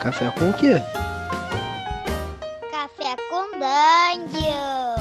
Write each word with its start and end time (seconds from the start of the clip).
Café 0.00 0.30
com 0.30 0.48
o 0.48 0.54
quê? 0.54 0.80
Café 2.70 3.16
com 3.28 3.50
Dungeon. 3.58 4.94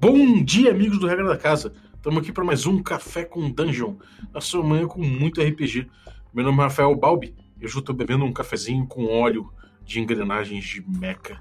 Bom 0.00 0.42
dia, 0.42 0.72
amigos 0.72 0.98
do 0.98 1.06
Regra 1.06 1.28
da 1.28 1.38
Casa. 1.38 1.72
Estamos 1.94 2.20
aqui 2.20 2.32
para 2.32 2.42
mais 2.42 2.66
um 2.66 2.82
Café 2.82 3.24
com 3.24 3.48
Dungeon, 3.48 3.94
na 4.34 4.40
sua 4.40 4.64
manhã 4.64 4.88
com 4.88 5.00
muito 5.00 5.40
RPG. 5.40 5.88
Meu 6.34 6.44
nome 6.44 6.58
é 6.58 6.62
Rafael 6.62 6.92
Balbi 6.96 7.32
e 7.60 7.64
hoje 7.64 7.76
eu 7.76 7.80
estou 7.80 7.94
bebendo 7.94 8.24
um 8.24 8.32
cafezinho 8.32 8.88
com 8.88 9.06
óleo 9.06 9.52
de 9.84 10.00
engrenagens 10.00 10.64
de 10.64 10.84
mecha. 10.84 11.40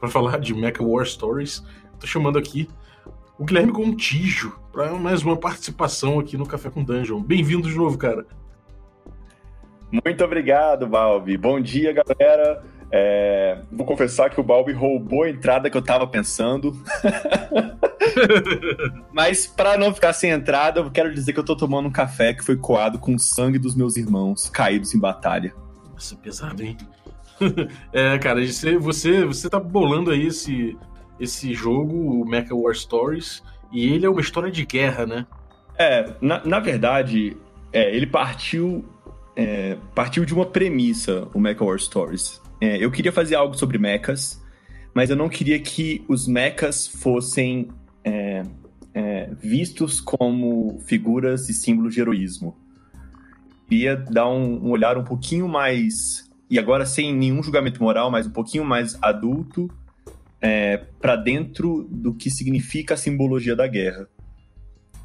Para 0.00 0.08
falar 0.08 0.40
de 0.40 0.52
Mecha 0.52 0.82
War 0.82 1.06
Stories, 1.06 1.62
estou 1.94 2.08
chamando 2.08 2.36
aqui 2.36 2.66
o 3.38 3.44
Guilherme 3.44 3.72
Gontijo 3.72 4.58
para 4.72 4.92
mais 4.94 5.22
uma 5.22 5.36
participação 5.36 6.18
aqui 6.18 6.36
no 6.36 6.46
Café 6.46 6.70
com 6.70 6.82
Dungeon. 6.82 7.20
Bem-vindo 7.20 7.68
de 7.68 7.76
novo, 7.76 7.98
cara. 7.98 8.26
Muito 9.90 10.24
obrigado, 10.24 10.86
Balbi. 10.86 11.36
Bom 11.36 11.60
dia, 11.60 11.92
galera. 11.92 12.62
É, 12.90 13.58
vou 13.70 13.86
confessar 13.86 14.28
que 14.30 14.40
o 14.40 14.42
Balbi 14.42 14.72
roubou 14.72 15.22
a 15.24 15.30
entrada 15.30 15.70
que 15.70 15.76
eu 15.76 15.82
tava 15.82 16.06
pensando. 16.06 16.76
Mas 19.12 19.46
para 19.46 19.76
não 19.78 19.94
ficar 19.94 20.12
sem 20.12 20.30
entrada, 20.30 20.80
eu 20.80 20.90
quero 20.90 21.12
dizer 21.12 21.32
que 21.32 21.40
eu 21.40 21.44
tô 21.44 21.56
tomando 21.56 21.88
um 21.88 21.92
café 21.92 22.34
que 22.34 22.44
foi 22.44 22.56
coado 22.56 22.98
com 22.98 23.14
o 23.14 23.18
sangue 23.18 23.58
dos 23.58 23.74
meus 23.74 23.96
irmãos 23.96 24.48
caídos 24.50 24.94
em 24.94 24.98
batalha. 24.98 25.54
Nossa, 25.92 26.16
pesado, 26.16 26.62
hein? 26.62 26.76
é, 27.92 28.18
cara, 28.18 28.44
você, 28.46 28.76
você, 28.76 29.24
você 29.24 29.48
tá 29.48 29.58
bolando 29.58 30.10
aí 30.10 30.26
esse, 30.26 30.76
esse 31.22 31.54
jogo, 31.54 32.20
o 32.20 32.28
Mecha 32.28 32.52
War 32.52 32.74
Stories, 32.74 33.42
e 33.72 33.92
ele 33.92 34.04
é 34.04 34.10
uma 34.10 34.20
história 34.20 34.50
de 34.50 34.66
guerra, 34.66 35.06
né? 35.06 35.26
É, 35.78 36.14
na, 36.20 36.44
na 36.44 36.58
verdade, 36.58 37.36
é, 37.72 37.94
ele 37.94 38.06
partiu, 38.06 38.84
é, 39.36 39.78
partiu 39.94 40.24
de 40.24 40.34
uma 40.34 40.44
premissa, 40.44 41.28
o 41.32 41.38
Mecha 41.38 41.64
War 41.64 41.78
Stories. 41.78 42.42
É, 42.60 42.84
eu 42.84 42.90
queria 42.90 43.12
fazer 43.12 43.36
algo 43.36 43.56
sobre 43.56 43.78
mechas, 43.78 44.42
mas 44.92 45.10
eu 45.10 45.16
não 45.16 45.28
queria 45.28 45.60
que 45.60 46.04
os 46.08 46.26
mechas 46.26 46.88
fossem 46.88 47.68
é, 48.04 48.42
é, 48.92 49.30
vistos 49.40 50.00
como 50.00 50.80
figuras 50.80 51.48
e 51.48 51.54
símbolos 51.54 51.94
de 51.94 52.00
heroísmo. 52.00 52.56
Queria 53.68 53.96
dar 53.96 54.28
um, 54.28 54.66
um 54.66 54.70
olhar 54.70 54.98
um 54.98 55.04
pouquinho 55.04 55.46
mais, 55.46 56.28
e 56.50 56.58
agora 56.58 56.84
sem 56.84 57.14
nenhum 57.14 57.42
julgamento 57.44 57.80
moral, 57.80 58.10
mas 58.10 58.26
um 58.26 58.30
pouquinho 58.30 58.64
mais 58.64 58.98
adulto 59.00 59.70
é, 60.42 60.76
para 61.00 61.14
dentro 61.14 61.86
do 61.88 62.12
que 62.12 62.28
significa 62.28 62.94
a 62.94 62.96
simbologia 62.96 63.54
da 63.54 63.68
guerra. 63.68 64.08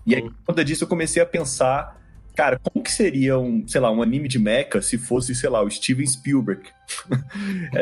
E 0.06 0.16
aí, 0.16 0.22
por 0.24 0.34
conta 0.48 0.66
disso, 0.66 0.86
eu 0.86 0.88
comecei 0.88 1.22
a 1.22 1.26
pensar, 1.26 2.02
cara, 2.36 2.58
como 2.58 2.84
que 2.84 2.92
seria 2.92 3.38
um, 3.38 3.68
sei 3.68 3.80
lá, 3.80 3.92
um 3.92 4.02
anime 4.02 4.28
de 4.28 4.40
mecha 4.40 4.82
se 4.82 4.98
fosse, 4.98 5.36
sei 5.36 5.50
lá, 5.50 5.62
o 5.62 5.70
Steven 5.70 6.08
Spielberg 6.08 6.64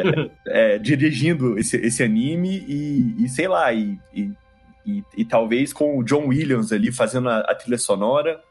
é, 0.47 0.73
é, 0.73 0.77
dirigindo 0.79 1.57
esse, 1.57 1.77
esse 1.77 2.03
anime 2.03 2.65
e, 2.67 3.23
e 3.23 3.29
sei 3.29 3.47
lá, 3.47 3.71
e, 3.71 3.97
e, 4.13 4.31
e, 4.85 5.03
e, 5.15 5.23
talvez 5.23 5.71
com 5.71 5.97
o 5.97 6.03
John 6.03 6.27
Williams 6.27 6.73
ali 6.73 6.91
fazendo 6.91 7.29
a, 7.29 7.39
a 7.39 7.55
trilha 7.55 7.77
sonora. 7.77 8.41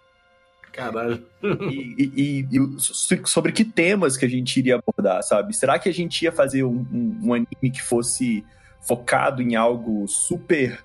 Caralho. 0.73 1.23
E, 1.71 2.47
sobre 2.79 3.53
que 3.53 3.65
temas 3.65 4.17
que 4.17 4.25
a 4.25 4.29
gente 4.29 4.57
iria 4.57 4.77
abordar, 4.77 5.23
sabe? 5.23 5.55
Será 5.55 5.79
que 5.79 5.89
a 5.89 5.93
gente 5.93 6.23
ia 6.23 6.33
fazer 6.33 6.65
um, 6.65 6.87
um, 6.93 7.19
um 7.25 7.35
anime 7.35 7.71
que 7.73 7.83
fosse 7.83 8.45
focado 8.87 9.43
em 9.43 9.57
algo 9.57 10.07
super 10.07 10.85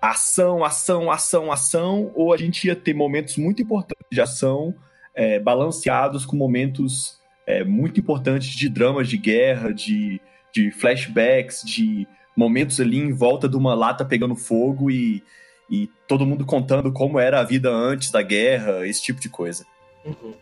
ação, 0.00 0.62
ação, 0.62 1.10
ação, 1.10 1.50
ação, 1.50 2.12
ou 2.14 2.32
a 2.32 2.36
gente 2.36 2.66
ia 2.66 2.76
ter 2.76 2.94
momentos 2.94 3.36
muito 3.36 3.62
importantes 3.62 4.06
de 4.10 4.20
ação, 4.20 4.74
é, 5.14 5.38
balanceados 5.38 6.26
com 6.26 6.36
momentos 6.36 7.18
é, 7.46 7.64
muito 7.64 8.00
importantes 8.00 8.50
de 8.50 8.68
dramas 8.68 9.08
de 9.08 9.16
guerra, 9.16 9.72
de, 9.72 10.20
de 10.52 10.70
flashbacks, 10.70 11.62
de 11.64 12.06
momentos 12.36 12.80
ali 12.80 12.98
em 12.98 13.12
volta 13.12 13.48
de 13.48 13.56
uma 13.56 13.74
lata 13.74 14.04
pegando 14.04 14.34
fogo 14.34 14.90
e, 14.90 15.22
e 15.70 15.88
todo 16.06 16.26
mundo 16.26 16.44
contando 16.44 16.92
como 16.92 17.18
era 17.18 17.40
a 17.40 17.44
vida 17.44 17.70
antes 17.70 18.10
da 18.10 18.22
guerra, 18.22 18.86
esse 18.86 19.02
tipo 19.02 19.20
de 19.20 19.28
coisa. 19.28 19.64
Uhum. 20.04 20.34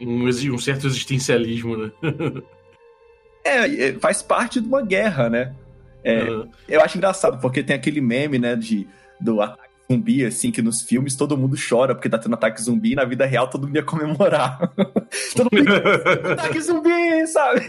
Um, 0.00 0.28
um 0.28 0.58
certo 0.58 0.86
existencialismo, 0.86 1.76
né? 1.76 1.92
é, 3.44 3.92
faz 3.94 4.22
parte 4.22 4.60
de 4.60 4.68
uma 4.68 4.82
guerra, 4.82 5.28
né? 5.28 5.54
É, 6.04 6.22
uhum. 6.24 6.48
Eu 6.68 6.80
acho 6.82 6.98
engraçado, 6.98 7.40
porque 7.40 7.62
tem 7.62 7.74
aquele 7.74 8.00
meme, 8.00 8.38
né, 8.38 8.54
de, 8.54 8.86
do 9.20 9.40
ataque 9.40 9.74
zumbi, 9.90 10.24
assim, 10.24 10.50
que 10.50 10.62
nos 10.62 10.82
filmes 10.82 11.14
todo 11.14 11.36
mundo 11.36 11.56
chora 11.56 11.94
porque 11.94 12.08
tá 12.08 12.18
tendo 12.18 12.34
ataque 12.34 12.62
zumbi 12.62 12.92
e 12.92 12.94
na 12.94 13.04
vida 13.04 13.26
real 13.26 13.48
todo 13.48 13.66
mundo 13.66 13.76
ia 13.76 13.82
comemorar. 13.82 14.58
todo 15.36 15.48
mundo 15.52 15.70
ia, 15.70 16.32
ataque 16.32 16.60
zumbi, 16.60 17.26
sabe? 17.26 17.60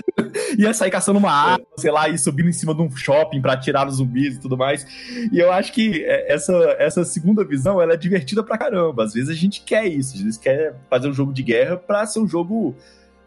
ia 0.58 0.74
sair 0.74 0.90
caçando 0.90 1.18
uma 1.18 1.32
arma, 1.32 1.64
sei 1.76 1.90
lá, 1.90 2.08
e 2.08 2.18
subindo 2.18 2.48
em 2.48 2.52
cima 2.52 2.74
de 2.74 2.82
um 2.82 2.90
shopping 2.94 3.40
para 3.40 3.56
tirar 3.56 3.86
os 3.86 3.96
zumbis 3.96 4.36
e 4.36 4.40
tudo 4.40 4.56
mais. 4.56 4.86
E 5.32 5.38
eu 5.38 5.52
acho 5.52 5.72
que 5.72 6.04
é, 6.04 6.32
essa, 6.32 6.52
essa 6.78 7.04
segunda 7.04 7.44
visão, 7.44 7.80
ela 7.80 7.94
é 7.94 7.96
divertida 7.96 8.42
pra 8.42 8.58
caramba. 8.58 9.04
Às 9.04 9.14
vezes 9.14 9.30
a 9.30 9.34
gente 9.34 9.62
quer 9.62 9.86
isso, 9.86 10.14
às 10.14 10.20
vezes 10.20 10.38
quer 10.38 10.74
fazer 10.90 11.08
um 11.08 11.14
jogo 11.14 11.32
de 11.32 11.42
guerra 11.42 11.76
pra 11.76 12.06
ser 12.06 12.20
um 12.20 12.28
jogo, 12.28 12.74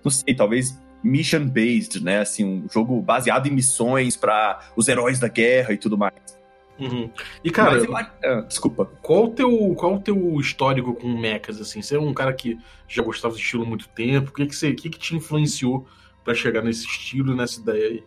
não 0.03 0.11
sei, 0.11 0.35
talvez 0.35 0.77
mission 1.03 1.45
based, 1.47 2.03
né? 2.03 2.19
Assim, 2.19 2.43
um 2.43 2.67
jogo 2.71 3.01
baseado 3.01 3.47
em 3.47 3.51
missões 3.51 4.15
para 4.15 4.59
os 4.75 4.87
heróis 4.87 5.19
da 5.19 5.27
guerra 5.27 5.73
e 5.73 5.77
tudo 5.77 5.97
mais. 5.97 6.37
Uhum. 6.79 7.09
E 7.43 7.49
cara, 7.49 7.77
eu... 7.77 7.97
ah, 7.97 8.41
desculpa. 8.47 8.85
Qual 9.01 9.25
o 9.25 9.29
teu 9.29 9.73
qual 9.75 9.95
o 9.95 9.99
teu 9.99 10.39
histórico 10.39 10.93
com 10.93 11.07
mechas 11.07 11.59
assim? 11.59 11.81
Você 11.81 11.95
é 11.95 11.99
um 11.99 12.13
cara 12.13 12.33
que 12.33 12.57
já 12.87 13.01
gostava 13.01 13.33
desse 13.33 13.45
estilo 13.45 13.63
há 13.63 13.67
muito 13.67 13.89
tempo? 13.89 14.29
O 14.29 14.33
que 14.33 14.45
que 14.45 14.55
você, 14.55 14.73
que 14.73 14.89
que 14.89 14.99
te 14.99 15.15
influenciou 15.15 15.87
para 16.23 16.35
chegar 16.35 16.61
nesse 16.61 16.85
estilo, 16.85 17.35
nessa 17.35 17.59
ideia 17.59 17.87
aí? 17.87 18.03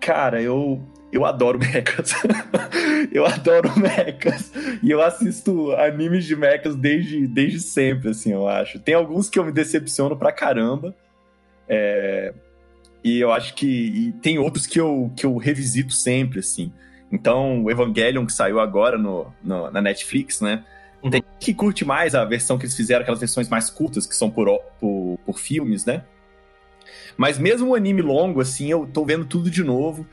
Cara, 0.00 0.42
eu 0.42 0.82
eu 1.12 1.26
adoro 1.26 1.58
mechas. 1.58 2.14
eu 3.12 3.26
adoro 3.26 3.70
mechas. 3.78 4.50
E 4.82 4.90
eu 4.90 5.02
assisto 5.02 5.72
animes 5.72 6.24
de 6.24 6.34
mechas 6.34 6.74
desde, 6.74 7.26
desde 7.26 7.60
sempre, 7.60 8.10
assim, 8.10 8.32
eu 8.32 8.48
acho. 8.48 8.78
Tem 8.78 8.94
alguns 8.94 9.28
que 9.28 9.38
eu 9.38 9.44
me 9.44 9.52
decepciono 9.52 10.16
pra 10.16 10.32
caramba. 10.32 10.96
É... 11.68 12.32
E 13.04 13.20
eu 13.20 13.30
acho 13.30 13.54
que. 13.54 13.66
E 13.66 14.12
tem 14.22 14.38
outros 14.38 14.66
que 14.66 14.80
eu, 14.80 15.12
que 15.14 15.26
eu 15.26 15.36
revisito 15.36 15.92
sempre, 15.92 16.38
assim. 16.38 16.72
Então, 17.10 17.62
o 17.62 17.70
Evangelion, 17.70 18.24
que 18.24 18.32
saiu 18.32 18.58
agora 18.58 18.96
no, 18.96 19.26
no 19.44 19.70
na 19.70 19.82
Netflix, 19.82 20.40
né? 20.40 20.64
Uhum. 21.02 21.10
Tem 21.10 21.22
que 21.38 21.52
curte 21.52 21.84
mais 21.84 22.14
a 22.14 22.24
versão 22.24 22.56
que 22.56 22.64
eles 22.64 22.76
fizeram, 22.76 23.02
aquelas 23.02 23.20
versões 23.20 23.48
mais 23.48 23.68
curtas, 23.68 24.06
que 24.06 24.16
são 24.16 24.30
por, 24.30 24.48
por, 24.80 25.18
por 25.26 25.38
filmes, 25.38 25.84
né? 25.84 26.04
Mas 27.16 27.38
mesmo 27.38 27.70
o 27.70 27.74
anime 27.74 28.00
longo, 28.00 28.40
assim, 28.40 28.70
eu 28.70 28.88
tô 28.90 29.04
vendo 29.04 29.26
tudo 29.26 29.50
de 29.50 29.62
novo. 29.62 30.06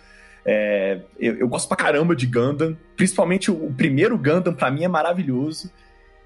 É, 0.45 1.01
eu, 1.19 1.38
eu, 1.38 1.47
gosto 1.47 1.67
pra 1.67 1.77
caramba 1.77 2.16
de 2.16 2.25
Gundam, 2.25 2.77
principalmente 2.95 3.51
o, 3.51 3.67
o 3.67 3.73
primeiro 3.73 4.17
Gundam, 4.17 4.53
pra 4.53 4.72
mim 4.72 4.83
é 4.83 4.88
maravilhoso. 4.88 5.72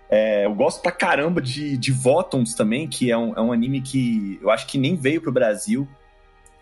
É, 0.10 0.46
eu 0.46 0.54
gosto 0.54 0.82
pra 0.82 0.92
caramba 0.92 1.42
de, 1.42 1.76
de 1.76 1.92
Votons 1.92 2.54
também, 2.54 2.88
que 2.88 3.12
é 3.12 3.18
um, 3.18 3.34
é 3.34 3.42
um 3.42 3.52
anime 3.52 3.82
que 3.82 4.40
eu 4.42 4.52
acho 4.52 4.68
que 4.68 4.78
nem 4.78 4.96
veio 4.96 5.22
pro 5.22 5.32
Brasil. 5.32 5.88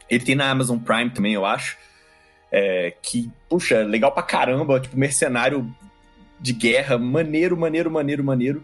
Ele 0.09 0.23
tem 0.23 0.35
na 0.35 0.49
Amazon 0.49 0.77
Prime 0.77 1.09
também, 1.09 1.33
eu 1.33 1.45
acho. 1.45 1.77
É, 2.51 2.93
que, 3.01 3.31
puxa, 3.49 3.83
legal 3.83 4.11
pra 4.11 4.23
caramba, 4.23 4.79
tipo, 4.79 4.97
mercenário 4.97 5.73
de 6.39 6.53
guerra, 6.53 6.97
maneiro, 6.97 7.55
maneiro, 7.57 7.91
maneiro, 7.91 8.23
maneiro. 8.23 8.63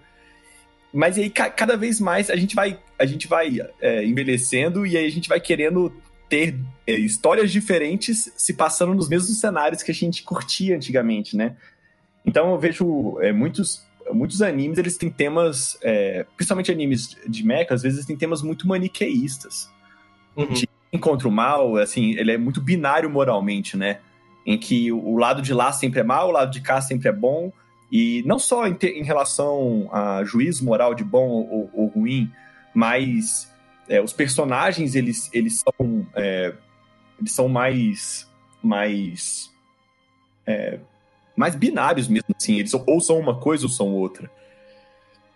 Mas 0.93 1.17
aí, 1.17 1.29
ca 1.29 1.49
cada 1.49 1.77
vez 1.77 1.99
mais, 1.99 2.29
a 2.29 2.35
gente 2.35 2.55
vai, 2.55 2.79
a 2.97 3.05
gente 3.05 3.27
vai 3.27 3.59
é, 3.81 4.03
envelhecendo 4.05 4.85
e 4.85 4.97
aí 4.97 5.05
a 5.05 5.11
gente 5.11 5.29
vai 5.29 5.39
querendo 5.39 5.93
ter 6.29 6.59
é, 6.85 6.93
histórias 6.93 7.51
diferentes 7.51 8.31
se 8.35 8.53
passando 8.53 8.93
nos 8.93 9.09
mesmos 9.09 9.39
cenários 9.39 9.81
que 9.81 9.91
a 9.91 9.93
gente 9.93 10.23
curtia 10.23 10.75
antigamente, 10.75 11.35
né? 11.35 11.55
Então 12.25 12.51
eu 12.51 12.59
vejo 12.59 13.17
é, 13.21 13.31
muitos, 13.31 13.85
muitos 14.11 14.41
animes, 14.41 14.77
eles 14.77 14.97
têm 14.97 15.09
temas, 15.09 15.77
é, 15.81 16.25
principalmente 16.35 16.71
animes 16.71 17.17
de 17.27 17.45
mecha, 17.45 17.73
às 17.73 17.81
vezes 17.81 18.05
têm 18.05 18.17
temas 18.17 18.41
muito 18.41 18.67
maniqueístas. 18.67 19.69
Uhum. 20.35 20.53
De 20.53 20.67
contra 20.99 21.27
o 21.27 21.31
mal, 21.31 21.77
assim, 21.77 22.11
ele 22.11 22.31
é 22.31 22.37
muito 22.37 22.61
binário 22.61 23.09
moralmente, 23.09 23.77
né? 23.77 23.99
Em 24.45 24.57
que 24.57 24.91
o 24.91 25.17
lado 25.17 25.41
de 25.41 25.53
lá 25.53 25.71
sempre 25.71 25.99
é 25.99 26.03
mal, 26.03 26.29
o 26.29 26.31
lado 26.31 26.51
de 26.51 26.61
cá 26.61 26.81
sempre 26.81 27.09
é 27.09 27.11
bom, 27.11 27.51
e 27.91 28.23
não 28.25 28.39
só 28.39 28.67
em, 28.67 28.73
te, 28.73 28.87
em 28.87 29.03
relação 29.03 29.89
a 29.91 30.23
juízo 30.23 30.65
moral 30.65 30.93
de 30.93 31.03
bom 31.03 31.27
ou, 31.27 31.69
ou 31.73 31.87
ruim, 31.87 32.31
mas 32.73 33.51
é, 33.89 34.01
os 34.01 34.13
personagens 34.13 34.95
eles, 34.95 35.29
eles 35.33 35.63
são 35.63 36.05
é, 36.15 36.53
eles 37.19 37.31
são 37.31 37.47
mais 37.47 38.29
mais 38.61 39.51
é, 40.45 40.79
mais 41.35 41.55
binários 41.55 42.07
mesmo 42.07 42.35
assim. 42.35 42.57
Eles 42.57 42.73
ou 42.73 42.99
são 42.99 43.19
uma 43.19 43.39
coisa 43.39 43.65
ou 43.65 43.69
são 43.69 43.93
outra. 43.93 44.29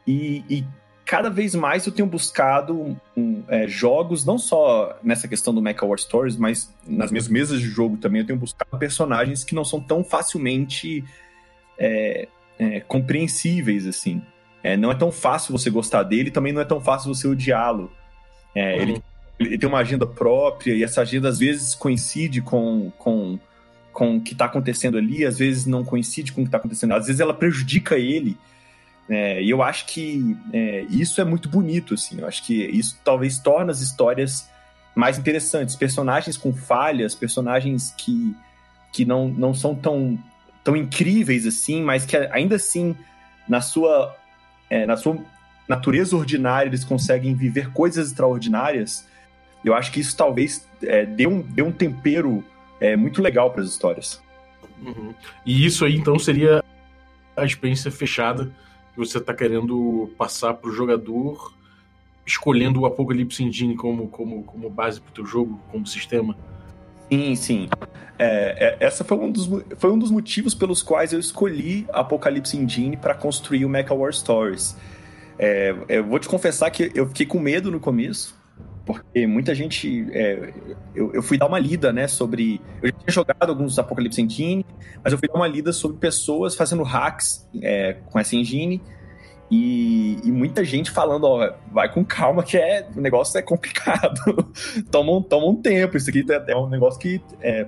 E, 0.07 0.43
e 0.49 0.65
cada 1.05 1.29
vez 1.29 1.53
mais 1.53 1.85
eu 1.85 1.91
tenho 1.91 2.07
buscado 2.07 2.99
um, 3.15 3.43
é, 3.47 3.67
jogos 3.67 4.25
não 4.25 4.37
só 4.37 4.97
nessa 5.03 5.27
questão 5.27 5.53
do 5.53 5.61
Mecha 5.61 5.85
War 5.85 5.97
Stories 5.97 6.37
mas 6.37 6.73
nas 6.87 7.11
minhas 7.11 7.27
mesas 7.27 7.59
de 7.59 7.67
jogo 7.67 7.97
também 7.97 8.21
eu 8.21 8.27
tenho 8.27 8.39
buscado 8.39 8.77
personagens 8.79 9.43
que 9.43 9.53
não 9.53 9.63
são 9.63 9.79
tão 9.79 10.03
facilmente 10.03 11.03
é, 11.77 12.27
é, 12.57 12.79
compreensíveis 12.81 13.85
assim. 13.85 14.21
É, 14.63 14.77
não 14.77 14.91
é 14.91 14.95
tão 14.95 15.11
fácil 15.11 15.51
você 15.51 15.69
gostar 15.69 16.03
dele, 16.03 16.29
também 16.29 16.53
não 16.53 16.61
é 16.61 16.65
tão 16.65 16.79
fácil 16.79 17.13
você 17.13 17.27
odiá-lo. 17.27 17.91
É, 18.55 18.75
uhum. 18.75 18.81
ele, 18.81 19.03
ele, 19.39 19.57
tem 19.57 19.69
uma 19.69 19.79
agenda 19.79 20.05
própria 20.05 20.73
e 20.73 20.83
essa 20.83 21.01
agenda 21.01 21.29
às 21.29 21.39
vezes 21.39 21.73
coincide 21.73 22.41
com, 22.41 22.91
com, 22.97 23.39
com 23.93 24.17
o 24.17 24.21
que 24.21 24.33
está 24.33 24.45
acontecendo 24.45 24.97
ali, 24.97 25.25
às 25.25 25.37
vezes 25.37 25.65
não 25.65 25.83
coincide 25.83 26.31
com 26.31 26.41
o 26.41 26.43
que 26.43 26.47
está 26.49 26.57
acontecendo, 26.57 26.93
às 26.93 27.07
vezes 27.07 27.19
ela 27.19 27.33
prejudica 27.33 27.97
ele. 27.97 28.37
É, 29.09 29.41
e 29.43 29.49
eu 29.49 29.61
acho 29.61 29.87
que 29.87 30.37
é, 30.53 30.85
isso 30.89 31.19
é 31.19 31.25
muito 31.25 31.49
bonito, 31.49 31.93
assim. 31.95 32.19
Eu 32.19 32.27
acho 32.27 32.43
que 32.45 32.53
isso 32.53 32.97
talvez 33.03 33.39
torne 33.39 33.69
as 33.69 33.81
histórias 33.81 34.49
mais 34.95 35.17
interessantes. 35.17 35.75
Personagens 35.75 36.37
com 36.37 36.53
falhas, 36.53 37.13
personagens 37.13 37.93
que, 37.97 38.33
que 38.93 39.03
não, 39.03 39.27
não 39.27 39.53
são 39.53 39.75
tão, 39.75 40.17
tão 40.63 40.77
incríveis 40.77 41.45
assim, 41.45 41.81
mas 41.81 42.05
que 42.05 42.15
ainda 42.15 42.55
assim, 42.55 42.95
na 43.49 43.59
sua 43.59 44.15
é, 44.69 44.85
na 44.85 44.95
sua 44.95 45.17
natureza 45.67 46.15
ordinária, 46.15 46.69
eles 46.69 46.83
conseguem 46.83 47.33
viver 47.33 47.71
coisas 47.71 48.07
extraordinárias, 48.07 49.07
eu 49.63 49.73
acho 49.73 49.91
que 49.91 49.99
isso 49.99 50.15
talvez 50.15 50.67
é, 50.83 51.05
dê, 51.05 51.27
um, 51.27 51.41
dê 51.41 51.61
um 51.61 51.71
tempero 51.71 52.43
é, 52.79 52.95
muito 52.95 53.21
legal 53.21 53.51
para 53.51 53.61
as 53.61 53.69
histórias. 53.69 54.21
Uhum. 54.81 55.13
E 55.45 55.65
isso 55.65 55.85
aí, 55.85 55.95
então, 55.95 56.17
seria 56.17 56.63
a 57.37 57.45
experiência 57.45 57.91
fechada 57.91 58.51
que 58.93 58.97
você 58.97 59.19
está 59.19 59.33
querendo 59.33 60.11
passar 60.17 60.55
para 60.55 60.69
o 60.69 60.73
jogador, 60.73 61.53
escolhendo 62.25 62.81
o 62.81 62.85
Apocalypse 62.85 63.43
Engine 63.43 63.75
como, 63.75 64.07
como, 64.07 64.43
como 64.43 64.69
base 64.69 64.99
para 64.99 65.09
o 65.11 65.13
teu 65.13 65.25
jogo, 65.25 65.59
como 65.71 65.85
sistema? 65.85 66.35
Sim, 67.11 67.35
sim. 67.35 67.69
É, 68.17 68.77
é, 68.79 68.85
essa 68.85 69.03
foi 69.03 69.17
um, 69.17 69.31
dos, 69.31 69.49
foi 69.77 69.91
um 69.91 69.99
dos 69.99 70.11
motivos 70.11 70.53
pelos 70.53 70.81
quais 70.81 71.13
eu 71.13 71.19
escolhi 71.19 71.85
Apocalypse 71.91 72.57
Engine 72.57 72.97
para 72.97 73.13
construir 73.13 73.65
o 73.65 73.69
Mecha 73.69 73.93
War 73.93 74.13
Stories. 74.13 74.75
É, 75.37 75.75
eu 75.89 76.05
vou 76.05 76.19
te 76.19 76.27
confessar 76.27 76.69
que 76.69 76.91
eu 76.93 77.07
fiquei 77.07 77.25
com 77.25 77.39
medo 77.39 77.71
no 77.71 77.79
começo, 77.79 78.39
porque 78.85 79.25
muita 79.25 79.55
gente. 79.55 80.07
É, 80.11 80.53
eu, 80.93 81.11
eu, 81.13 81.23
fui 81.23 81.37
dar 81.37 81.47
uma 81.47 81.59
lida, 81.59 81.91
né, 81.93 82.07
sobre. 82.07 82.61
Eu 82.81 82.89
já 82.89 82.93
tinha 82.93 83.11
jogado 83.13 83.49
alguns 83.49 83.77
Apocalypse 83.79 84.21
Engine, 84.21 84.65
mas 85.03 85.13
eu 85.13 85.19
fui 85.19 85.27
dar 85.27 85.35
uma 85.35 85.47
lida 85.47 85.71
sobre 85.71 85.97
pessoas 85.97 86.55
fazendo 86.55 86.83
hacks 86.83 87.47
é, 87.61 87.97
com 88.05 88.19
essa 88.19 88.35
engine 88.35 88.81
e, 89.51 90.17
e, 90.23 90.31
muita 90.31 90.63
gente 90.63 90.89
falando, 90.89 91.25
ó, 91.25 91.53
vai 91.73 91.91
com 91.91 92.05
calma 92.05 92.41
que 92.41 92.57
é, 92.57 92.87
o 92.95 93.01
negócio 93.01 93.37
é 93.37 93.41
complicado. 93.41 94.49
toma, 94.89 95.21
toma 95.23 95.45
um 95.45 95.55
tempo, 95.61 95.97
isso 95.97 96.09
aqui 96.09 96.25
é, 96.29 96.53
é 96.53 96.55
um 96.55 96.69
negócio 96.69 96.97
que 96.97 97.21
é, 97.41 97.67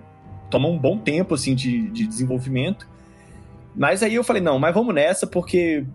toma 0.49 0.69
um 0.69 0.79
bom 0.79 0.97
tempo, 0.97 1.35
assim, 1.35 1.53
de, 1.53 1.89
de 1.89 2.07
desenvolvimento. 2.07 2.87
Mas 3.75 4.01
aí 4.01 4.15
eu 4.15 4.23
falei, 4.23 4.41
não, 4.41 4.57
mas 4.57 4.73
vamos 4.73 4.95
nessa, 4.95 5.27
porque 5.27 5.85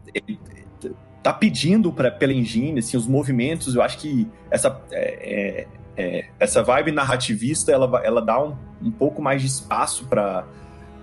tá 1.23 1.32
pedindo 1.32 1.93
pra, 1.93 2.11
pela 2.11 2.32
engine, 2.32 2.79
assim, 2.79 2.97
os 2.97 3.06
movimentos, 3.06 3.75
eu 3.75 3.82
acho 3.82 3.99
que 3.99 4.29
essa, 4.50 4.81
é, 4.91 5.67
é, 5.97 6.03
é 6.03 6.29
essa 6.38 6.62
vibe 6.62 6.93
narrativista, 6.93 7.73
ela, 7.73 8.00
ela 8.05 8.23
dá 8.23 8.43
um, 8.43 8.56
um 8.82 8.91
pouco 8.91 9.20
mais 9.20 9.43
de 9.43 9.49
espaço 9.49 10.06
para 10.06 10.44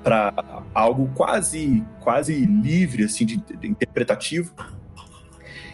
para 0.04 0.32
algo 0.72 1.10
quase 1.16 1.84
quase 2.02 2.46
livre 2.46 3.06
assim 3.06 3.26
de, 3.26 3.38
de, 3.38 3.68
interpretativo. 3.68 4.54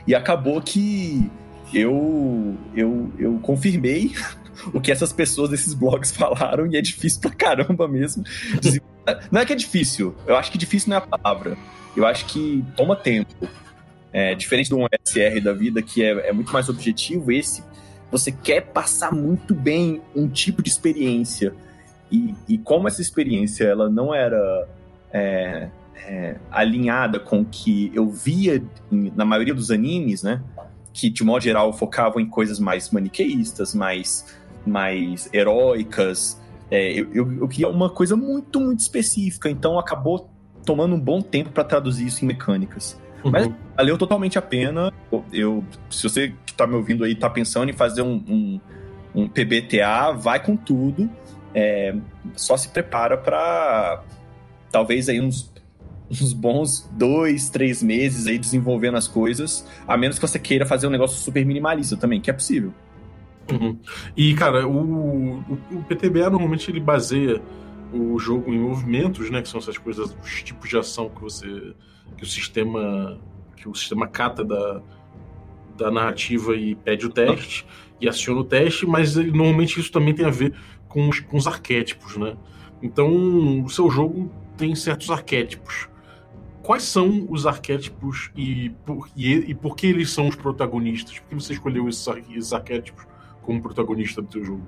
E 0.08 0.16
acabou 0.16 0.62
que 0.62 1.30
eu 1.74 2.58
eu, 2.74 3.12
eu 3.20 3.40
confirmei 3.40 4.14
o 4.74 4.80
que 4.80 4.90
essas 4.90 5.12
pessoas 5.12 5.50
desses 5.50 5.74
blogs 5.74 6.12
falaram 6.16 6.66
e 6.66 6.78
é 6.78 6.82
difícil 6.82 7.20
pra 7.20 7.32
caramba 7.32 7.90
mesmo. 7.90 8.24
Não 9.30 9.42
é 9.42 9.46
que 9.46 9.52
é 9.52 9.56
difícil 9.56 10.16
eu 10.26 10.38
acho 10.38 10.50
que 10.50 10.58
difícil 10.58 10.92
não 10.92 10.96
é 10.96 11.00
a 11.00 11.02
palavra. 11.02 11.58
Eu 11.94 12.06
acho 12.06 12.26
que 12.28 12.64
toma 12.78 12.96
tempo 12.96 13.36
é, 14.14 14.36
diferente 14.36 14.68
de 14.68 14.76
um 14.76 14.86
SR 15.06 15.42
da 15.42 15.54
vida 15.54 15.82
que 15.82 16.04
é, 16.04 16.30
é 16.30 16.34
muito 16.34 16.52
mais 16.52 16.70
objetivo 16.70 17.32
esse 17.32 17.64
você 18.12 18.32
quer 18.32 18.62
passar 18.62 19.14
muito 19.14 19.56
bem 19.56 20.02
um 20.14 20.28
tipo 20.28 20.62
de 20.62 20.70
experiência 20.70 21.54
e, 22.12 22.36
e 22.48 22.58
como 22.58 22.88
essa 22.88 23.02
experiência 23.02 23.64
ela 23.64 23.90
não 23.90 24.14
era 24.14 24.68
é, 25.14 25.70
é, 26.06 26.36
alinhada 26.52 27.20
com 27.20 27.42
o 27.42 27.46
que 27.46 27.90
eu 27.94 28.10
via 28.10 28.62
em, 28.92 29.12
na 29.16 29.24
maioria 29.24 29.54
dos 29.54 29.72
animes, 29.72 30.22
né? 30.22 30.44
Que 30.94 31.10
de 31.10 31.24
modo 31.24 31.42
geral 31.42 31.72
focavam 31.72 32.20
em 32.20 32.28
coisas 32.28 32.60
mais 32.60 32.92
maniqueístas, 32.92 33.74
mais, 33.74 34.26
mais 34.66 35.30
heróicas. 35.34 36.40
É, 36.70 36.92
eu, 36.92 37.10
eu, 37.14 37.34
eu 37.40 37.48
queria 37.48 37.70
uma 37.70 37.90
coisa 37.90 38.18
muito, 38.18 38.60
muito 38.60 38.82
específica, 38.82 39.50
então 39.50 39.80
acabou 39.80 40.30
tomando 40.66 40.96
um 40.96 41.00
bom 41.00 41.22
tempo 41.22 41.52
para 41.52 41.64
traduzir 41.64 42.08
isso 42.08 42.26
em 42.26 42.28
mecânicas. 42.28 43.00
Uhum. 43.24 43.32
Mas 43.32 43.50
valeu 43.78 43.98
totalmente 43.98 44.38
a 44.38 44.42
pena. 44.42 44.92
Eu, 45.32 45.64
se 45.90 46.04
você 46.04 46.34
que 46.46 46.54
tá 46.54 46.66
me 46.66 46.76
ouvindo 46.76 47.04
aí 47.04 47.16
tá 47.16 47.30
pensando 47.30 47.70
em 47.70 47.74
fazer 47.74 48.02
um, 48.02 48.24
um, 48.28 48.62
um 49.14 49.28
PBTA, 49.28 50.12
vai 50.12 50.44
com 50.44 50.56
tudo 50.56 51.10
é, 51.54 51.96
só 52.36 52.56
se 52.56 52.70
prepara 52.70 53.18
para 53.18 54.04
talvez 54.72 55.10
aí 55.10 55.20
uns, 55.20 55.52
uns 56.10 56.34
bons 56.34 56.90
dois, 56.94 57.50
três 57.50 57.84
meses 57.84 58.28
aí 58.28 58.38
desenvolvendo 58.38 58.98
as 58.98 59.08
coisas, 59.08 59.68
a 59.88 59.98
menos 59.98 60.18
que 60.18 60.28
você 60.28 60.40
queira 60.40 60.66
fazer 60.66 60.88
um 60.88 60.90
negócio 60.90 61.18
super 61.18 61.46
minimalista 61.46 61.98
também, 61.98 62.22
que 62.22 62.30
é 62.30 62.34
possível. 62.34 62.74
Uhum. 63.52 63.78
E, 64.16 64.34
cara, 64.34 64.66
o, 64.66 65.40
o, 65.50 65.58
o, 65.72 65.84
PTBA 65.84 66.30
normalmente 66.30 66.72
ele 66.72 66.80
baseia 66.80 67.42
o 67.94 68.18
jogo 68.20 68.54
em 68.54 68.60
movimentos, 68.60 69.30
né? 69.30 69.42
Que 69.42 69.50
são 69.50 69.60
essas 69.60 69.78
coisas, 69.78 70.16
os 70.22 70.44
tipos 70.44 70.70
de 70.70 70.78
ação 70.78 71.10
que 71.10 71.22
você. 71.22 71.74
que 72.18 72.24
o 72.24 72.28
sistema. 72.28 73.20
que 73.56 73.68
o 73.68 73.76
sistema 73.76 74.08
cata 74.08 74.44
da, 74.44 74.82
da 75.78 75.92
narrativa 75.92 76.56
e 76.56 76.76
pede 76.76 77.06
o 77.06 77.10
teste 77.10 77.66
e 78.00 78.10
aciona 78.10 78.42
o 78.42 78.44
teste, 78.44 78.86
mas 78.86 79.16
normalmente 79.16 79.80
isso 79.80 79.92
também 79.92 80.14
tem 80.14 80.26
a 80.26 80.32
ver 80.32 80.54
com 80.88 81.08
os, 81.08 81.20
com 81.20 81.38
os 81.38 81.48
arquétipos, 81.48 82.18
né? 82.18 82.36
Então, 82.82 83.64
o 83.64 83.70
seu 83.70 83.90
jogo 83.90 84.32
tem 84.58 84.74
certos 84.76 85.10
arquétipos. 85.12 85.88
Quais 86.64 86.84
são 86.84 87.28
os 87.30 87.46
arquétipos 87.46 88.32
e 88.36 88.70
por, 88.86 89.10
e, 89.16 89.34
e 89.34 89.56
por 89.56 89.76
que 89.76 89.88
eles 89.88 90.12
são 90.12 90.28
os 90.28 90.36
protagonistas? 90.36 91.20
Por 91.20 91.30
que 91.30 91.36
você 91.36 91.54
escolheu 91.54 91.88
esses, 91.88 92.08
esses 92.36 92.54
arquétipos 92.54 93.06
como 93.42 93.62
protagonista 93.62 94.22
do 94.22 94.32
seu 94.32 94.44
jogo? 94.44 94.68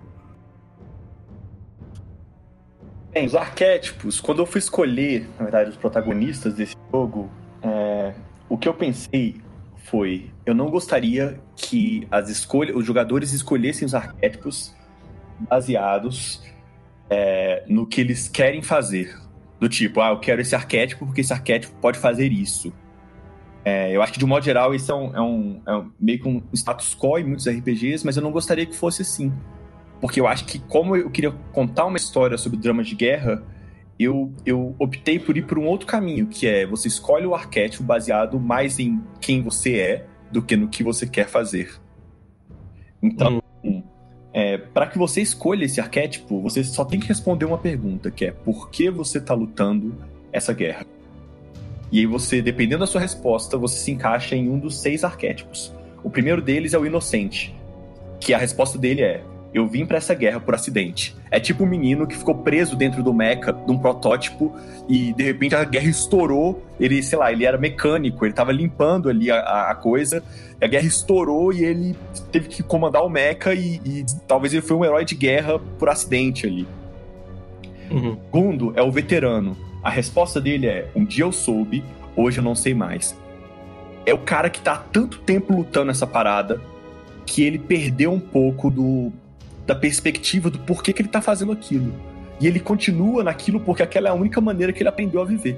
Bem, 3.13 3.27
os 3.27 3.35
arquétipos, 3.35 4.19
quando 4.19 4.39
eu 4.39 4.45
fui 4.47 4.57
escolher, 4.57 5.29
na 5.37 5.43
verdade, 5.43 5.69
os 5.69 5.77
protagonistas 5.77 6.55
desse 6.55 6.75
jogo, 6.91 7.29
é, 7.61 8.15
o 8.49 8.57
que 8.57 8.67
eu 8.67 8.73
pensei 8.73 9.35
foi: 9.83 10.31
eu 10.43 10.55
não 10.55 10.71
gostaria 10.71 11.39
que 11.55 12.07
as 12.09 12.29
escolhas, 12.29 12.75
os 12.75 12.83
jogadores 12.83 13.31
escolhessem 13.31 13.85
os 13.85 13.93
arquétipos 13.93 14.75
baseados 15.47 16.41
é, 17.07 17.63
no 17.67 17.85
que 17.85 18.01
eles 18.01 18.27
querem 18.27 18.63
fazer. 18.63 19.15
Do 19.59 19.69
tipo, 19.69 20.01
ah, 20.01 20.09
eu 20.09 20.19
quero 20.19 20.41
esse 20.41 20.55
arquétipo 20.55 21.05
porque 21.05 21.21
esse 21.21 21.31
arquétipo 21.31 21.73
pode 21.79 21.99
fazer 21.99 22.31
isso. 22.31 22.73
É, 23.63 23.95
eu 23.95 24.01
acho 24.01 24.11
que, 24.11 24.19
de 24.19 24.25
um 24.25 24.27
modo 24.27 24.43
geral, 24.43 24.73
isso 24.73 24.91
é, 24.91 24.95
um, 24.95 25.15
é, 25.15 25.21
um, 25.21 25.61
é 25.67 25.75
um, 25.75 25.91
meio 25.99 26.19
que 26.19 26.27
um 26.27 26.41
status 26.51 26.95
quo 26.95 27.19
em 27.19 27.23
muitos 27.23 27.47
RPGs, 27.47 28.03
mas 28.03 28.17
eu 28.17 28.23
não 28.23 28.31
gostaria 28.31 28.65
que 28.65 28.75
fosse 28.75 29.03
assim. 29.03 29.31
Porque 30.03 30.19
eu 30.19 30.27
acho 30.27 30.43
que, 30.43 30.59
como 30.59 30.97
eu 30.97 31.09
queria 31.09 31.31
contar 31.53 31.85
uma 31.85 31.95
história 31.95 32.37
sobre 32.37 32.59
dramas 32.59 32.87
de 32.87 32.93
guerra, 32.93 33.41
eu, 33.97 34.33
eu 34.45 34.75
optei 34.77 35.17
por 35.17 35.37
ir 35.37 35.43
por 35.43 35.57
um 35.57 35.65
outro 35.65 35.87
caminho, 35.87 36.27
que 36.27 36.45
é 36.45 36.65
você 36.65 36.89
escolhe 36.89 37.25
o 37.25 37.33
arquétipo 37.33 37.85
baseado 37.85 38.37
mais 38.37 38.79
em 38.79 39.01
quem 39.21 39.41
você 39.41 39.77
é 39.77 40.05
do 40.29 40.41
que 40.41 40.57
no 40.57 40.67
que 40.67 40.83
você 40.83 41.07
quer 41.07 41.29
fazer. 41.29 41.79
Então, 43.01 43.41
é, 44.33 44.57
para 44.57 44.87
que 44.87 44.97
você 44.97 45.21
escolha 45.21 45.63
esse 45.63 45.79
arquétipo, 45.79 46.41
você 46.41 46.65
só 46.65 46.83
tem 46.83 46.99
que 46.99 47.07
responder 47.07 47.45
uma 47.45 47.57
pergunta, 47.57 48.11
que 48.11 48.25
é 48.25 48.31
por 48.31 48.69
que 48.71 48.89
você 48.89 49.19
está 49.19 49.33
lutando 49.33 49.95
essa 50.33 50.51
guerra? 50.51 50.85
E 51.89 51.99
aí 51.99 52.05
você, 52.05 52.41
dependendo 52.41 52.81
da 52.81 52.87
sua 52.87 52.99
resposta, 52.99 53.57
você 53.57 53.79
se 53.79 53.91
encaixa 53.91 54.35
em 54.35 54.49
um 54.49 54.59
dos 54.59 54.81
seis 54.81 55.05
arquétipos. 55.05 55.71
O 56.03 56.09
primeiro 56.09 56.41
deles 56.41 56.73
é 56.73 56.77
o 56.77 56.85
inocente, 56.85 57.55
que 58.19 58.33
a 58.33 58.37
resposta 58.37 58.77
dele 58.77 59.01
é 59.01 59.23
eu 59.53 59.67
vim 59.67 59.85
para 59.85 59.97
essa 59.97 60.15
guerra 60.15 60.39
por 60.39 60.55
acidente. 60.55 61.15
É 61.29 61.39
tipo 61.39 61.63
um 61.63 61.67
menino 61.67 62.07
que 62.07 62.17
ficou 62.17 62.33
preso 62.35 62.75
dentro 62.75 63.03
do 63.03 63.13
mecha, 63.13 63.53
de 63.53 63.71
um 63.71 63.77
protótipo, 63.77 64.55
e 64.89 65.13
de 65.13 65.23
repente 65.23 65.53
a 65.53 65.63
guerra 65.63 65.87
estourou. 65.87 66.63
Ele, 66.79 67.03
sei 67.03 67.19
lá, 67.19 67.31
ele 67.31 67.45
era 67.45 67.57
mecânico, 67.57 68.25
ele 68.25 68.33
tava 68.33 68.51
limpando 68.51 69.09
ali 69.09 69.29
a, 69.29 69.69
a 69.69 69.75
coisa, 69.75 70.23
a 70.59 70.65
guerra 70.65 70.87
estourou 70.87 71.53
e 71.53 71.63
ele 71.63 71.95
teve 72.31 72.47
que 72.47 72.63
comandar 72.63 73.05
o 73.05 73.09
mecha, 73.09 73.53
e, 73.53 73.79
e 73.85 74.05
talvez 74.27 74.53
ele 74.53 74.63
foi 74.63 74.75
um 74.75 74.83
herói 74.83 75.05
de 75.05 75.13
guerra 75.13 75.59
por 75.59 75.87
acidente 75.87 76.47
ali. 76.47 76.67
Uhum. 77.91 78.17
Segundo 78.25 78.73
é 78.75 78.81
o 78.81 78.91
veterano. 78.91 79.55
A 79.83 79.89
resposta 79.89 80.41
dele 80.41 80.65
é: 80.65 80.89
um 80.95 81.05
dia 81.05 81.25
eu 81.25 81.31
soube, 81.31 81.83
hoje 82.15 82.39
eu 82.39 82.43
não 82.43 82.55
sei 82.55 82.73
mais. 82.73 83.15
É 84.05 84.13
o 84.13 84.17
cara 84.17 84.49
que 84.49 84.59
tá 84.59 84.73
há 84.73 84.77
tanto 84.77 85.19
tempo 85.19 85.55
lutando 85.55 85.91
essa 85.91 86.07
parada 86.07 86.59
que 87.25 87.43
ele 87.43 87.57
perdeu 87.57 88.11
um 88.11 88.19
pouco 88.19 88.69
do 88.69 89.11
da 89.65 89.75
perspectiva 89.75 90.49
do 90.49 90.59
porquê 90.59 90.91
que 90.93 91.01
ele 91.01 91.09
tá 91.09 91.21
fazendo 91.21 91.51
aquilo. 91.51 91.93
E 92.39 92.47
ele 92.47 92.59
continua 92.59 93.23
naquilo 93.23 93.59
porque 93.59 93.83
aquela 93.83 94.09
é 94.09 94.11
a 94.11 94.13
única 94.13 94.41
maneira 94.41 94.73
que 94.73 94.81
ele 94.81 94.89
aprendeu 94.89 95.21
a 95.21 95.25
viver. 95.25 95.57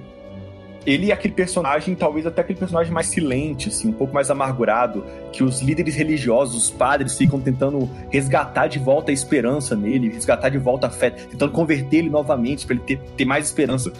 ele 0.85 1.09
é 1.09 1.13
aquele 1.13 1.33
personagem, 1.33 1.95
talvez 1.95 2.27
até 2.27 2.41
aquele 2.41 2.59
personagem 2.59 2.93
mais 2.93 3.07
silente, 3.07 3.69
assim, 3.69 3.89
um 3.89 3.93
pouco 3.93 4.13
mais 4.13 4.29
amargurado, 4.29 5.03
que 5.31 5.43
os 5.43 5.59
líderes 5.59 5.95
religiosos, 5.95 6.55
os 6.55 6.69
padres, 6.69 7.17
ficam 7.17 7.39
tentando 7.41 7.89
resgatar 8.11 8.67
de 8.67 8.77
volta 8.77 9.09
a 9.09 9.13
esperança 9.13 9.75
nele, 9.75 10.09
resgatar 10.09 10.49
de 10.49 10.59
volta 10.59 10.85
a 10.85 10.89
fé, 10.91 11.09
tentando 11.09 11.51
converter 11.51 11.97
ele 11.97 12.09
novamente 12.09 12.67
para 12.67 12.75
ele 12.75 12.83
ter, 12.85 12.99
ter 13.17 13.25
mais 13.25 13.45
esperança. 13.45 13.91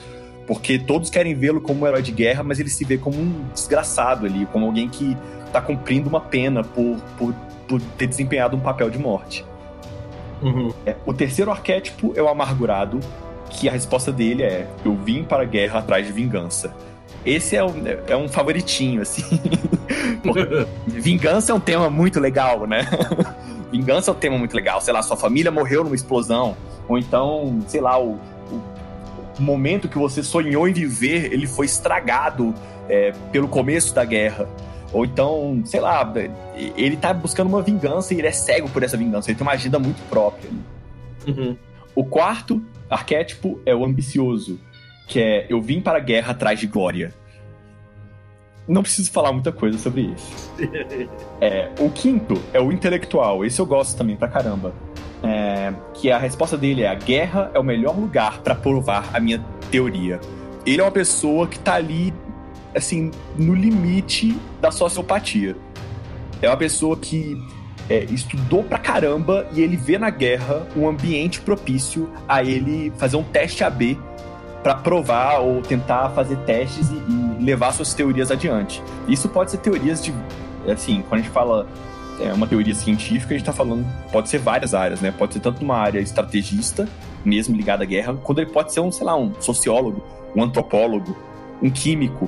Porque 0.46 0.78
todos 0.78 1.10
querem 1.10 1.34
vê-lo 1.34 1.60
como 1.60 1.84
um 1.84 1.88
herói 1.88 2.04
de 2.04 2.12
guerra, 2.12 2.44
mas 2.44 2.60
ele 2.60 2.70
se 2.70 2.86
vê 2.86 3.00
como 3.00 3.18
um 3.18 3.46
desgraçado 3.52 4.28
ali, 4.28 4.46
como 4.46 4.68
alguém 4.68 4.88
que 4.88 5.18
tá 5.52 5.60
cumprindo 5.60 6.08
uma 6.08 6.22
pena 6.22 6.64
por, 6.64 6.98
por, 7.18 7.34
por 7.68 7.82
ter 7.98 8.06
desempenhado 8.06 8.56
um 8.56 8.60
papel 8.60 8.92
de 8.92 9.00
morte. 9.00 9.44
Uhum. 10.46 10.72
É, 10.86 10.96
o 11.08 11.14
terceiro 11.14 11.50
arquétipo 11.50 12.14
é 12.16 12.22
o 12.22 12.28
amargurado, 12.28 13.00
que 13.50 13.68
a 13.68 13.72
resposta 13.72 14.12
dele 14.12 14.44
é: 14.44 14.68
Eu 14.86 14.96
vim 14.96 15.24
para 15.24 15.42
a 15.42 15.46
guerra 15.46 15.80
atrás 15.80 16.06
de 16.06 16.14
vingança. 16.14 16.74
Esse 17.26 17.56
é 17.56 17.64
um, 17.64 17.74
é 18.08 18.16
um 18.16 18.30
favoritinho, 18.30 19.02
assim. 19.02 19.24
vingança 20.86 21.52
é 21.52 21.56
um 21.56 21.60
tema 21.60 21.90
muito 21.90 22.20
legal, 22.20 22.68
né? 22.68 22.88
vingança 23.72 24.12
é 24.12 24.14
um 24.14 24.18
tema 24.18 24.38
muito 24.38 24.56
legal. 24.56 24.80
Sei 24.80 24.94
lá, 24.94 25.02
sua 25.02 25.18
família 25.18 25.50
morreu 25.50 25.84
numa 25.84 25.96
explosão. 25.96 26.56
Ou 26.88 27.00
então, 27.00 27.60
sei 27.68 27.82
lá, 27.82 28.00
o, 28.00 28.20
o, 28.52 28.62
o 29.40 29.42
momento 29.42 29.90
que 29.90 29.98
você 29.98 30.22
sonhou 30.22 30.68
em 30.68 30.74
viver, 30.74 31.34
ele 31.34 31.48
foi 31.48 31.66
estragado 31.66 32.54
é, 32.88 33.12
pelo 33.32 33.48
começo 33.48 33.96
da 33.96 34.06
guerra. 34.06 34.48
Ou 34.96 35.04
então, 35.04 35.62
sei 35.66 35.82
lá, 35.82 36.10
ele 36.56 36.96
tá 36.96 37.14
buscando 37.14 37.50
uma 37.50 37.62
vingança 37.62 38.14
e 38.14 38.18
ele 38.18 38.28
é 38.28 38.32
cego 38.32 38.70
por 38.70 38.82
essa 38.82 38.96
vingança. 38.96 39.30
Ele 39.30 39.38
tem 39.38 39.46
uma 39.46 39.52
agenda 39.52 39.78
muito 39.78 40.02
própria. 40.10 40.50
Uhum. 41.28 41.58
O 41.94 42.06
quarto 42.06 42.64
arquétipo 42.90 43.60
é 43.66 43.76
o 43.76 43.84
ambicioso, 43.84 44.58
que 45.06 45.20
é 45.20 45.48
eu 45.50 45.62
vim 45.62 45.82
para 45.82 45.98
a 45.98 46.00
guerra 46.00 46.32
atrás 46.32 46.62
de 46.62 46.68
glória. 46.68 47.14
Não 48.66 48.82
preciso 48.84 49.12
falar 49.12 49.34
muita 49.34 49.52
coisa 49.52 49.78
sobre 49.78 50.14
isso. 50.16 50.54
É, 51.42 51.70
o 51.78 51.90
quinto 51.90 52.42
é 52.54 52.62
o 52.62 52.72
intelectual. 52.72 53.44
Esse 53.44 53.60
eu 53.60 53.66
gosto 53.66 53.98
também 53.98 54.16
pra 54.16 54.30
caramba. 54.30 54.74
É, 55.22 55.74
que 55.94 56.10
a 56.10 56.18
resposta 56.18 56.58
dele 56.58 56.84
é: 56.84 56.88
a 56.88 56.96
guerra 56.96 57.52
é 57.54 57.60
o 57.60 57.64
melhor 57.64 58.00
lugar 58.00 58.40
para 58.40 58.56
provar 58.56 59.10
a 59.14 59.20
minha 59.20 59.44
teoria. 59.70 60.22
Ele 60.66 60.80
é 60.80 60.84
uma 60.84 60.92
pessoa 60.92 61.48
que 61.48 61.60
tá 61.60 61.74
ali, 61.74 62.14
assim, 62.76 63.12
no 63.38 63.54
limite 63.54 64.38
da 64.62 64.72
sociopatia. 64.72 65.56
É 66.42 66.50
uma 66.50 66.58
pessoa 66.58 66.98
que 66.98 67.42
é, 67.90 68.04
estudou 68.06 68.64
pra 68.64 68.78
caramba 68.78 69.48
e 69.54 69.62
ele 69.62 69.78
vê 69.78 69.98
na 69.98 70.10
guerra 70.10 70.68
um 70.76 70.88
ambiente 70.88 71.42
propício 71.42 72.10
a 72.28 72.44
ele 72.44 72.92
fazer 72.98 73.18
um 73.18 73.24
teste 73.24 73.64
AB 73.64 73.98
para 74.64 74.76
provar 74.76 75.40
ou 75.40 75.62
tentar 75.62 76.10
fazer 76.10 76.38
testes 76.38 76.90
e, 76.90 76.96
e, 76.96 77.44
levar 77.44 77.72
suas 77.72 77.94
teorias 77.94 78.32
adiante. 78.32 78.82
Isso 79.08 79.30
pode 79.30 79.52
ser 79.52 79.58
teorias 79.58 80.04
de. 80.04 80.14
Assim, 80.68 81.04
quando 81.08 81.22
a 81.22 81.24
gente 81.24 81.32
fala 81.32 81.68
é, 82.20 82.34
uma 82.34 82.48
teoria 82.48 82.74
científica, 82.74 83.36
a 83.36 83.38
gente 83.38 83.46
tá 83.46 83.54
falando. 83.54 83.86
Pode 84.12 84.30
ser 84.30 84.40
várias 84.40 84.74
áreas, 84.74 85.02
né? 85.02 85.12
Pode 85.12 85.34
ser 85.36 85.40
tanto 85.40 85.62
numa 85.62 85.78
área 85.78 86.00
estrategista, 86.00 86.90
mesmo 87.24 87.56
ligada 87.56 87.84
à 87.84 87.86
guerra, 87.86 88.16
quando 88.24 88.40
ele 88.40 88.50
pode 88.50 88.74
ser 88.74 88.80
um, 88.80 88.92
sei 88.92 89.06
lá, 89.06 89.16
um 89.16 89.32
sociólogo, 89.40 90.04
um 90.36 90.42
antropólogo, 90.42 91.16
um 91.62 91.70
químico, 91.70 92.28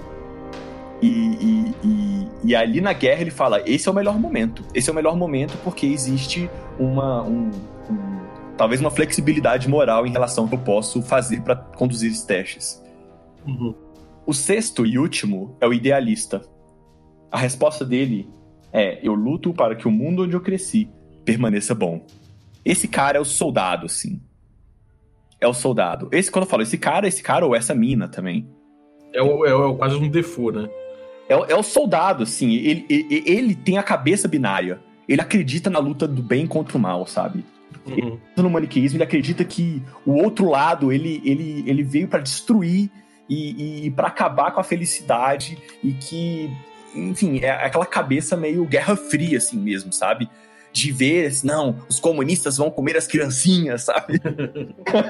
e, 1.01 1.07
e, 1.07 1.75
e, 1.83 2.27
e, 2.45 2.55
ali 2.55 2.81
na 2.81 2.93
guerra 2.93 3.21
ele 3.21 3.31
fala: 3.31 3.61
esse 3.65 3.87
é 3.87 3.91
o 3.91 3.95
melhor 3.95 4.17
momento. 4.19 4.63
Esse 4.73 4.89
é 4.89 4.93
o 4.93 4.95
melhor 4.95 5.15
momento 5.15 5.57
porque 5.63 5.85
existe 5.85 6.49
uma. 6.79 7.23
Um, 7.23 7.51
um, 7.89 8.17
talvez 8.57 8.81
uma 8.81 8.89
flexibilidade 8.89 9.69
moral 9.69 10.07
em 10.07 10.11
relação 10.11 10.45
ao 10.45 10.49
que 10.49 10.55
eu 10.55 10.59
posso 10.59 11.01
fazer 11.03 11.41
para 11.41 11.55
conduzir 11.55 12.09
esses 12.11 12.23
testes. 12.23 12.83
Uhum. 13.45 13.75
O 14.25 14.33
sexto 14.33 14.85
e 14.85 14.97
último 14.97 15.55
é 15.61 15.67
o 15.67 15.73
idealista. 15.73 16.41
A 17.31 17.37
resposta 17.37 17.85
dele 17.85 18.27
é: 18.73 18.99
eu 19.03 19.13
luto 19.13 19.53
para 19.53 19.75
que 19.75 19.87
o 19.87 19.91
mundo 19.91 20.23
onde 20.23 20.35
eu 20.35 20.41
cresci 20.41 20.89
permaneça 21.23 21.75
bom. 21.75 22.05
Esse 22.65 22.87
cara 22.87 23.17
é 23.17 23.21
o 23.21 23.25
soldado, 23.25 23.85
assim. 23.85 24.19
É 25.39 25.47
o 25.47 25.53
soldado. 25.53 26.09
Esse, 26.11 26.31
quando 26.31 26.45
eu 26.45 26.49
falo 26.49 26.63
esse 26.63 26.77
cara, 26.77 27.07
esse 27.07 27.21
cara 27.21 27.45
ou 27.45 27.55
essa 27.55 27.75
mina 27.75 28.07
também. 28.07 28.49
É, 29.13 29.21
o, 29.21 29.45
é, 29.45 29.53
o, 29.53 29.73
é 29.73 29.77
quase 29.77 29.95
um 29.95 30.09
default, 30.09 30.57
né? 30.57 30.69
É, 31.29 31.33
é 31.33 31.55
o 31.55 31.63
soldado, 31.63 32.23
assim. 32.23 32.53
Ele, 32.53 32.85
ele, 32.89 33.23
ele, 33.25 33.55
tem 33.55 33.77
a 33.77 33.83
cabeça 33.83 34.27
binária. 34.27 34.79
Ele 35.07 35.21
acredita 35.21 35.69
na 35.69 35.79
luta 35.79 36.07
do 36.07 36.21
bem 36.21 36.45
contra 36.45 36.77
o 36.77 36.81
mal, 36.81 37.05
sabe? 37.05 37.43
Uhum. 37.85 37.93
Ele, 37.95 38.19
no 38.37 38.49
maniqueísmo, 38.49 38.97
ele 38.97 39.03
acredita 39.03 39.43
que 39.43 39.81
o 40.05 40.13
outro 40.13 40.49
lado, 40.49 40.91
ele, 40.91 41.21
ele, 41.23 41.63
ele 41.65 41.83
veio 41.83 42.07
para 42.07 42.19
destruir 42.19 42.89
e, 43.29 43.85
e 43.85 43.91
para 43.91 44.07
acabar 44.07 44.51
com 44.51 44.59
a 44.59 44.63
felicidade 44.63 45.57
e 45.83 45.93
que, 45.93 46.49
enfim, 46.95 47.39
é 47.39 47.51
aquela 47.51 47.85
cabeça 47.85 48.35
meio 48.35 48.65
guerra 48.65 48.95
fria, 48.95 49.37
assim 49.37 49.57
mesmo, 49.57 49.91
sabe? 49.91 50.29
De 50.77 50.91
ver, 50.91 51.31
não, 51.43 51.75
os 51.89 51.99
comunistas 51.99 52.57
vão 52.57 52.69
comer 52.69 52.95
as 52.95 53.07
criancinhas, 53.07 53.83
sabe? 53.83 54.21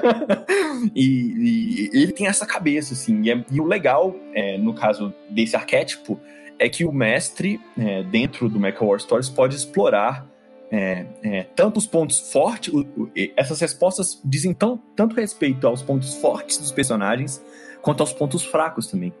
e, 0.96 1.04
e, 1.04 1.90
ele 1.92 2.12
tem 2.12 2.26
essa 2.26 2.46
cabeça, 2.46 2.94
assim. 2.94 3.22
E, 3.22 3.30
é, 3.30 3.44
e 3.50 3.60
o 3.60 3.64
legal, 3.64 4.16
é, 4.32 4.56
no 4.56 4.72
caso 4.72 5.12
desse 5.28 5.54
arquétipo, 5.54 6.18
é 6.58 6.70
que 6.70 6.86
o 6.86 6.92
mestre, 6.92 7.60
é, 7.78 8.02
dentro 8.02 8.48
do 8.48 8.58
Mecha 8.58 8.82
War 8.82 8.98
Stories, 8.98 9.28
pode 9.28 9.56
explorar 9.56 10.26
é, 10.70 11.06
é, 11.22 11.42
tanto 11.54 11.76
os 11.76 11.86
pontos 11.86 12.32
fortes, 12.32 12.72
o, 12.72 12.80
o, 12.80 13.10
essas 13.36 13.60
respostas 13.60 14.20
dizem 14.24 14.54
tão, 14.54 14.80
tanto 14.96 15.14
respeito 15.14 15.66
aos 15.66 15.82
pontos 15.82 16.14
fortes 16.14 16.56
dos 16.56 16.72
personagens, 16.72 17.42
quanto 17.82 18.00
aos 18.00 18.12
pontos 18.12 18.42
fracos 18.42 18.86
também. 18.86 19.12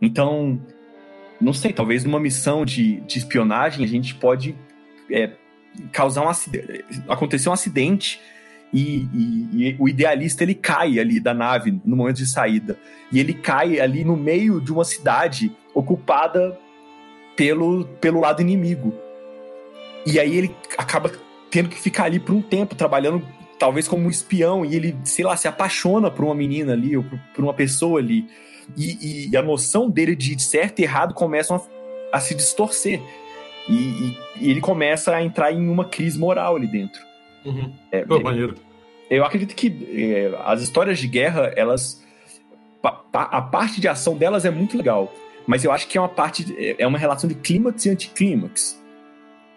Então, 0.00 0.60
não 1.40 1.54
sei, 1.54 1.72
talvez 1.72 2.04
numa 2.04 2.20
missão 2.20 2.66
de, 2.66 3.00
de 3.00 3.18
espionagem 3.18 3.82
a 3.82 3.88
gente 3.88 4.14
pode 4.14 4.54
é, 5.10 5.32
causar 5.92 6.22
um 6.22 6.28
acidente, 6.28 6.84
acontecer 7.08 7.48
um 7.48 7.52
acidente 7.52 8.20
e, 8.72 9.08
e, 9.14 9.48
e, 9.52 9.76
o 9.78 9.88
idealista 9.88 10.42
ele 10.42 10.54
cai 10.54 10.98
ali 10.98 11.20
da 11.20 11.32
nave 11.32 11.80
no 11.84 11.94
momento 11.94 12.16
de 12.16 12.26
saída. 12.26 12.76
E 13.12 13.20
ele 13.20 13.32
cai 13.32 13.78
ali 13.78 14.04
no 14.04 14.16
meio 14.16 14.60
de 14.60 14.72
uma 14.72 14.84
cidade 14.84 15.52
ocupada 15.72 16.58
pelo, 17.36 17.84
pelo 18.00 18.20
lado 18.20 18.42
inimigo. 18.42 18.92
E 20.04 20.18
aí 20.18 20.36
ele 20.36 20.56
acaba 20.76 21.12
tendo 21.50 21.68
que 21.68 21.80
ficar 21.80 22.04
ali 22.04 22.18
por 22.18 22.34
um 22.34 22.42
tempo 22.42 22.74
trabalhando 22.74 23.24
talvez 23.60 23.86
como 23.86 24.06
um 24.06 24.10
espião 24.10 24.64
e 24.64 24.74
ele 24.74 24.96
sei 25.04 25.24
lá 25.24 25.36
se 25.36 25.46
apaixona 25.46 26.10
por 26.10 26.24
uma 26.24 26.34
menina 26.34 26.72
ali 26.72 26.96
ou 26.96 27.04
por, 27.04 27.18
por 27.34 27.44
uma 27.44 27.54
pessoa 27.54 28.00
ali. 28.00 28.26
E, 28.76 29.28
e, 29.30 29.36
a 29.36 29.42
noção 29.42 29.88
dele 29.88 30.16
de 30.16 30.42
certo 30.42 30.80
e 30.80 30.82
errado 30.82 31.14
começam 31.14 31.56
a, 32.12 32.16
a 32.16 32.20
se 32.20 32.34
distorcer 32.34 33.00
e, 33.68 33.74
e, 33.74 34.18
e, 34.40 34.50
ele 34.50 34.60
começa 34.60 35.14
a 35.14 35.22
entrar 35.22 35.52
em 35.52 35.68
uma 35.68 35.84
crise 35.84 36.18
moral 36.18 36.56
ali 36.56 36.66
dentro. 36.66 37.00
Uhum. 37.44 37.72
É, 37.90 38.04
Pô, 38.04 38.20
maneiro. 38.20 38.54
Eu 39.10 39.24
acredito 39.24 39.54
que 39.54 39.68
é, 39.90 40.34
as 40.44 40.62
histórias 40.62 40.98
de 40.98 41.08
guerra, 41.08 41.52
elas. 41.56 42.02
A 43.12 43.40
parte 43.40 43.80
de 43.80 43.88
ação 43.88 44.16
delas 44.16 44.44
é 44.44 44.50
muito 44.50 44.76
legal. 44.76 45.12
Mas 45.46 45.64
eu 45.64 45.72
acho 45.72 45.88
que 45.88 45.96
é 45.96 46.00
uma 46.00 46.08
parte. 46.08 46.54
É, 46.58 46.82
é 46.82 46.86
uma 46.86 46.98
relação 46.98 47.28
de 47.28 47.34
clímax 47.34 47.86
e 47.86 47.90
anticlímax. 47.90 48.82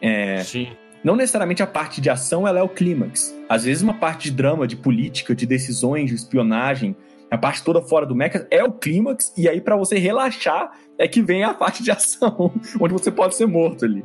É, 0.01 0.43
Sim. 0.43 0.69
Não 1.03 1.15
necessariamente 1.15 1.63
a 1.63 1.67
parte 1.67 2.01
de 2.01 2.09
ação 2.09 2.47
ela 2.47 2.59
é 2.59 2.63
o 2.63 2.69
clímax. 2.69 3.33
Às 3.47 3.63
vezes 3.63 3.83
uma 3.83 3.93
parte 3.93 4.29
de 4.29 4.35
drama, 4.35 4.67
de 4.67 4.75
política, 4.75 5.35
de 5.35 5.45
decisões, 5.45 6.09
de 6.09 6.15
espionagem, 6.15 6.95
a 7.29 7.37
parte 7.37 7.63
toda 7.63 7.81
fora 7.81 8.05
do 8.05 8.15
mecha 8.15 8.47
é 8.49 8.63
o 8.63 8.71
clímax, 8.71 9.33
e 9.37 9.47
aí 9.47 9.59
para 9.59 9.75
você 9.75 9.97
relaxar 9.97 10.71
é 10.97 11.07
que 11.07 11.21
vem 11.21 11.43
a 11.43 11.53
parte 11.55 11.83
de 11.83 11.91
ação, 11.91 12.51
onde 12.79 12.93
você 12.93 13.11
pode 13.11 13.35
ser 13.35 13.45
morto 13.45 13.85
ali. 13.85 14.03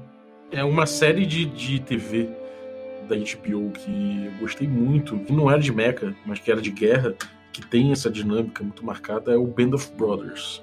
É 0.51 0.63
uma 0.63 0.87
série 0.87 1.25
de, 1.25 1.47
de 1.47 1.81
TV 1.81 2.29
da 3.09 3.17
HBO 3.17 3.71
que 3.71 4.27
eu 4.27 4.41
gostei 4.41 4.69
muito, 4.69 5.19
que 5.21 5.33
não 5.33 5.51
era 5.51 5.61
de 5.61 5.73
mecha, 5.73 6.15
mas 6.27 6.39
que 6.39 6.51
era 6.51 6.61
de 6.61 6.71
guerra, 6.71 7.15
que 7.53 7.65
tem 7.67 7.93
essa 7.93 8.11
dinâmica 8.11 8.63
muito 8.63 8.85
marcada, 8.85 9.33
é 9.33 9.37
o 9.37 9.47
Band 9.47 9.75
of 9.75 9.91
Brothers. 9.97 10.63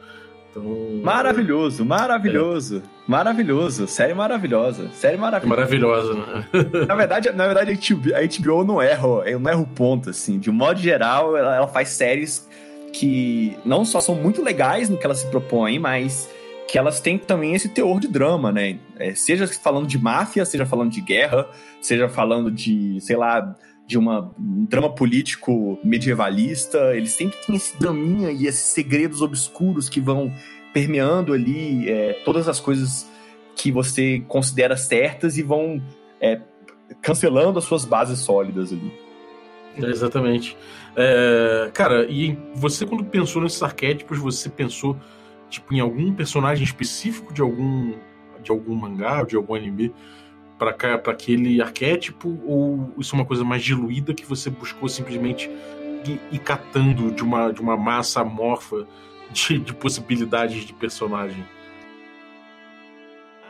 Então, 0.50 0.64
maravilhoso, 1.04 1.86
maravilhoso, 1.86 2.78
é. 2.78 2.82
maravilhoso, 3.08 3.88
série 3.88 4.14
maravilhosa, 4.14 4.90
série 4.94 5.18
maravilhosa. 5.18 5.56
Maravilhosa, 5.56 6.14
né? 6.16 6.46
na 6.88 6.96
verdade, 6.96 7.32
na 7.32 7.46
verdade 7.46 7.72
a 7.72 8.42
HBO 8.42 8.64
não 8.64 8.82
erra, 8.82 9.08
não 9.40 9.50
erra 9.50 9.62
o 9.62 9.68
ponto, 9.68 10.10
assim. 10.10 10.40
De 10.40 10.50
um 10.50 10.54
modo 10.54 10.80
geral, 10.80 11.38
ela, 11.38 11.56
ela 11.56 11.68
faz 11.68 11.90
séries 11.90 12.50
que 12.92 13.56
não 13.64 13.86
só 13.86 14.02
são 14.02 14.16
muito 14.16 14.42
legais 14.42 14.90
no 14.90 14.98
que 14.98 15.06
elas 15.06 15.20
se 15.20 15.28
propõem, 15.28 15.78
mas 15.78 16.30
que 16.68 16.78
elas 16.78 17.00
têm 17.00 17.18
também 17.18 17.56
esse 17.56 17.70
teor 17.70 18.00
de 18.00 18.08
drama, 18.08 18.52
né? 18.52 18.78
É, 18.98 19.14
seja 19.16 19.48
falando 19.48 19.88
de 19.88 19.98
máfia, 19.98 20.46
seja 20.46 20.66
falando 20.66 20.92
de 20.92 21.02
guerra, 21.02 21.48
seja 21.82 22.08
falando 22.08 22.52
de, 22.52 23.00
sei 23.02 23.16
lá, 23.16 23.56
de 23.90 23.98
uma, 23.98 24.32
um 24.40 24.66
drama 24.66 24.94
político 24.94 25.80
medievalista. 25.84 26.96
Eles 26.96 27.12
sempre 27.14 27.40
têm 27.44 27.56
esse 27.56 27.76
draminha 27.80 28.30
e 28.32 28.46
esses 28.46 28.66
segredos 28.66 29.24
obscuros 29.24 29.90
que 29.90 30.00
vão 30.00 30.32
permeando 30.72 31.34
ali 31.34 31.90
é, 31.90 32.14
todas 32.24 32.48
as 32.48 32.60
coisas 32.60 33.10
que 33.56 33.72
você 33.72 34.24
considera 34.28 34.78
certas 34.78 35.40
e 35.40 35.42
vão 35.42 35.82
é, 36.22 36.40
cancelando 37.02 37.58
as 37.58 37.66
suas 37.66 37.84
bases 37.84 38.20
sólidas 38.20 38.72
ali. 38.72 38.94
exatamente. 39.76 40.56
É, 40.96 41.72
cara, 41.74 42.06
e 42.06 42.38
você 42.54 42.86
quando 42.86 43.04
pensou 43.04 43.42
nesses 43.42 43.64
arquétipos, 43.64 44.20
você 44.20 44.50
pensou 44.50 44.96
tipo 45.50 45.74
em 45.74 45.80
algum 45.80 46.14
personagem 46.14 46.64
específico 46.64 47.34
de 47.34 47.42
algum 47.42 47.96
de 48.44 48.52
algum 48.52 48.76
mangá, 48.76 49.24
de 49.24 49.36
algum 49.36 49.56
anime 49.56 49.92
para 50.60 50.98
para 50.98 51.14
aquele 51.14 51.62
arquétipo 51.62 52.38
ou 52.46 52.94
isso 53.00 53.16
é 53.16 53.20
uma 53.20 53.26
coisa 53.26 53.44
mais 53.44 53.64
diluída 53.64 54.14
que 54.14 54.26
você 54.26 54.50
buscou 54.50 54.90
simplesmente 54.90 55.50
ir, 56.06 56.20
ir 56.32 56.40
catando 56.40 57.12
de 57.12 57.24
uma 57.24 57.52
de 57.52 57.62
uma 57.62 57.78
massa 57.78 58.22
amorfa 58.22 58.86
de, 59.32 59.58
de 59.58 59.74
possibilidades 59.74 60.66
de 60.66 60.74
personagem? 60.74 61.44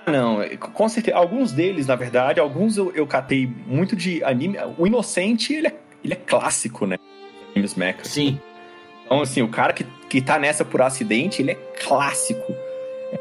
Não, 0.06 0.42
é, 0.42 0.58
com 0.58 0.90
certeza. 0.90 1.18
Alguns 1.18 1.52
deles, 1.52 1.88
na 1.88 1.96
verdade, 1.96 2.40
alguns 2.40 2.78
eu, 2.78 2.92
eu 2.96 3.06
catei 3.06 3.48
muito 3.68 3.96
de 3.96 4.24
anime. 4.24 4.58
O 4.78 4.88
Inocente, 4.88 5.54
ele 5.54 5.68
é, 5.68 5.80
ele 6.04 6.14
é 6.14 6.18
clássico, 6.18 6.86
né? 6.86 6.98
Animes 7.52 7.76
Mecha. 7.76 8.04
Sim. 8.04 8.40
Então, 9.06 9.22
assim, 9.22 9.42
o 9.42 9.48
cara 9.48 9.74
que, 9.74 9.86
que 10.10 10.22
tá 10.22 10.40
nessa 10.40 10.66
por 10.66 10.82
acidente, 10.82 11.42
ele 11.42 11.52
é 11.52 11.56
clássico. 11.56 12.54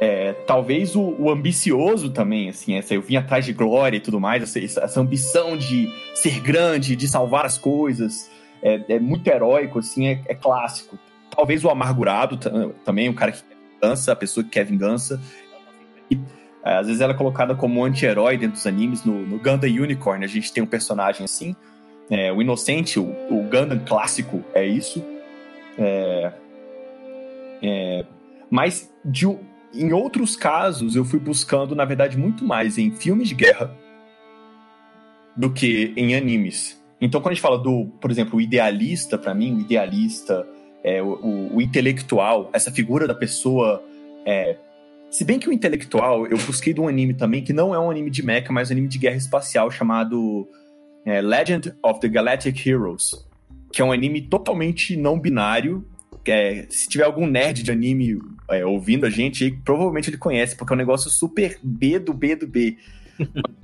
É, 0.00 0.34
talvez 0.46 0.94
o, 0.94 1.14
o, 1.18 1.30
ambicioso 1.30 2.10
também, 2.10 2.50
assim, 2.50 2.74
essa, 2.74 2.94
eu 2.94 3.00
vim 3.00 3.16
atrás 3.16 3.46
de 3.46 3.54
glória 3.54 3.96
e 3.96 4.00
tudo 4.00 4.20
mais, 4.20 4.42
essa, 4.42 4.84
essa 4.84 5.00
ambição 5.00 5.56
de 5.56 5.88
ser 6.14 6.40
grande, 6.40 6.94
de 6.94 7.08
salvar 7.08 7.46
as 7.46 7.56
coisas, 7.56 8.30
é, 8.62 8.96
é 8.96 9.00
muito 9.00 9.26
heróico, 9.26 9.78
assim, 9.78 10.06
é, 10.06 10.22
é, 10.26 10.34
clássico. 10.34 10.98
Talvez 11.34 11.64
o 11.64 11.70
amargurado 11.70 12.36
também, 12.84 13.08
o 13.08 13.14
cara 13.14 13.32
que 13.32 13.42
quer 13.42 13.56
vingança, 13.80 14.12
a 14.12 14.16
pessoa 14.16 14.44
que 14.44 14.50
quer 14.50 14.64
vingança. 14.64 15.20
É, 16.64 16.74
às 16.74 16.86
vezes 16.86 17.00
ela 17.00 17.12
é 17.12 17.16
colocada 17.16 17.54
como 17.54 17.84
anti-herói 17.84 18.36
dentro 18.36 18.56
dos 18.56 18.66
animes. 18.66 19.04
No, 19.04 19.14
no 19.26 19.38
Gundam 19.38 19.70
Unicorn, 19.70 20.24
a 20.24 20.28
gente 20.28 20.52
tem 20.52 20.62
um 20.62 20.66
personagem 20.66 21.24
assim. 21.24 21.54
É, 22.10 22.32
o 22.32 22.42
Inocente, 22.42 22.98
o, 22.98 23.04
o 23.04 23.42
Gundam 23.44 23.78
clássico, 23.86 24.44
é 24.54 24.66
isso. 24.66 25.04
É, 25.78 26.32
é, 27.62 28.04
mas 28.50 28.92
de, 29.04 29.26
em 29.82 29.92
outros 29.92 30.36
casos, 30.36 30.96
eu 30.96 31.04
fui 31.04 31.18
buscando, 31.18 31.74
na 31.74 31.84
verdade, 31.84 32.16
muito 32.18 32.44
mais 32.44 32.78
em 32.78 32.90
filmes 32.90 33.28
de 33.28 33.34
guerra 33.34 33.74
do 35.36 35.50
que 35.52 35.92
em 35.96 36.14
animes. 36.14 36.82
Então, 37.00 37.20
quando 37.20 37.32
a 37.32 37.34
gente 37.34 37.42
fala 37.42 37.58
do, 37.58 37.86
por 38.00 38.10
exemplo, 38.10 38.38
o 38.38 38.40
idealista, 38.40 39.16
para 39.16 39.34
mim, 39.34 39.56
o 39.56 39.60
idealista, 39.60 40.46
é, 40.82 41.00
o, 41.00 41.12
o, 41.12 41.56
o, 41.56 41.62
intelectual, 41.62 42.50
essa 42.52 42.72
figura 42.72 43.06
da 43.06 43.14
pessoa 43.14 43.84
é, 44.26 44.56
se 45.10 45.24
bem 45.24 45.38
que 45.38 45.48
o 45.48 45.52
intelectual, 45.52 46.26
eu 46.26 46.36
busquei 46.38 46.74
de 46.74 46.80
um 46.80 46.88
anime 46.88 47.14
também, 47.14 47.42
que 47.42 47.52
não 47.52 47.74
é 47.74 47.78
um 47.78 47.90
anime 47.90 48.10
de 48.10 48.22
mecha, 48.22 48.52
mas 48.52 48.68
um 48.68 48.72
anime 48.72 48.88
de 48.88 48.98
guerra 48.98 49.16
espacial 49.16 49.70
chamado 49.70 50.46
é, 51.04 51.20
Legend 51.22 51.72
of 51.82 51.98
the 52.00 52.08
Galactic 52.08 52.66
Heroes, 52.66 53.26
que 53.72 53.80
é 53.80 53.84
um 53.84 53.90
anime 53.90 54.20
totalmente 54.20 54.96
não 54.96 55.18
binário. 55.18 55.86
É, 56.26 56.66
se 56.68 56.90
tiver 56.90 57.04
algum 57.04 57.26
nerd 57.26 57.62
de 57.62 57.70
anime 57.70 58.20
é, 58.50 58.64
ouvindo 58.64 59.06
a 59.06 59.10
gente, 59.10 59.50
provavelmente 59.64 60.10
ele 60.10 60.16
conhece, 60.16 60.56
porque 60.56 60.72
é 60.72 60.74
um 60.74 60.78
negócio 60.78 61.10
super 61.10 61.58
B 61.62 61.98
do 61.98 62.12
B 62.12 62.36
do 62.36 62.46
B. 62.46 62.78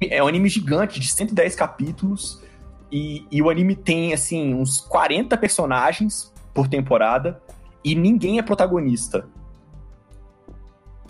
é 0.09 0.23
um 0.23 0.26
anime 0.26 0.49
gigante, 0.49 1.00
de 1.00 1.09
110 1.09 1.55
capítulos, 1.55 2.43
e, 2.93 3.26
e 3.31 3.43
o 3.43 3.50
anime 3.50 3.75
tem, 3.75 4.12
assim, 4.12 4.55
uns 4.55 4.81
40 4.81 5.37
personagens 5.38 6.33
por 6.53 6.69
temporada, 6.69 7.41
e 7.83 7.95
ninguém 7.95 8.38
é 8.38 8.43
protagonista. 8.43 9.26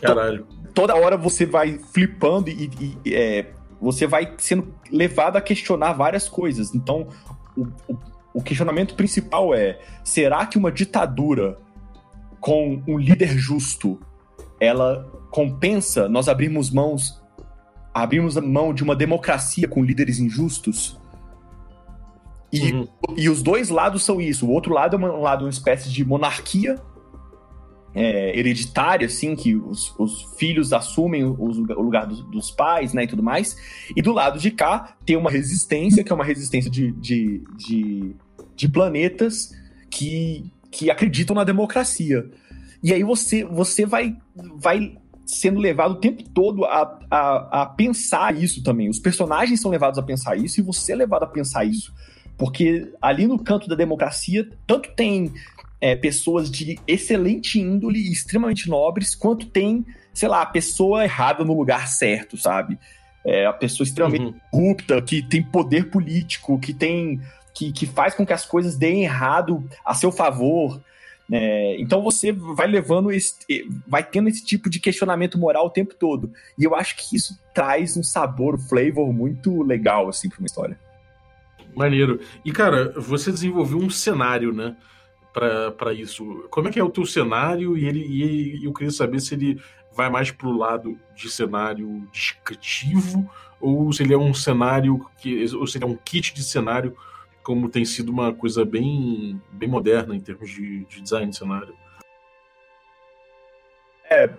Caralho. 0.00 0.46
Toda 0.72 0.94
hora 0.94 1.16
você 1.16 1.46
vai 1.46 1.78
flipando 1.92 2.50
e, 2.50 2.98
e 3.04 3.14
é, 3.14 3.52
você 3.80 4.06
vai 4.06 4.34
sendo 4.38 4.74
levado 4.90 5.36
a 5.36 5.40
questionar 5.40 5.92
várias 5.92 6.28
coisas. 6.28 6.74
Então, 6.74 7.08
o, 7.56 7.62
o, 7.88 7.98
o 8.34 8.42
questionamento 8.42 8.94
principal 8.94 9.54
é: 9.54 9.78
será 10.02 10.44
que 10.46 10.58
uma 10.58 10.72
ditadura 10.72 11.58
com 12.44 12.82
um 12.86 12.98
líder 12.98 13.38
justo 13.38 13.98
ela 14.60 15.10
compensa 15.30 16.10
nós 16.10 16.28
abrirmos 16.28 16.70
mãos 16.70 17.18
abrimos 17.94 18.36
mão 18.36 18.74
de 18.74 18.82
uma 18.82 18.94
democracia 18.94 19.66
com 19.66 19.82
líderes 19.82 20.18
injustos? 20.18 21.00
E, 22.52 22.72
uhum. 22.72 22.88
e 23.16 23.30
os 23.30 23.42
dois 23.42 23.70
lados 23.70 24.02
são 24.02 24.20
isso. 24.20 24.46
O 24.46 24.50
outro 24.50 24.74
lado 24.74 24.94
é 24.94 24.98
um 24.98 25.22
lado 25.22 25.44
uma 25.44 25.50
espécie 25.50 25.90
de 25.90 26.04
monarquia 26.04 26.78
é, 27.94 28.38
hereditária, 28.38 29.06
assim, 29.06 29.34
que 29.34 29.56
os, 29.56 29.94
os 29.98 30.36
filhos 30.36 30.72
assumem 30.72 31.24
o, 31.24 31.34
o 31.40 31.82
lugar 31.82 32.06
dos, 32.06 32.22
dos, 32.24 32.50
pais, 32.50 32.92
né, 32.92 33.04
e 33.04 33.06
tudo 33.06 33.22
mais. 33.22 33.56
E 33.96 34.02
do 34.02 34.12
lado 34.12 34.38
de 34.38 34.50
cá 34.50 34.96
tem 35.06 35.16
uma 35.16 35.30
resistência, 35.30 36.04
que 36.04 36.12
é 36.12 36.14
uma 36.14 36.24
resistência 36.24 36.70
de, 36.70 36.92
de, 36.92 37.42
de, 37.56 38.16
de 38.54 38.68
planetas 38.68 39.50
que, 39.88 40.52
que 40.74 40.90
acreditam 40.90 41.36
na 41.36 41.44
democracia. 41.44 42.28
E 42.82 42.92
aí 42.92 43.02
você, 43.02 43.44
você 43.44 43.86
vai, 43.86 44.16
vai 44.56 44.96
sendo 45.24 45.60
levado 45.60 45.92
o 45.92 46.00
tempo 46.00 46.22
todo 46.30 46.64
a, 46.64 46.98
a, 47.10 47.62
a 47.62 47.66
pensar 47.66 48.36
isso 48.36 48.62
também. 48.62 48.88
Os 48.88 48.98
personagens 48.98 49.60
são 49.60 49.70
levados 49.70 49.98
a 49.98 50.02
pensar 50.02 50.36
isso 50.36 50.60
e 50.60 50.62
você 50.62 50.92
é 50.92 50.96
levado 50.96 51.22
a 51.22 51.28
pensar 51.28 51.64
isso. 51.64 51.94
Porque 52.36 52.92
ali 53.00 53.26
no 53.26 53.38
canto 53.38 53.68
da 53.68 53.76
democracia, 53.76 54.48
tanto 54.66 54.90
tem 54.94 55.32
é, 55.80 55.94
pessoas 55.94 56.50
de 56.50 56.78
excelente 56.86 57.60
índole 57.60 58.00
e 58.00 58.12
extremamente 58.12 58.68
nobres, 58.68 59.14
quanto 59.14 59.46
tem, 59.46 59.86
sei 60.12 60.28
lá, 60.28 60.42
a 60.42 60.46
pessoa 60.46 61.04
errada 61.04 61.44
no 61.44 61.56
lugar 61.56 61.86
certo, 61.86 62.36
sabe? 62.36 62.76
É, 63.24 63.46
a 63.46 63.52
pessoa 63.52 63.86
extremamente 63.86 64.24
uhum. 64.24 64.34
corrupta, 64.50 65.00
que 65.00 65.22
tem 65.22 65.42
poder 65.42 65.90
político, 65.90 66.58
que 66.58 66.74
tem. 66.74 67.20
Que, 67.54 67.72
que 67.72 67.86
faz 67.86 68.14
com 68.14 68.26
que 68.26 68.32
as 68.32 68.44
coisas 68.44 68.76
deem 68.76 69.04
errado 69.04 69.64
a 69.84 69.94
seu 69.94 70.10
favor. 70.10 70.80
É, 71.32 71.80
então 71.80 72.02
você 72.02 72.32
vai 72.32 72.66
levando 72.66 73.10
esse, 73.10 73.36
vai 73.86 74.02
tendo 74.02 74.28
esse 74.28 74.44
tipo 74.44 74.68
de 74.68 74.80
questionamento 74.80 75.38
moral 75.38 75.66
o 75.66 75.70
tempo 75.70 75.94
todo. 75.94 76.32
E 76.58 76.64
eu 76.64 76.74
acho 76.74 76.96
que 76.96 77.16
isso 77.16 77.38
traz 77.54 77.96
um 77.96 78.02
sabor, 78.02 78.56
um 78.56 78.58
flavor 78.58 79.12
muito 79.12 79.62
legal, 79.62 80.08
assim, 80.08 80.28
pra 80.28 80.40
uma 80.40 80.46
história. 80.46 80.78
Maneiro. 81.74 82.20
E, 82.44 82.52
cara, 82.52 82.92
você 82.96 83.30
desenvolveu 83.30 83.78
um 83.78 83.90
cenário, 83.90 84.52
né? 84.52 84.76
para 85.74 85.92
isso. 85.92 86.46
Como 86.48 86.68
é 86.68 86.70
que 86.70 86.78
é 86.78 86.84
o 86.84 86.90
teu 86.90 87.04
cenário? 87.04 87.76
E, 87.76 87.86
ele, 87.86 88.00
e 88.06 88.64
eu 88.64 88.72
queria 88.72 88.92
saber 88.92 89.20
se 89.20 89.34
ele 89.34 89.60
vai 89.94 90.08
mais 90.08 90.30
pro 90.30 90.56
lado 90.56 90.98
de 91.14 91.28
cenário 91.28 92.08
descritivo 92.12 93.28
ou 93.60 93.92
se 93.92 94.02
ele 94.02 94.14
é 94.14 94.18
um 94.18 94.32
cenário 94.32 95.04
que 95.18 95.44
ou 95.54 95.66
se 95.66 95.78
ele 95.78 95.84
é 95.84 95.88
um 95.88 95.96
kit 95.96 96.34
de 96.34 96.42
cenário 96.42 96.96
como 97.44 97.68
tem 97.68 97.84
sido 97.84 98.10
uma 98.10 98.32
coisa 98.32 98.64
bem 98.64 99.40
bem 99.52 99.68
moderna 99.68 100.16
em 100.16 100.20
termos 100.20 100.50
de, 100.50 100.84
de 100.86 101.00
design 101.00 101.30
de 101.30 101.36
cenário. 101.36 101.76
É, 104.10 104.30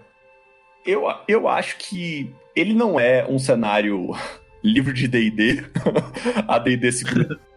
eu, 0.86 1.04
eu 1.28 1.48
acho 1.48 1.78
que 1.78 2.34
ele 2.56 2.74
não 2.74 3.00
é 3.00 3.26
um 3.28 3.40
cenário 3.40 4.12
livro 4.64 4.92
de 4.94 5.08
D&D, 5.08 5.64
a 6.48 6.58
D&D 6.58 6.90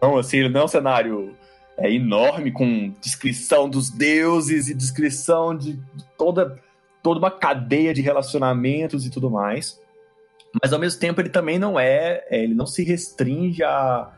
não, 0.01 0.17
assim, 0.17 0.37
ele 0.37 0.49
não 0.49 0.61
é 0.61 0.65
um 0.65 0.69
cenário 0.69 1.35
é 1.77 1.91
enorme, 1.91 2.51
com 2.51 2.93
descrição 3.01 3.69
dos 3.69 3.89
deuses 3.89 4.67
e 4.67 4.73
descrição 4.73 5.57
de 5.57 5.79
toda, 6.17 6.61
toda 7.01 7.19
uma 7.19 7.31
cadeia 7.31 7.93
de 7.93 8.01
relacionamentos 8.01 9.05
e 9.05 9.09
tudo 9.09 9.31
mais. 9.31 9.79
Mas 10.61 10.73
ao 10.73 10.79
mesmo 10.79 10.99
tempo 10.99 11.21
ele 11.21 11.29
também 11.29 11.57
não 11.57 11.79
é, 11.79 12.25
é 12.29 12.43
ele 12.43 12.53
não 12.53 12.65
se 12.65 12.83
restringe 12.83 13.63
a, 13.63 14.11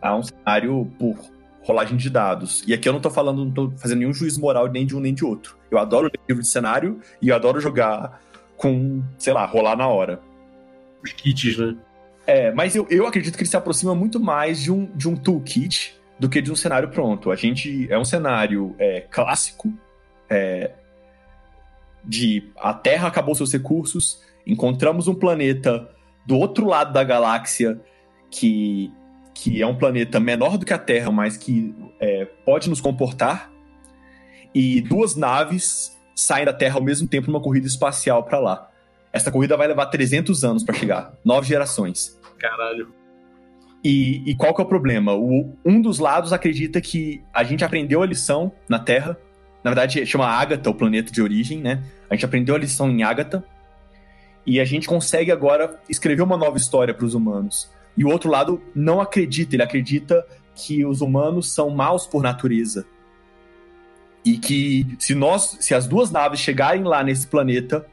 a 0.00 0.16
um 0.16 0.22
cenário 0.22 0.90
por 0.98 1.16
rolagem 1.62 1.96
de 1.96 2.08
dados. 2.08 2.62
E 2.66 2.72
aqui 2.72 2.88
eu 2.88 2.92
não 2.92 3.00
tô 3.00 3.10
falando, 3.10 3.44
não 3.44 3.50
tô 3.50 3.72
fazendo 3.76 3.98
nenhum 3.98 4.14
juízo 4.14 4.40
moral 4.40 4.68
nem 4.68 4.86
de 4.86 4.96
um 4.96 5.00
nem 5.00 5.12
de 5.12 5.24
outro. 5.24 5.56
Eu 5.70 5.78
adoro 5.78 6.04
ler 6.04 6.20
livro 6.28 6.42
de 6.42 6.48
cenário 6.48 7.00
e 7.20 7.28
eu 7.28 7.34
adoro 7.34 7.60
jogar 7.60 8.20
com, 8.56 9.02
sei 9.18 9.32
lá, 9.32 9.44
rolar 9.44 9.76
na 9.76 9.88
hora. 9.88 10.20
Os 11.02 11.12
kits, 11.12 11.58
né? 11.58 11.76
É, 12.26 12.52
mas 12.52 12.74
eu, 12.74 12.86
eu 12.90 13.06
acredito 13.06 13.36
que 13.36 13.42
ele 13.42 13.50
se 13.50 13.56
aproxima 13.56 13.94
muito 13.94 14.18
mais 14.18 14.60
de 14.60 14.72
um, 14.72 14.86
de 14.96 15.08
um 15.08 15.16
toolkit 15.16 16.00
do 16.18 16.28
que 16.28 16.40
de 16.40 16.50
um 16.50 16.56
cenário 16.56 16.88
pronto. 16.88 17.30
A 17.30 17.36
gente 17.36 17.86
é 17.90 17.98
um 17.98 18.04
cenário 18.04 18.74
é, 18.78 19.02
clássico 19.02 19.72
é, 20.28 20.72
de 22.04 22.50
a 22.56 22.72
Terra 22.72 23.08
acabou 23.08 23.34
seus 23.34 23.52
recursos, 23.52 24.22
encontramos 24.46 25.08
um 25.08 25.14
planeta 25.14 25.88
do 26.24 26.36
outro 26.36 26.66
lado 26.66 26.92
da 26.92 27.04
galáxia 27.04 27.80
que, 28.30 28.92
que 29.36 29.60
é 29.60 29.66
um 29.66 29.76
planeta 29.76 30.18
menor 30.18 30.56
do 30.56 30.64
que 30.64 30.72
a 30.72 30.78
Terra, 30.78 31.10
mas 31.12 31.36
que 31.36 31.74
é, 32.00 32.24
pode 32.24 32.70
nos 32.70 32.80
comportar, 32.80 33.52
e 34.54 34.80
duas 34.80 35.14
naves 35.14 35.94
saem 36.14 36.46
da 36.46 36.54
Terra 36.54 36.76
ao 36.76 36.82
mesmo 36.82 37.06
tempo 37.06 37.30
numa 37.30 37.40
corrida 37.40 37.66
espacial 37.66 38.24
para 38.24 38.38
lá. 38.38 38.70
Essa 39.12 39.30
corrida 39.30 39.54
vai 39.54 39.68
levar 39.68 39.86
300 39.86 40.42
anos 40.42 40.64
para 40.64 40.74
chegar, 40.74 41.12
nove 41.22 41.46
gerações. 41.46 42.18
Caralho. 42.38 42.94
E, 43.84 44.22
e, 44.26 44.34
qual 44.34 44.54
que 44.54 44.60
é 44.60 44.64
o 44.64 44.66
problema? 44.66 45.14
O, 45.14 45.54
um 45.64 45.82
dos 45.82 45.98
lados 45.98 46.32
acredita 46.32 46.80
que 46.80 47.22
a 47.32 47.44
gente 47.44 47.62
aprendeu 47.62 48.02
a 48.02 48.06
lição 48.06 48.50
na 48.66 48.78
Terra. 48.78 49.18
Na 49.62 49.70
verdade, 49.70 50.04
chama 50.06 50.26
Ágata, 50.26 50.70
o 50.70 50.74
planeta 50.74 51.12
de 51.12 51.20
origem, 51.20 51.60
né? 51.60 51.84
A 52.08 52.14
gente 52.14 52.24
aprendeu 52.24 52.54
a 52.54 52.58
lição 52.58 52.90
em 52.90 53.02
Ágata. 53.02 53.44
E 54.46 54.58
a 54.60 54.64
gente 54.64 54.88
consegue 54.88 55.30
agora 55.30 55.78
escrever 55.88 56.22
uma 56.22 56.38
nova 56.38 56.56
história 56.56 56.94
para 56.94 57.04
os 57.04 57.14
humanos. 57.14 57.70
E 57.96 58.04
o 58.04 58.08
outro 58.08 58.30
lado 58.30 58.60
não 58.74 59.00
acredita, 59.00 59.56
ele 59.56 59.62
acredita 59.62 60.26
que 60.54 60.84
os 60.84 61.00
humanos 61.00 61.50
são 61.52 61.70
maus 61.70 62.06
por 62.06 62.22
natureza. 62.22 62.86
E 64.24 64.38
que 64.38 64.86
se 64.98 65.14
nós, 65.14 65.56
se 65.60 65.74
as 65.74 65.86
duas 65.86 66.10
naves 66.10 66.40
chegarem 66.40 66.82
lá 66.82 67.02
nesse 67.02 67.26
planeta, 67.26 67.86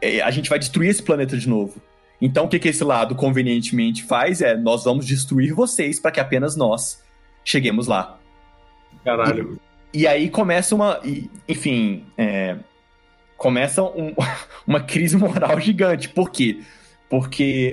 é, 0.00 0.20
a 0.20 0.30
gente 0.30 0.50
vai 0.50 0.58
destruir 0.58 0.90
esse 0.90 1.02
planeta 1.02 1.36
de 1.36 1.48
novo. 1.48 1.80
Então 2.20 2.46
o 2.46 2.48
que, 2.48 2.58
que 2.58 2.68
esse 2.68 2.82
lado 2.82 3.14
convenientemente 3.14 4.02
faz 4.02 4.40
é 4.42 4.56
nós 4.56 4.84
vamos 4.84 5.06
destruir 5.06 5.54
vocês 5.54 6.00
para 6.00 6.10
que 6.10 6.18
apenas 6.18 6.56
nós 6.56 7.02
cheguemos 7.44 7.86
lá. 7.86 8.18
Caralho. 9.04 9.60
E, 9.92 10.00
e 10.00 10.06
aí 10.06 10.28
começa 10.28 10.74
uma. 10.74 11.00
e, 11.04 11.30
enfim, 11.48 12.04
é, 12.16 12.56
começa 13.36 13.82
um- 13.82 14.14
uma 14.66 14.80
crise 14.80 15.16
moral 15.16 15.60
gigante. 15.60 16.08
Por 16.08 16.30
quê? 16.30 16.60
Porque 16.60 16.66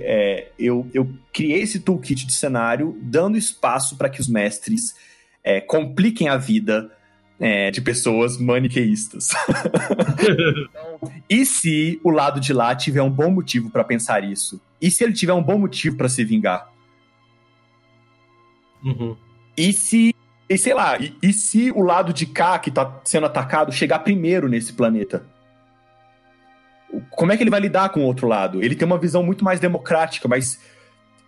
é, 0.04 0.52
eu, 0.58 0.90
eu 0.94 1.10
criei 1.34 1.62
esse 1.62 1.80
toolkit 1.80 2.26
de 2.26 2.34
cenário 2.34 2.98
dando 3.02 3.38
espaço 3.38 3.98
para 3.98 4.10
que 4.10 4.22
os 4.22 4.28
mestres 4.28 4.96
é, 5.44 5.60
compliquem 5.60 6.30
a 6.30 6.38
vida 6.38 6.92
é, 7.40 7.70
de 7.70 7.82
pessoas 7.82 8.38
maniqueístas. 8.38 9.30
E 11.30 11.46
se 11.46 12.00
o 12.04 12.10
lado 12.10 12.40
de 12.40 12.54
lá 12.54 12.76
tiver 12.76 13.02
um 13.02 13.10
bom 13.10 13.30
motivo 13.30 13.70
pra 13.70 13.84
pensar 13.84 14.24
isso? 14.24 14.62
E 14.82 14.90
se 14.90 15.04
ele 15.04 15.14
tiver 15.14 15.34
um 15.34 15.42
bom 15.42 15.58
motivo 15.58 15.98
pra 15.98 16.10
se 16.10 16.24
vingar? 16.24 16.72
Uhum. 18.84 19.16
E 19.58 19.74
se, 19.74 20.16
e 20.50 20.58
sei 20.58 20.74
lá, 20.74 20.98
e, 20.98 21.16
e 21.22 21.34
se 21.34 21.72
o 21.72 21.82
lado 21.82 22.14
de 22.14 22.26
cá 22.26 22.60
que 22.60 22.72
tá 22.72 23.02
sendo 23.04 23.26
atacado 23.26 23.72
chegar 23.72 24.00
primeiro 24.00 24.48
nesse 24.48 24.74
planeta? 24.74 25.26
Como 27.12 27.32
é 27.32 27.38
que 27.38 27.44
ele 27.44 27.50
vai 27.50 27.60
lidar 27.60 27.90
com 27.90 28.02
o 28.02 28.04
outro 28.04 28.28
lado? 28.28 28.64
Ele 28.64 28.76
tem 28.76 28.86
uma 28.86 28.98
visão 28.98 29.24
muito 29.24 29.44
mais 29.44 29.60
democrática, 29.60 30.28
mas 30.28 30.60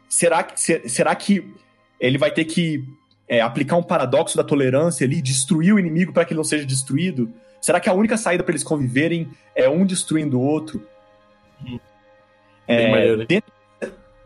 será 0.09 0.43
que, 0.43 0.59
se- 0.59 0.87
será 0.89 1.15
que 1.15 1.53
ele 1.99 2.17
vai 2.17 2.31
ter 2.31 2.45
que 2.45 2.83
é, 3.27 3.41
aplicar 3.41 3.75
um 3.77 3.83
paradoxo 3.83 4.37
da 4.37 4.43
tolerância 4.43 5.05
ali, 5.05 5.21
destruir 5.21 5.73
o 5.73 5.79
inimigo 5.79 6.13
para 6.13 6.25
que 6.25 6.33
ele 6.33 6.37
não 6.37 6.43
seja 6.43 6.65
destruído? 6.65 7.31
Será 7.61 7.79
que 7.79 7.89
a 7.89 7.93
única 7.93 8.17
saída 8.17 8.43
para 8.43 8.51
eles 8.51 8.63
conviverem 8.63 9.29
é 9.55 9.67
um 9.67 9.85
destruindo 9.85 10.39
o 10.39 10.41
outro? 10.41 10.85
É, 12.67 12.91
maneiro, 12.91 13.25
dentro, 13.25 13.51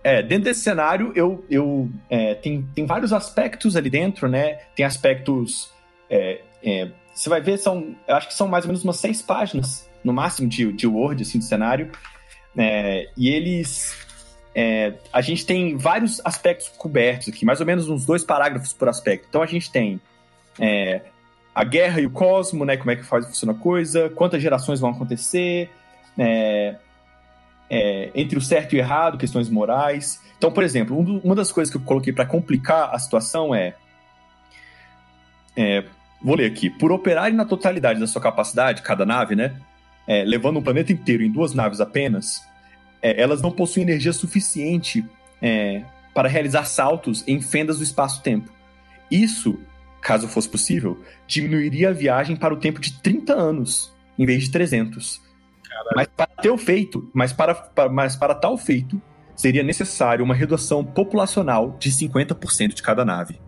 é, 0.03 0.21
dentro 0.21 0.45
desse 0.45 0.61
cenário, 0.61 1.11
eu, 1.15 1.45
eu 1.49 1.89
é, 2.09 2.33
tem, 2.35 2.67
tem 2.73 2.85
vários 2.85 3.13
aspectos 3.13 3.75
ali 3.75 3.89
dentro, 3.89 4.27
né? 4.27 4.59
Tem 4.75 4.85
aspectos. 4.85 5.71
é, 6.09 6.41
é, 6.63 6.91
você 7.13 7.29
vai 7.29 7.41
ver, 7.41 7.57
são, 7.57 7.95
eu 8.07 8.15
acho 8.15 8.27
que 8.27 8.33
são 8.33 8.47
mais 8.47 8.63
ou 8.65 8.69
menos 8.69 8.83
umas 8.83 8.97
seis 8.97 9.21
páginas, 9.21 9.89
no 10.03 10.13
máximo, 10.13 10.47
de, 10.47 10.71
de 10.71 10.87
Word, 10.87 11.21
assim, 11.23 11.39
de 11.39 11.45
cenário. 11.45 11.91
É, 12.57 13.09
e 13.17 13.29
eles. 13.29 13.95
é, 14.53 14.93
a 15.11 15.21
gente 15.21 15.45
tem 15.45 15.77
vários 15.77 16.21
aspectos 16.25 16.69
cobertos 16.69 17.29
aqui, 17.29 17.45
mais 17.45 17.59
ou 17.59 17.65
menos 17.65 17.89
uns 17.89 18.05
dois 18.05 18.23
parágrafos 18.23 18.73
por 18.73 18.89
aspecto. 18.89 19.25
Então 19.29 19.41
a 19.41 19.45
gente 19.45 19.71
tem 19.71 20.01
é, 20.59 21.01
a 21.53 21.63
guerra 21.63 22.01
e 22.01 22.05
o 22.05 22.11
cosmo, 22.11 22.65
né? 22.65 22.77
Como 22.77 22.91
é 22.91 22.95
que 22.95 23.03
faz 23.03 23.25
funciona 23.25 23.53
a 23.53 23.55
coisa, 23.55 24.09
quantas 24.09 24.41
gerações 24.41 24.79
vão 24.79 24.89
acontecer, 24.89 25.69
é, 26.17 26.75
é, 27.69 28.11
entre 28.13 28.37
o 28.37 28.41
certo 28.41 28.73
e 28.73 28.77
o 28.77 28.79
errado, 28.79 29.17
questões 29.17 29.49
morais. 29.49 30.21
Então, 30.37 30.51
por 30.51 30.63
exemplo, 30.63 30.97
um 30.97 31.19
uma 31.23 31.35
das 31.35 31.51
coisas 31.51 31.71
que 31.71 31.77
eu 31.77 31.85
coloquei 31.85 32.11
para 32.11 32.25
complicar 32.25 32.93
a 32.93 32.99
situação 32.99 33.55
é, 33.55 33.75
é, 35.55 35.83
Vou 36.23 36.35
ler 36.35 36.45
aqui. 36.45 36.69
Por 36.69 36.91
operarem 36.91 37.35
na 37.35 37.45
totalidade 37.45 37.99
da 37.99 38.05
sua 38.05 38.21
capacidade, 38.21 38.81
cada 38.83 39.05
nave, 39.05 39.35
né? 39.35 39.55
É, 40.11 40.25
levando 40.25 40.57
um 40.59 40.61
planeta 40.61 40.91
inteiro 40.91 41.23
em 41.23 41.31
duas 41.31 41.53
naves 41.53 41.79
apenas, 41.79 42.45
é, 43.01 43.21
elas 43.21 43.41
não 43.41 43.49
possuem 43.49 43.83
energia 43.85 44.11
suficiente 44.11 45.05
é, 45.41 45.85
para 46.13 46.27
realizar 46.27 46.65
saltos 46.65 47.23
em 47.25 47.39
fendas 47.41 47.77
do 47.77 47.83
espaço-tempo. 47.85 48.51
Isso, 49.09 49.57
caso 50.01 50.27
fosse 50.27 50.49
possível, 50.49 51.01
diminuiria 51.25 51.89
a 51.89 51.93
viagem 51.93 52.35
para 52.35 52.53
o 52.53 52.57
tempo 52.57 52.81
de 52.81 52.91
30 53.01 53.33
anos, 53.33 53.95
em 54.19 54.25
vez 54.25 54.43
de 54.43 54.51
300. 54.51 55.21
Mas 55.95 56.07
para 56.07 56.25
ter 56.27 56.49
o 56.49 56.57
feito, 56.57 57.09
mas 57.13 57.31
para, 57.31 57.55
para- 57.55 57.89
mas 57.89 58.13
para 58.17 58.35
tal 58.35 58.57
feito, 58.57 59.01
seria 59.33 59.63
necessário 59.63 60.25
uma 60.25 60.35
redução 60.35 60.83
populacional 60.83 61.77
de 61.79 61.89
50% 61.89 62.73
de 62.73 62.83
cada 62.83 63.05
nave. 63.05 63.39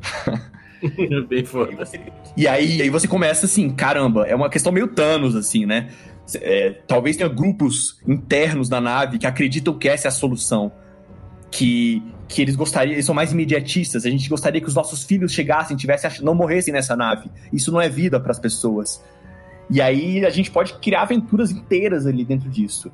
Bem 1.28 1.40
E, 1.40 1.44
foda. 1.46 1.72
você- 1.76 2.00
e 2.36 2.46
aí, 2.46 2.82
aí 2.82 2.90
você 2.90 3.06
começa 3.08 3.46
assim, 3.46 3.70
caramba, 3.70 4.26
é 4.26 4.34
uma 4.34 4.50
questão 4.50 4.70
meio 4.72 4.88
Thanos, 4.88 5.34
assim, 5.36 5.64
né? 5.66 5.88
É, 6.36 6.70
talvez 6.86 7.16
tenha 7.16 7.28
grupos 7.28 8.00
internos 8.06 8.68
da 8.68 8.80
nave 8.80 9.18
que 9.18 9.26
acreditam 9.26 9.74
que 9.78 9.88
essa 9.88 10.06
é 10.06 10.10
a 10.10 10.12
solução. 10.12 10.72
Que, 11.50 12.02
que 12.28 12.42
eles 12.42 12.56
gostariam, 12.56 12.92
eles 12.94 13.06
são 13.06 13.14
mais 13.14 13.32
imediatistas. 13.32 14.04
A 14.04 14.10
gente 14.10 14.28
gostaria 14.28 14.60
que 14.60 14.66
os 14.66 14.74
nossos 14.74 15.04
filhos 15.04 15.32
chegassem, 15.32 15.76
tivessem, 15.76 16.10
não 16.22 16.34
morressem 16.34 16.74
nessa 16.74 16.96
nave. 16.96 17.30
Isso 17.52 17.70
não 17.72 17.80
é 17.80 17.88
vida 17.88 18.18
para 18.18 18.32
as 18.32 18.38
pessoas. 18.38 19.02
E 19.70 19.80
aí 19.80 20.26
a 20.26 20.30
gente 20.30 20.50
pode 20.50 20.74
criar 20.74 21.02
aventuras 21.02 21.50
inteiras 21.52 22.04
ali 22.06 22.24
dentro 22.24 22.50
disso. 22.50 22.90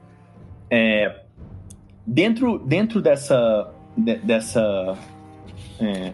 É, 0.70 1.22
dentro, 2.06 2.58
dentro 2.58 3.00
dessa, 3.00 3.70
de- 3.96 4.18
dessa 4.18 4.94
é, 5.80 6.12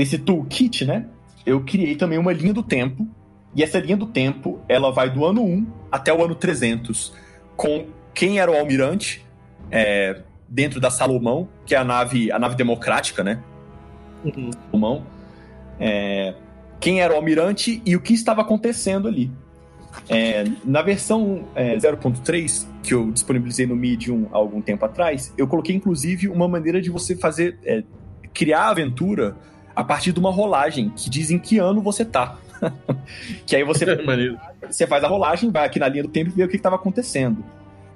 desse 0.00 0.16
toolkit, 0.16 0.86
né? 0.86 1.04
Eu 1.44 1.62
criei 1.62 1.94
também 1.94 2.18
uma 2.18 2.32
linha 2.32 2.54
do 2.54 2.62
tempo. 2.62 3.06
E 3.54 3.62
essa 3.62 3.78
linha 3.78 3.98
do 3.98 4.06
tempo, 4.06 4.58
ela 4.66 4.90
vai 4.90 5.10
do 5.10 5.26
ano 5.26 5.44
1 5.44 5.66
até 5.92 6.10
o 6.10 6.24
ano 6.24 6.34
300, 6.34 7.12
com 7.54 7.84
quem 8.14 8.38
era 8.38 8.50
o 8.50 8.56
almirante 8.56 9.22
é, 9.70 10.22
dentro 10.48 10.80
da 10.80 10.90
Salomão, 10.90 11.50
que 11.66 11.74
é 11.74 11.78
a 11.78 11.84
nave, 11.84 12.32
a 12.32 12.38
nave 12.38 12.54
democrática, 12.54 13.22
né? 13.22 13.42
Uhum. 14.24 14.50
Salomão. 14.70 15.04
É, 15.78 16.34
quem 16.80 17.02
era 17.02 17.12
o 17.12 17.16
almirante 17.16 17.82
e 17.84 17.94
o 17.94 18.00
que 18.00 18.14
estava 18.14 18.40
acontecendo 18.40 19.06
ali. 19.06 19.30
É, 20.08 20.44
na 20.64 20.80
versão 20.80 21.44
é, 21.54 21.76
0.3, 21.76 22.66
que 22.82 22.94
eu 22.94 23.10
disponibilizei 23.10 23.66
no 23.66 23.76
Medium 23.76 24.28
há 24.32 24.38
algum 24.38 24.62
tempo 24.62 24.82
atrás, 24.82 25.34
eu 25.36 25.46
coloquei 25.46 25.76
inclusive 25.76 26.26
uma 26.26 26.48
maneira 26.48 26.80
de 26.80 26.88
você 26.88 27.14
fazer 27.14 27.58
é, 27.64 27.82
criar 28.32 28.62
a 28.62 28.70
aventura 28.70 29.36
a 29.80 29.84
partir 29.84 30.12
de 30.12 30.20
uma 30.20 30.30
rolagem 30.30 30.90
que 30.90 31.08
diz 31.08 31.30
em 31.30 31.38
que 31.38 31.56
ano 31.56 31.80
você 31.80 32.04
tá. 32.04 32.36
que 33.46 33.56
aí 33.56 33.64
você, 33.64 33.86
você 34.68 34.86
faz 34.86 35.02
a 35.02 35.08
rolagem, 35.08 35.50
vai 35.50 35.64
aqui 35.64 35.78
na 35.78 35.88
linha 35.88 36.02
do 36.02 36.10
tempo 36.10 36.28
e 36.28 36.32
vê 36.34 36.44
o 36.44 36.48
que 36.48 36.56
estava 36.56 36.76
acontecendo. 36.76 37.42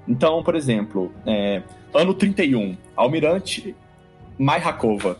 Então, 0.07 0.41
por 0.41 0.55
exemplo, 0.55 1.13
é, 1.27 1.61
ano 1.93 2.15
31, 2.15 2.75
Almirante 2.95 3.75
Maihakova. 4.35 5.19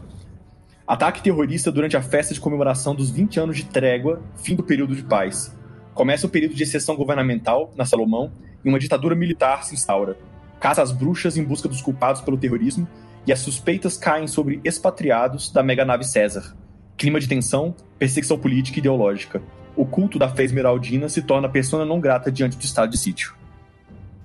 Ataque 0.88 1.21
terrorista 1.21 1.71
durante 1.71 1.95
a 1.95 2.01
festa 2.01 2.34
de 2.34 2.39
comemoração 2.39 2.95
dos 2.95 3.12
20 3.12 3.39
anos 3.39 3.58
de 3.58 3.65
trégua, 3.65 4.23
fim 4.36 4.56
do 4.56 4.63
período 4.63 4.95
de 4.95 5.04
paz. 5.04 5.56
Começa 5.93 6.25
o 6.25 6.30
período 6.30 6.56
de 6.56 6.63
exceção 6.63 6.95
governamental 6.95 7.71
na 7.75 7.86
Salomão 7.86 8.32
e 8.63 8.69
uma 8.69 8.80
ditadura 8.80 9.13
militar 9.13 9.63
se 9.63 9.75
instaura. 9.75 10.17
Caça 10.60 10.82
as 10.82 10.91
bruxas 10.91 11.38
em 11.38 11.43
busca 11.43 11.69
dos 11.69 11.84
culpados 11.84 12.21
pelo 12.21 12.38
terrorismo 12.38 12.88
e 13.25 13.33
as 13.33 13.39
suspeitas 13.39 13.97
caem 13.97 14.27
sobre 14.27 14.59
expatriados 14.63 15.51
da 15.51 15.63
meganave 15.63 16.03
César. 16.03 16.55
Clima 16.97 17.19
de 17.19 17.27
tensão, 17.27 17.75
perseguição 17.97 18.38
política 18.38 18.77
e 18.77 18.79
ideológica. 18.79 19.41
O 19.75 19.85
culto 19.85 20.17
da 20.17 20.29
fé 20.29 20.43
esmeraldina 20.43 21.09
se 21.09 21.21
torna 21.21 21.49
persona 21.49 21.83
não 21.85 21.99
grata 21.99 22.31
diante 22.31 22.55
do 22.57 22.63
estado 22.63 22.91
de 22.91 22.97
sítio. 22.97 23.35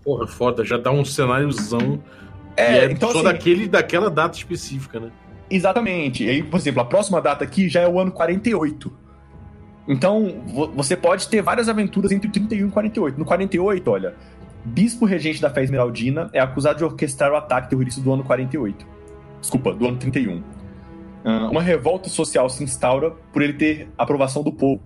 Porra, 0.04 0.26
foda. 0.26 0.64
Já 0.64 0.76
dá 0.76 0.90
um 0.92 1.04
cenáriozão. 1.04 2.00
É, 2.56 2.78
é 2.78 2.84
então 2.92 3.10
só 3.10 3.18
assim, 3.18 3.24
daquele, 3.24 3.68
daquela 3.68 4.10
data 4.10 4.36
específica, 4.36 5.00
né? 5.00 5.10
Exatamente. 5.50 6.24
E 6.24 6.30
aí, 6.30 6.42
por 6.42 6.58
exemplo, 6.58 6.80
a 6.80 6.84
próxima 6.84 7.20
data 7.20 7.42
aqui 7.42 7.68
já 7.68 7.80
é 7.80 7.88
o 7.88 7.98
ano 7.98 8.12
48. 8.12 8.92
Então, 9.88 10.42
vo- 10.46 10.70
você 10.72 10.96
pode 10.96 11.26
ter 11.26 11.42
várias 11.42 11.68
aventuras 11.68 12.12
entre 12.12 12.28
o 12.28 12.32
31 12.32 12.68
e 12.68 12.70
48. 12.70 13.18
No 13.18 13.24
48, 13.24 13.90
olha, 13.90 14.14
Bispo 14.64 15.06
Regente 15.06 15.40
da 15.40 15.48
Fé 15.48 15.62
Esmeraldina 15.62 16.28
é 16.32 16.40
acusado 16.40 16.78
de 16.78 16.84
orquestrar 16.84 17.32
o 17.32 17.36
ataque 17.36 17.70
terrorista 17.70 18.00
do 18.00 18.12
ano 18.12 18.22
48. 18.22 18.86
Desculpa, 19.40 19.72
do 19.72 19.86
ano 19.86 19.96
31. 19.96 20.42
Ah, 21.24 21.48
uma 21.50 21.62
revolta 21.62 22.08
social 22.08 22.48
se 22.50 22.62
instaura 22.62 23.10
por 23.32 23.42
ele 23.42 23.54
ter 23.54 23.88
aprovação 23.96 24.42
do 24.42 24.52
povo. 24.52 24.82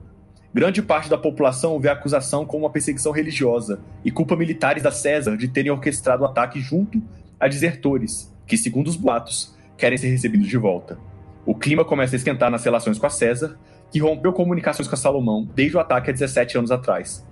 Grande 0.53 0.81
parte 0.81 1.11
da 1.11 1.19
população 1.19 1.81
vê 1.81 1.89
a 1.89 1.93
acusação 1.93 2.47
como 2.47 2.65
uma 2.65 2.71
perseguição 2.71 3.11
religiosa 3.11 3.81
e 4.05 4.11
culpa 4.13 4.37
militares 4.37 4.85
da 4.85 4.93
César 4.93 5.37
de 5.37 5.49
terem 5.49 5.73
orquestrado 5.73 6.23
o 6.23 6.27
ataque 6.27 6.61
junto 6.61 7.03
a 7.41 7.49
desertores, 7.49 8.33
que, 8.47 8.57
segundo 8.57 8.87
os 8.87 8.95
boatos, 8.95 9.57
querem 9.77 9.99
ser 9.99 10.09
recebidos 10.09 10.47
de 10.47 10.57
volta. 10.57 10.97
O 11.45 11.55
clima 11.55 11.85
começa 11.85 12.15
a 12.15 12.19
esquentar 12.19 12.51
nas 12.51 12.65
relações 12.65 12.99
com 12.99 13.07
a 13.07 13.11
César, 13.11 13.59
que 13.91 13.99
rompeu 13.99 14.33
comunicações 14.33 14.87
com 14.87 14.95
a 14.95 14.99
Salomão 14.99 15.49
desde 15.55 15.77
o 15.77 15.81
ataque 15.81 16.11
há 16.11 16.13
17 16.13 16.59
anos 16.59 16.71
atrás. 16.71 17.27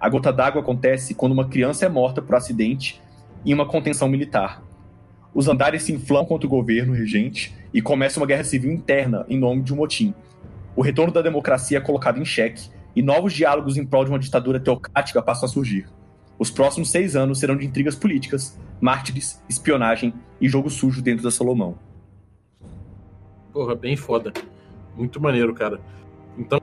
A 0.00 0.08
gota 0.08 0.32
d'água 0.32 0.60
acontece 0.60 1.14
quando 1.14 1.32
uma 1.32 1.48
criança 1.48 1.86
é 1.86 1.88
morta 1.88 2.22
por 2.22 2.34
acidente 2.36 3.00
em 3.44 3.52
uma 3.52 3.66
contenção 3.66 4.08
militar. 4.08 4.62
Os 5.34 5.48
andares 5.48 5.82
se 5.82 5.92
inflamam 5.92 6.24
contra 6.24 6.46
o 6.46 6.50
governo 6.50 6.92
regente 6.92 7.54
e 7.72 7.82
começa 7.82 8.18
uma 8.18 8.26
guerra 8.26 8.44
civil 8.44 8.72
interna 8.72 9.26
em 9.28 9.38
nome 9.38 9.62
de 9.62 9.72
um 9.72 9.76
motim. 9.76 10.14
O 10.76 10.82
retorno 10.82 11.12
da 11.12 11.20
democracia 11.20 11.78
é 11.78 11.80
colocado 11.80 12.20
em 12.20 12.24
xeque 12.24 12.70
e 12.94 13.02
novos 13.02 13.32
diálogos 13.32 13.76
em 13.76 13.84
prol 13.84 14.04
de 14.04 14.10
uma 14.10 14.18
ditadura 14.18 14.60
teocrática 14.60 15.20
passam 15.20 15.46
a 15.46 15.52
surgir. 15.52 15.88
Os 16.38 16.50
próximos 16.50 16.90
seis 16.90 17.16
anos 17.16 17.40
serão 17.40 17.56
de 17.56 17.66
intrigas 17.66 17.96
políticas, 17.96 18.58
mártires, 18.80 19.42
espionagem 19.48 20.14
e 20.40 20.48
jogo 20.48 20.70
sujo 20.70 21.02
dentro 21.02 21.24
da 21.24 21.30
Salomão. 21.30 21.76
Porra, 23.52 23.74
bem 23.74 23.96
foda. 23.96 24.32
Muito 24.96 25.20
maneiro, 25.20 25.52
cara. 25.52 25.80
Então, 26.38 26.60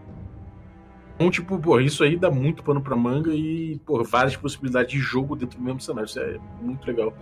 então, 1.15 1.31
tipo, 1.31 1.57
porra, 1.57 1.81
isso 1.81 2.03
aí 2.03 2.17
dá 2.17 2.29
muito 2.29 2.61
pano 2.61 2.81
pra 2.81 2.95
manga 2.95 3.33
e, 3.33 3.79
porra, 3.85 4.03
várias 4.03 4.35
possibilidades 4.35 4.91
de 4.91 4.99
jogo 4.99 5.35
dentro 5.35 5.57
do 5.57 5.63
mesmo 5.63 5.79
cenário. 5.79 6.07
Isso 6.07 6.19
é 6.19 6.37
muito 6.61 6.85
legal. 6.85 7.13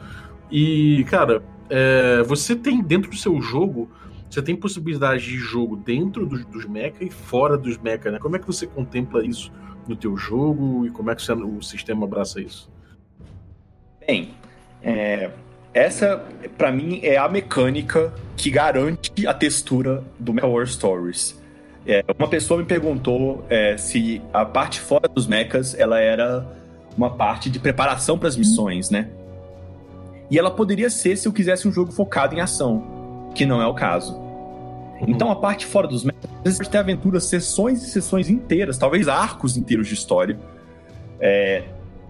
E, 0.52 1.06
cara, 1.06 1.44
é, 1.70 2.24
você 2.24 2.56
tem 2.56 2.82
dentro 2.82 3.12
do 3.12 3.16
seu 3.16 3.40
jogo, 3.40 3.90
você 4.30 4.42
tem 4.42 4.56
possibilidade 4.56 5.24
de 5.24 5.38
jogo 5.38 5.76
dentro 5.76 6.26
dos, 6.26 6.44
dos 6.46 6.66
mecha 6.66 7.04
e 7.04 7.10
fora 7.12 7.56
dos 7.56 7.78
mecha, 7.78 8.10
né? 8.10 8.18
Como 8.18 8.36
é 8.36 8.40
que 8.40 8.48
você 8.48 8.66
contempla 8.66 9.24
isso 9.24 9.52
no 9.88 9.96
teu 9.96 10.18
jogo 10.18 10.88
e 10.88 10.90
como 10.90 11.12
é 11.12 11.16
que 11.16 11.22
você, 11.22 11.34
o 11.34 11.62
sistema 11.62 12.06
abraça 12.06 12.42
isso? 12.42 12.72
Bem, 14.06 14.34
é, 14.82 15.30
essa, 15.72 16.26
para 16.58 16.72
mim, 16.72 17.00
é 17.04 17.18
a 17.18 17.30
mecânica 17.30 18.12
que 18.36 18.50
garante 18.50 19.28
a 19.28 19.34
textura 19.36 20.04
do 20.20 20.34
Mecha 20.34 20.48
War 20.48 20.66
Stories. 20.66 21.43
É, 21.86 22.04
uma 22.18 22.28
pessoa 22.28 22.60
me 22.60 22.66
perguntou 22.66 23.46
é, 23.50 23.76
se 23.78 24.22
a 24.32 24.46
parte 24.46 24.80
fora 24.80 25.08
dos 25.08 25.28
mechas 25.28 25.78
ela 25.78 26.00
era 26.00 26.46
uma 26.98 27.10
parte 27.10 27.50
de 27.50 27.60
preparação 27.60 28.18
para 28.18 28.30
as 28.30 28.38
missões, 28.38 28.90
né? 28.90 29.10
E 30.32 30.40
ela 30.40 30.50
poderia 30.50 30.90
ser 30.90 31.18
se 31.18 31.28
eu 31.28 31.34
quisesse 31.34 31.68
um 31.68 31.72
jogo 31.72 31.92
focado 31.92 32.36
em 32.36 32.40
ação, 32.40 33.32
que 33.36 33.46
não 33.46 33.62
é 33.62 33.68
o 33.68 33.74
caso. 33.74 34.16
Uhum. 34.16 35.06
Então 35.10 35.30
a 35.30 35.36
parte 35.36 35.66
fora 35.66 35.88
dos 35.88 36.04
mechas, 36.04 36.24
às 36.24 36.44
vezes 36.44 36.58
pode 36.58 36.70
ter 36.70 36.78
aventuras, 36.78 37.26
sessões 37.26 37.84
e 37.84 37.90
sessões 37.90 38.30
inteiras, 38.30 38.78
talvez 38.78 39.08
arcos 39.10 39.58
inteiros 39.58 39.88
de 39.88 39.94
história, 39.94 40.40
é, 41.20 41.64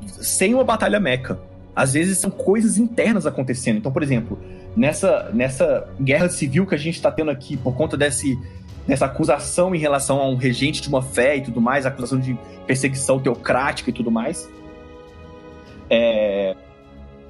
sem 0.07 0.53
uma 0.53 0.63
batalha 0.63 0.99
mecha. 0.99 1.39
Às 1.75 1.93
vezes 1.93 2.19
são 2.19 2.29
coisas 2.29 2.77
internas 2.77 3.25
acontecendo. 3.25 3.77
Então, 3.77 3.91
por 3.91 4.03
exemplo, 4.03 4.39
nessa, 4.77 5.31
nessa 5.33 5.89
guerra 5.99 6.29
civil 6.29 6.67
que 6.67 6.75
a 6.75 6.77
gente 6.77 6.95
está 6.95 7.11
tendo 7.11 7.31
aqui 7.31 7.57
por 7.57 7.75
conta 7.75 7.97
desse 7.97 8.37
nessa 8.87 9.05
acusação 9.05 9.73
em 9.73 9.77
relação 9.79 10.19
a 10.19 10.27
um 10.27 10.35
regente 10.35 10.81
de 10.81 10.89
uma 10.89 11.01
fé 11.01 11.37
e 11.37 11.41
tudo 11.41 11.61
mais, 11.61 11.85
acusação 11.85 12.19
de 12.19 12.37
perseguição 12.65 13.19
teocrática 13.19 13.89
e 13.89 13.93
tudo 13.93 14.11
mais. 14.11 14.49
É, 15.89 16.55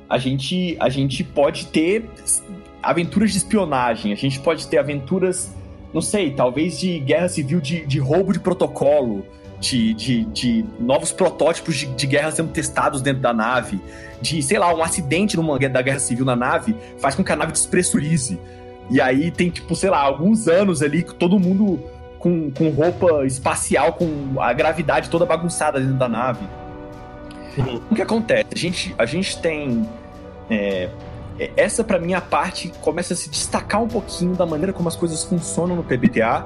a, 0.09 0.17
gente, 0.17 0.75
a 0.79 0.89
gente 0.89 1.23
pode 1.23 1.67
ter 1.67 2.09
aventuras 2.81 3.31
de 3.31 3.37
espionagem, 3.37 4.11
a 4.11 4.15
gente 4.15 4.39
pode 4.39 4.67
ter 4.67 4.77
aventuras, 4.77 5.53
não 5.93 6.01
sei, 6.01 6.31
talvez 6.31 6.79
de 6.79 6.99
guerra 6.99 7.29
civil, 7.29 7.61
de, 7.61 7.85
de 7.85 7.99
roubo 7.99 8.33
de 8.33 8.39
protocolo, 8.39 9.25
de, 9.59 9.93
de, 9.93 10.25
de 10.25 10.65
novos 10.77 11.13
protótipos 11.13 11.75
de, 11.77 11.85
de, 11.87 12.05
guerra 12.05 12.31
sendo 12.31 12.51
testados 12.51 13.01
dentro 13.01 13.21
da 13.21 13.31
nave, 13.33 13.79
de, 14.21 14.43
sei 14.43 14.59
lá, 14.59 14.73
um 14.75 14.83
acidente 14.83 15.37
numa, 15.37 15.57
da 15.57 15.81
guerra 15.81 15.99
civil 15.99 16.25
na 16.25 16.35
nave 16.35 16.75
faz 16.97 17.15
com 17.15 17.23
que 17.23 17.31
a 17.31 17.35
nave 17.35 17.53
despressurize. 17.53 18.37
E 18.89 19.01
aí 19.01 19.31
tem, 19.31 19.49
tipo, 19.49 19.75
sei 19.75 19.89
lá, 19.89 19.99
alguns 19.99 20.47
anos 20.47 20.81
ali 20.81 21.03
que 21.03 21.15
todo 21.15 21.39
mundo 21.39 21.79
com, 22.19 22.49
com 22.51 22.69
roupa 22.69 23.25
espacial, 23.25 23.93
com 23.93 24.39
a 24.39 24.53
gravidade 24.53 25.09
toda 25.09 25.25
bagunçada 25.25 25.79
dentro 25.79 25.95
da 25.95 26.07
nave. 26.07 26.47
Uhum. 27.57 27.81
O 27.91 27.95
que 27.95 28.01
acontece? 28.01 28.47
A 28.51 28.57
gente, 28.57 28.95
a 28.97 29.05
gente 29.05 29.37
tem. 29.39 29.87
É, 30.49 30.89
é 31.39 31.51
essa, 31.57 31.83
para 31.83 31.99
mim, 31.99 32.13
a 32.13 32.21
parte 32.21 32.71
começa 32.81 33.13
a 33.13 33.17
se 33.17 33.29
destacar 33.29 33.81
um 33.81 33.87
pouquinho 33.87 34.35
da 34.35 34.45
maneira 34.45 34.71
como 34.71 34.87
as 34.87 34.95
coisas 34.95 35.23
funcionam 35.23 35.75
no 35.75 35.83
PBTA, 35.83 36.45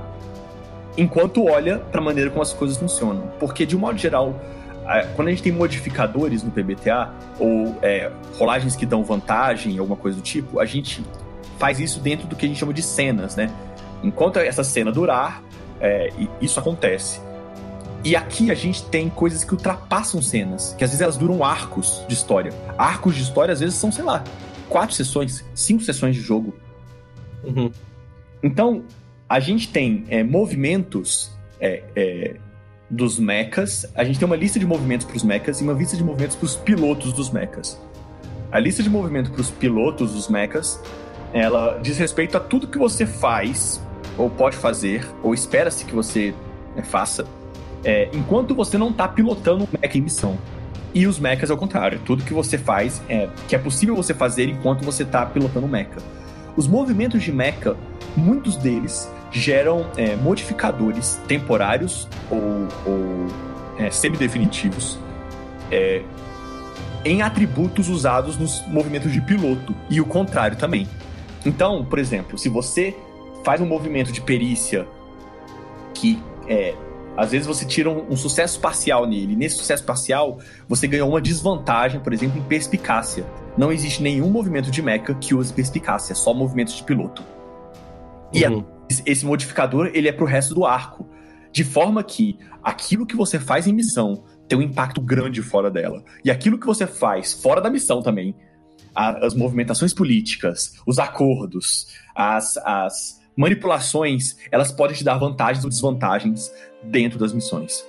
enquanto 0.98 1.46
olha 1.46 1.78
para 1.78 2.02
a 2.02 2.04
maneira 2.04 2.30
como 2.30 2.42
as 2.42 2.54
coisas 2.54 2.78
funcionam. 2.78 3.32
Porque, 3.40 3.66
de 3.66 3.76
um 3.76 3.80
modo 3.80 3.98
geral, 3.98 4.36
quando 5.16 5.28
a 5.28 5.32
gente 5.32 5.44
tem 5.44 5.52
modificadores 5.52 6.44
no 6.44 6.50
PBTA, 6.50 7.14
ou 7.40 7.78
é, 7.82 8.12
rolagens 8.38 8.76
que 8.76 8.86
dão 8.86 9.04
vantagem, 9.04 9.78
alguma 9.78 9.98
coisa 9.98 10.18
do 10.18 10.24
tipo, 10.24 10.60
a 10.60 10.66
gente 10.66 11.04
faz 11.58 11.80
isso 11.80 12.00
dentro 12.00 12.28
do 12.28 12.36
que 12.36 12.46
a 12.46 12.50
gente 12.50 12.60
chama 12.60 12.74
de 12.74 12.82
cenas, 12.82 13.36
né? 13.36 13.52
Enquanto 14.04 14.38
essa 14.38 14.64
cena 14.64 14.92
durar, 14.92 15.44
é, 15.80 16.12
isso 16.40 16.60
acontece. 16.60 17.20
E 18.04 18.16
aqui 18.16 18.52
a 18.52 18.56
gente 18.56 18.86
tem 18.86 19.10
coisas 19.10 19.44
que 19.44 19.54
ultrapassam 19.54 20.22
cenas, 20.22 20.76
que 20.78 20.84
às 20.84 20.92
vezes 20.92 21.02
elas 21.02 21.18
duram 21.18 21.44
arcos 21.44 22.04
de 22.08 22.14
história. 22.14 22.54
Arcos 22.78 23.16
de 23.16 23.24
história 23.24 23.52
às 23.52 23.60
vezes 23.60 23.76
são, 23.76 23.92
sei 23.92 24.04
lá, 24.04 24.24
quatro 24.70 24.96
sessões, 24.96 25.44
cinco 25.54 25.84
sessões 25.84 26.16
de 26.16 26.22
jogo. 26.22 26.54
Uhum. 27.44 27.72
Então, 28.42 28.84
a 29.28 29.40
gente 29.40 29.70
tem 29.70 30.06
é, 30.10 30.24
movimentos 30.24 31.32
é, 31.60 31.84
é, 31.96 32.36
dos 32.90 33.20
mechas, 33.20 33.86
a 33.96 34.04
gente 34.04 34.20
tem 34.20 34.26
uma 34.26 34.36
lista 34.36 34.60
de 34.60 34.66
movimentos 34.66 35.06
para 35.06 35.18
os 35.18 35.24
mechas 35.24 35.60
e 35.60 35.64
uma 35.64 35.74
lista 35.74 35.98
de 35.98 36.04
movimentos 36.04 36.36
para 36.36 36.46
os 36.46 36.56
pilotos 36.56 37.12
dos 37.12 37.30
mechas. 37.30 37.80
A 38.52 38.60
lista 38.60 38.82
de 38.82 38.90
movimento 38.90 39.32
para 39.32 39.42
os 39.42 39.50
pilotos 39.50 40.14
dos 40.14 40.30
mechas 40.30 40.82
ela 41.34 41.80
diz 41.82 41.98
respeito 41.98 42.38
a 42.38 42.40
tudo 42.40 42.68
que 42.68 42.78
você 42.78 43.06
faz, 43.06 43.82
ou 44.18 44.30
pode 44.30 44.56
fazer, 44.56 45.08
ou 45.22 45.34
espera-se 45.34 45.86
que 45.86 45.94
você 45.94 46.34
né, 46.76 46.84
faça, 46.84 47.26
é, 47.84 48.10
enquanto 48.14 48.56
você 48.56 48.78
não 48.78 48.90
está 48.90 49.08
pilotando 49.08 49.64
um 49.64 49.68
mecha 49.80 49.98
em 49.98 50.02
missão. 50.02 50.38
E 50.94 51.06
os 51.06 51.20
mechas 51.20 51.50
é 51.50 51.54
o 51.54 51.58
contrário, 51.58 52.00
tudo 52.06 52.24
que 52.24 52.34
você 52.34 52.58
faz 52.58 53.02
é 53.08 53.30
que 53.48 53.56
é 53.56 53.60
possível 53.60 53.96
você 53.96 54.14
fazer 54.14 54.50
enquanto 54.50 54.84
você 54.84 55.04
está 55.04 55.26
pilotando 55.26 55.66
um 55.66 55.70
mecha. 55.70 55.98
Os 56.56 56.68
movimentos 56.68 57.22
de 57.22 57.32
mecha, 57.32 57.76
muitos 58.16 58.56
deles 58.56 59.12
geram 59.32 59.86
é, 59.96 60.16
modificadores 60.16 61.20
temporários 61.28 62.08
ou, 62.32 62.68
ou 62.86 63.28
é, 63.78 63.92
semidefinitivos 63.92 64.98
é, 65.72 66.02
em 67.06 67.22
atributos 67.22 67.90
usados 67.90 68.38
nos 68.38 68.66
movimentos 68.68 69.12
de 69.12 69.22
piloto, 69.22 69.76
e 69.90 70.02
o 70.02 70.06
contrário 70.06 70.58
também. 70.58 70.88
Então, 71.48 71.86
por 71.86 71.98
exemplo, 71.98 72.38
se 72.38 72.50
você 72.50 72.94
faz 73.42 73.62
um 73.62 73.66
movimento 73.66 74.12
de 74.12 74.20
perícia 74.20 74.86
que 75.94 76.22
é, 76.46 76.76
às 77.16 77.32
vezes 77.32 77.48
você 77.48 77.66
tira 77.66 77.90
um, 77.90 78.12
um, 78.12 78.18
sucesso 78.18 78.60
parcial 78.60 79.08
nele. 79.08 79.34
Nesse 79.34 79.56
sucesso 79.56 79.86
parcial, 79.86 80.40
você 80.68 80.88
ganhou 80.88 81.10
uma 81.10 81.22
desvantagem, 81.22 82.02
por 82.02 82.12
exemplo, 82.12 82.38
em 82.38 82.44
perspicácia. 82.44 83.26
Não 83.58 83.72
existe 83.72 84.04
nenhum 84.04 84.30
movimento 84.30 84.70
de 84.70 84.82
mecha 84.82 85.14
que 85.16 85.34
use 85.34 85.54
perspicácia, 85.54 86.14
só 86.14 86.34
movimentos 86.34 86.76
de 86.76 86.84
piloto. 86.84 87.24
E 88.34 88.46
uhum. 88.46 88.60
a, 88.60 88.94
esse 89.06 89.26
modificador, 89.26 89.90
ele 89.94 90.10
é 90.10 90.12
pro 90.12 90.26
resto 90.26 90.54
do 90.54 90.66
arco. 90.66 91.08
De 91.50 91.64
forma 91.64 92.04
que 92.04 92.38
aquilo 92.62 93.06
que 93.06 93.16
você 93.16 93.40
faz 93.40 93.68
em 93.68 93.74
missão 93.74 94.26
tem 94.50 94.60
um 94.60 94.62
impacto 94.62 95.00
grande 95.00 95.42
fora 95.42 95.72
dela. 95.72 96.04
E 96.26 96.30
aquilo 96.30 96.60
que 96.60 96.68
você 96.68 96.86
faz 96.86 97.32
fora 97.42 97.62
da 97.62 97.70
missão 97.70 98.02
também 98.02 98.36
a, 98.98 99.28
as 99.28 99.36
movimentações 99.36 99.94
políticas, 99.94 100.74
os 100.84 100.98
acordos, 100.98 101.88
as, 102.16 102.58
as 102.58 103.22
manipulações, 103.36 104.36
elas 104.52 104.72
podem 104.72 104.98
te 104.98 105.04
dar 105.04 105.20
vantagens 105.20 105.64
ou 105.64 105.70
desvantagens 105.70 106.52
dentro 106.82 107.20
das 107.20 107.32
missões. 107.32 107.86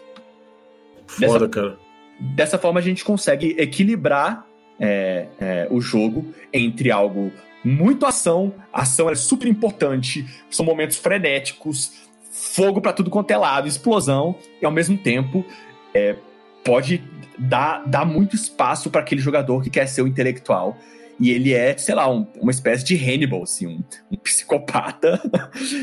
Foda, 1.06 1.38
dessa, 1.38 1.48
cara. 1.48 1.78
Dessa 2.20 2.58
forma, 2.58 2.78
a 2.78 2.82
gente 2.82 3.02
consegue 3.02 3.56
equilibrar 3.58 4.46
é, 4.78 5.28
é, 5.40 5.68
o 5.70 5.80
jogo 5.80 6.34
entre 6.52 6.90
algo 6.90 7.32
muito 7.64 8.04
ação, 8.04 8.54
ação 8.72 9.08
é 9.10 9.14
super 9.14 9.48
importante, 9.48 10.26
são 10.50 10.64
momentos 10.64 10.98
frenéticos, 10.98 11.92
fogo 12.30 12.80
para 12.80 12.92
tudo 12.92 13.10
quanto 13.10 13.30
é 13.30 13.36
lado, 13.36 13.66
explosão, 13.66 14.36
e 14.60 14.66
ao 14.66 14.70
mesmo 14.70 14.96
tempo 14.96 15.44
é, 15.92 16.16
pode 16.62 17.02
dar, 17.38 17.84
dar 17.86 18.04
muito 18.04 18.36
espaço 18.36 18.90
para 18.90 19.00
aquele 19.00 19.20
jogador 19.20 19.62
que 19.62 19.70
quer 19.70 19.86
ser 19.86 20.02
o 20.02 20.06
intelectual 20.06 20.76
e 21.18 21.30
ele 21.30 21.52
é, 21.52 21.76
sei 21.76 21.94
lá, 21.94 22.10
um, 22.10 22.26
uma 22.40 22.50
espécie 22.50 22.84
de 22.84 22.94
Hannibal, 22.96 23.42
assim, 23.42 23.66
um, 23.66 23.82
um 24.10 24.16
psicopata 24.22 25.20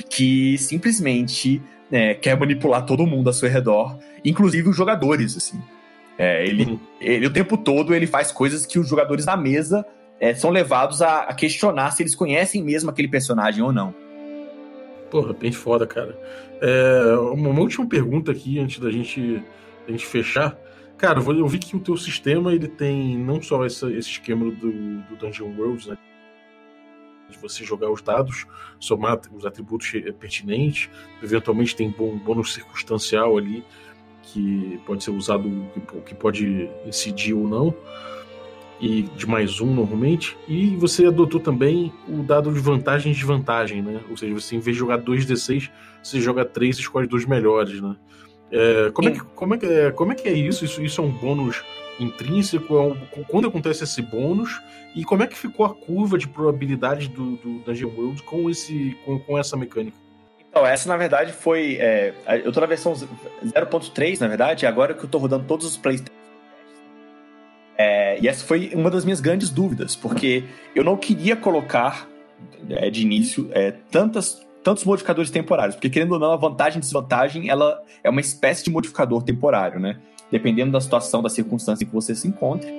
que 0.10 0.58
simplesmente 0.58 1.62
é, 1.92 2.14
quer 2.14 2.40
manipular 2.40 2.86
todo 2.86 3.06
mundo 3.06 3.28
ao 3.28 3.34
seu 3.34 3.50
redor, 3.50 3.98
inclusive 4.24 4.70
os 4.70 4.76
jogadores, 4.76 5.36
assim. 5.36 5.62
É, 6.18 6.48
ele, 6.48 6.64
uhum. 6.64 6.80
ele, 7.02 7.28
o 7.28 7.34
tempo 7.34 7.58
todo, 7.58 7.94
ele 7.94 8.08
faz 8.08 8.32
coisas 8.32 8.66
que 8.66 8.80
os 8.80 8.88
jogadores 8.88 9.26
da 9.26 9.36
mesa 9.36 9.86
é, 10.20 10.34
são 10.34 10.50
levados 10.50 11.02
a, 11.02 11.24
a, 11.24 11.34
questionar 11.34 11.92
se 11.92 12.04
eles 12.04 12.16
conhecem 12.16 12.64
mesmo 12.64 12.90
aquele 12.90 13.08
personagem 13.08 13.62
ou 13.62 13.74
não. 13.74 13.94
Porra, 15.12 15.34
bem 15.34 15.52
foda, 15.52 15.86
cara. 15.86 16.18
É, 16.62 17.16
uma, 17.34 17.50
uma 17.50 17.62
última 17.62 17.86
pergunta 17.88 18.32
aqui, 18.32 18.60
antes 18.60 18.80
da 18.80 18.90
gente, 18.90 19.44
da 19.86 19.92
gente 19.92 20.06
fechar. 20.06 20.58
Cara, 20.98 21.20
eu 21.20 21.48
vi 21.48 21.60
que 21.60 21.76
o 21.76 21.80
teu 21.80 21.98
sistema 21.98 22.54
ele 22.54 22.68
tem 22.68 23.18
não 23.18 23.42
só 23.42 23.66
essa, 23.66 23.92
esse 23.92 24.12
esquema 24.12 24.50
do, 24.50 24.72
do 25.04 25.16
Dungeon 25.18 25.54
Worlds, 25.58 25.88
né? 25.88 25.98
De 27.30 27.38
você 27.38 27.66
jogar 27.66 27.92
os 27.92 28.02
dados, 28.02 28.46
somar 28.80 29.20
os 29.34 29.46
atributos 29.46 29.92
pertinentes, 30.20 30.90
eventualmente 31.22 31.76
tem 31.76 31.94
um 32.00 32.18
bônus 32.18 32.54
circunstancial 32.54 33.38
ali 33.38 33.64
que 34.22 34.80
pode 34.86 35.04
ser 35.04 35.12
usado, 35.12 35.50
que 36.06 36.16
pode 36.16 36.70
incidir 36.86 37.34
ou 37.34 37.48
não, 37.48 37.76
e 38.80 39.04
de 39.04 39.28
mais 39.28 39.60
um 39.60 39.74
normalmente. 39.74 40.38
E 40.48 40.76
você 40.78 41.06
adotou 41.06 41.40
também 41.40 41.92
o 42.08 42.24
dado 42.24 42.52
de 42.54 42.60
vantagem 42.60 43.12
e 43.12 43.16
desvantagem, 43.16 43.82
né? 43.82 44.02
Ou 44.10 44.16
seja, 44.16 44.34
você 44.34 44.56
em 44.56 44.60
vez 44.60 44.76
de 44.76 44.80
jogar 44.80 45.00
2d6, 45.00 45.70
você 46.02 46.22
joga 46.22 46.46
3 46.46 46.78
e 46.78 46.82
escolhe 46.82 47.08
dois 47.08 47.26
melhores, 47.26 47.82
né? 47.82 47.96
É, 48.52 48.92
como, 48.92 49.10
é 49.10 49.12
que, 49.12 49.20
como, 49.20 49.54
é 49.54 49.58
que, 49.58 49.66
é, 49.66 49.92
como 49.92 50.12
é 50.12 50.16
que 50.16 50.28
é 50.28 50.34
isso? 50.34 50.64
Isso, 50.64 50.82
isso 50.82 51.02
é 51.02 51.04
um 51.04 51.12
bônus 51.12 51.64
intrínseco? 52.00 52.76
É 52.78 52.82
um, 52.82 52.96
quando 53.28 53.48
acontece 53.48 53.84
esse 53.84 54.02
bônus? 54.02 54.62
E 54.96 55.04
como 55.04 55.24
é 55.24 55.28
que 55.28 55.38
ficou 55.38 55.66
a 55.66 55.74
curva 55.74 56.18
de 56.18 56.28
probabilidade 56.28 57.10
do, 57.10 57.36
do 57.38 57.60
Dungeon 57.60 57.90
World 57.90 58.24
com, 58.24 58.50
esse, 58.50 58.98
com, 59.04 59.20
com 59.20 59.38
essa 59.38 59.58
mecânica? 59.58 59.98
Então, 60.50 60.66
essa 60.66 60.88
na 60.88 60.96
verdade 60.96 61.34
foi. 61.34 61.76
É, 61.82 62.14
eu 62.46 62.52
tô 62.52 62.62
na 62.62 62.66
versão 62.66 62.94
0.3, 62.94 64.22
na 64.22 64.28
verdade, 64.30 64.66
agora 64.66 64.94
que 64.94 65.04
eu 65.04 65.10
tô 65.10 65.18
rodando 65.18 65.44
todos 65.46 65.66
os 65.66 65.76
playstations. 65.76 66.16
É, 67.78 68.18
e 68.22 68.28
essa 68.28 68.46
foi 68.46 68.72
uma 68.74 68.90
das 68.90 69.04
minhas 69.04 69.20
grandes 69.20 69.50
dúvidas, 69.50 69.98
porque 69.98 70.46
eu 70.74 70.82
não 70.82 70.96
queria 70.96 71.36
colocar 71.36 72.08
é, 72.70 72.90
de 72.90 73.02
início 73.02 73.50
é, 73.52 73.72
tantas, 73.92 74.45
tantos 74.66 74.84
modificadores 74.84 75.30
temporários, 75.30 75.76
porque 75.76 75.92
querendo 75.92 76.14
ou 76.14 76.20
não, 76.20 76.32
a 76.32 76.36
vantagem 76.36 76.80
e 76.80 76.82
desvantagem 76.82 77.50
ela 77.52 77.80
é 78.04 78.10
uma 78.10 78.20
espécie 78.20 78.64
de 78.64 78.72
modificador 78.72 79.22
temporário, 79.22 79.80
né? 79.80 80.00
Dependendo 80.32 80.72
da 80.72 80.82
situação, 80.82 81.22
da 81.22 81.30
circunstância 81.30 81.84
em 81.84 81.88
que 81.88 81.94
você 81.94 82.16
se 82.16 82.28
encontre, 82.28 82.74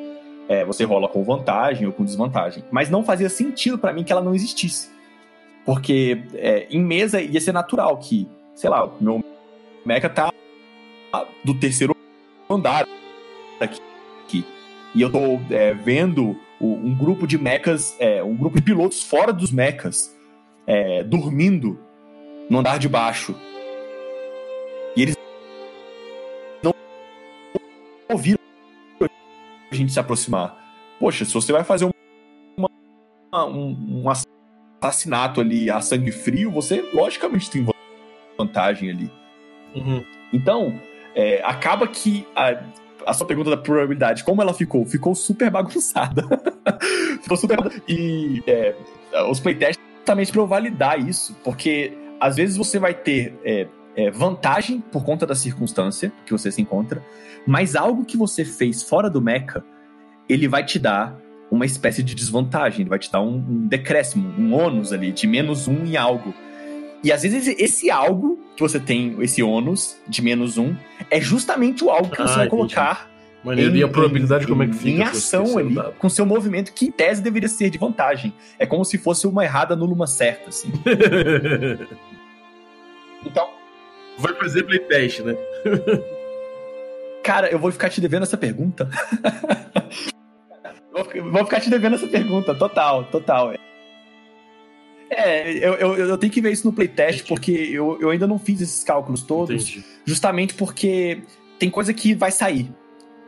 é, 0.49 0.64
você 0.64 0.83
rola 0.83 1.09
com 1.09 1.22
vantagem 1.22 1.87
ou 1.87 1.92
com 1.92 2.05
desvantagem. 2.05 2.64
Mas 2.72 2.90
não 2.90 3.05
fazia 3.05 3.29
sentido 3.29 3.79
para 3.79 3.92
mim 3.92 4.03
que 4.03 4.11
ela 4.11 4.20
não 4.20 4.35
existisse. 4.35 4.90
Porque 5.64 6.25
é, 6.35 6.66
em 6.68 6.83
mesa 6.83 7.20
ia 7.22 7.40
ser 7.40 7.53
natural 7.53 7.96
que, 7.99 8.29
sei 8.53 8.68
lá, 8.68 8.85
o 8.85 8.92
meu 9.01 9.25
mecha 9.85 10.09
tá 10.09 10.33
do 11.44 11.55
terceiro 11.55 11.94
andar 12.51 12.85
aqui. 13.61 13.81
aqui 14.25 14.44
e 14.92 15.03
eu 15.03 15.12
tô 15.12 15.38
é, 15.51 15.72
vendo 15.72 16.37
um 16.61 16.96
grupo 16.96 17.29
de 17.29 17.38
mechas, 17.38 17.94
é, 18.01 18.20
um 18.25 18.35
grupo 18.35 18.57
de 18.57 18.62
pilotos 18.62 19.05
fora 19.05 19.33
dos 19.33 19.53
mechas, 19.53 20.15
é, 20.66 21.02
dormindo 21.05 21.79
no 22.50 22.59
andar 22.59 22.79
de 22.79 22.88
baixo. 22.88 23.35
E 24.96 25.02
eles 25.02 25.16
não 26.62 26.74
ouviram 28.11 28.38
a 29.70 29.74
gente 29.74 29.92
se 29.92 30.00
aproximar. 30.00 30.57
Poxa, 30.98 31.24
se 31.24 31.35
você 31.35 31.52
vai 31.52 31.62
fazer 31.62 31.88
uma, 32.57 33.46
um, 33.46 34.02
um 34.02 34.11
assassinato 34.83 35.40
ali 35.40 35.70
a 35.70 35.81
sangue 35.81 36.11
frio, 36.11 36.50
você 36.50 36.83
logicamente 36.92 37.50
tem 37.50 37.66
vantagem 38.38 38.90
ali. 38.90 39.11
Uhum. 39.74 40.05
Então, 40.33 40.81
é, 41.14 41.42
acaba 41.44 41.87
que 41.87 42.26
a, 42.35 42.62
a 43.05 43.12
sua 43.12 43.26
pergunta 43.26 43.50
da 43.50 43.57
probabilidade, 43.57 44.24
como 44.24 44.40
ela 44.40 44.55
ficou? 44.55 44.85
Ficou 44.87 45.14
super 45.14 45.50
bagunçada. 45.50 46.22
ficou 47.22 47.37
super. 47.37 47.59
E 47.87 48.42
é, 48.46 48.74
os 49.29 49.40
playtests 49.40 49.85
justamente 50.07 50.31
para 50.31 50.40
eu 50.40 50.47
validar 50.47 51.01
isso, 51.01 51.37
porque 51.42 51.92
às 52.21 52.37
vezes 52.37 52.57
você 52.57 52.79
vai 52.79 52.95
ter 52.95 53.37
é, 53.45 53.66
é, 53.97 54.09
vantagem 54.09 54.81
por 54.81 55.05
conta 55.05 55.27
da 55.27 55.35
circunstância 55.35 56.12
que 56.25 56.31
você 56.31 56.53
se 56.53 56.62
encontra, 56.62 57.05
mas 57.45 57.75
algo 57.75 58.05
que 58.05 58.16
você 58.16 58.45
fez 58.45 58.85
fora 58.85 59.11
do 59.11 59.21
mecha, 59.21 59.64
ele 60.29 60.47
vai 60.47 60.64
te 60.64 60.79
dar 60.79 61.19
uma 61.51 61.66
espécie 61.66 62.05
de 62.05 62.14
desvantagem, 62.14 62.83
ele 62.83 62.88
vai 62.88 63.01
te 63.01 63.11
dar 63.11 63.21
um, 63.21 63.35
um 63.35 63.66
decréscimo, 63.66 64.33
um 64.38 64.55
ônus 64.55 64.92
ali, 64.92 65.11
de 65.11 65.27
menos 65.27 65.66
um 65.66 65.85
em 65.85 65.97
algo. 65.97 66.33
E 67.03 67.11
às 67.11 67.23
vezes 67.23 67.49
esse 67.59 67.90
algo 67.90 68.38
que 68.55 68.62
você 68.62 68.79
tem, 68.79 69.16
esse 69.21 69.42
ônus 69.42 69.97
de 70.07 70.23
menos 70.23 70.57
um, 70.57 70.77
é 71.11 71.21
justamente 71.21 71.83
o 71.83 71.90
algo 71.90 72.11
que 72.11 72.23
ah, 72.23 72.29
você 72.29 72.37
vai 72.37 72.49
colocar. 72.49 73.11
Maneiro. 73.47 73.77
Em, 73.77 73.79
e 73.79 73.83
a 73.85 73.89
probabilidade 73.89 74.45
em, 74.45 74.49
como 74.49 74.65
é 74.65 74.67
que 74.67 74.75
fica? 74.75 74.89
Em 74.89 75.03
ação 75.03 75.57
ali, 75.57 75.77
com 76.01 76.09
seu 76.09 76.27
movimento, 76.27 76.73
que 76.73 76.87
em 76.87 76.91
tese 76.91 77.23
deveria 77.23 77.49
ser 77.49 77.71
de 77.71 77.79
vantagem. 77.79 78.35
É 78.59 78.67
como 78.67 78.85
se 78.85 78.99
fosse 78.99 79.25
uma 79.25 79.45
errada 79.45 79.77
nula 79.77 79.95
uma 79.95 80.09
certa, 80.09 80.49
assim. 80.49 80.69
então. 83.25 83.49
Vai 84.19 84.35
fazer 84.35 84.65
playtest, 84.65 85.21
né? 85.21 85.37
Cara, 87.23 87.49
eu 87.49 87.59
vou 87.59 87.71
ficar 87.71 87.89
te 87.89 88.01
devendo 88.01 88.25
essa 88.25 88.37
pergunta. 88.37 88.91
Vou 91.31 91.45
ficar 91.45 91.61
te 91.61 91.69
devendo 91.69 91.97
essa 91.97 92.07
pergunta, 92.07 92.55
total, 92.55 93.05
total. 93.05 93.53
É, 95.11 95.53
eu, 95.53 95.75
eu, 95.75 95.95
eu 95.95 96.17
tenho 96.17 96.33
que 96.33 96.41
ver 96.41 96.53
isso 96.53 96.67
no 96.67 96.73
playtest, 96.73 97.21
Entendi. 97.21 97.29
porque 97.29 97.53
eu, 97.53 97.99
eu 98.01 98.09
ainda 98.09 98.27
não 98.27 98.39
fiz 98.39 98.63
esses 98.63 98.83
cálculos 98.83 99.23
todos, 99.23 99.69
Entendi. 99.69 99.85
justamente 100.07 100.55
porque 100.55 101.21
tem 101.59 101.69
coisa 101.69 101.93
que 101.93 102.15
vai 102.15 102.33
sair 102.33 102.73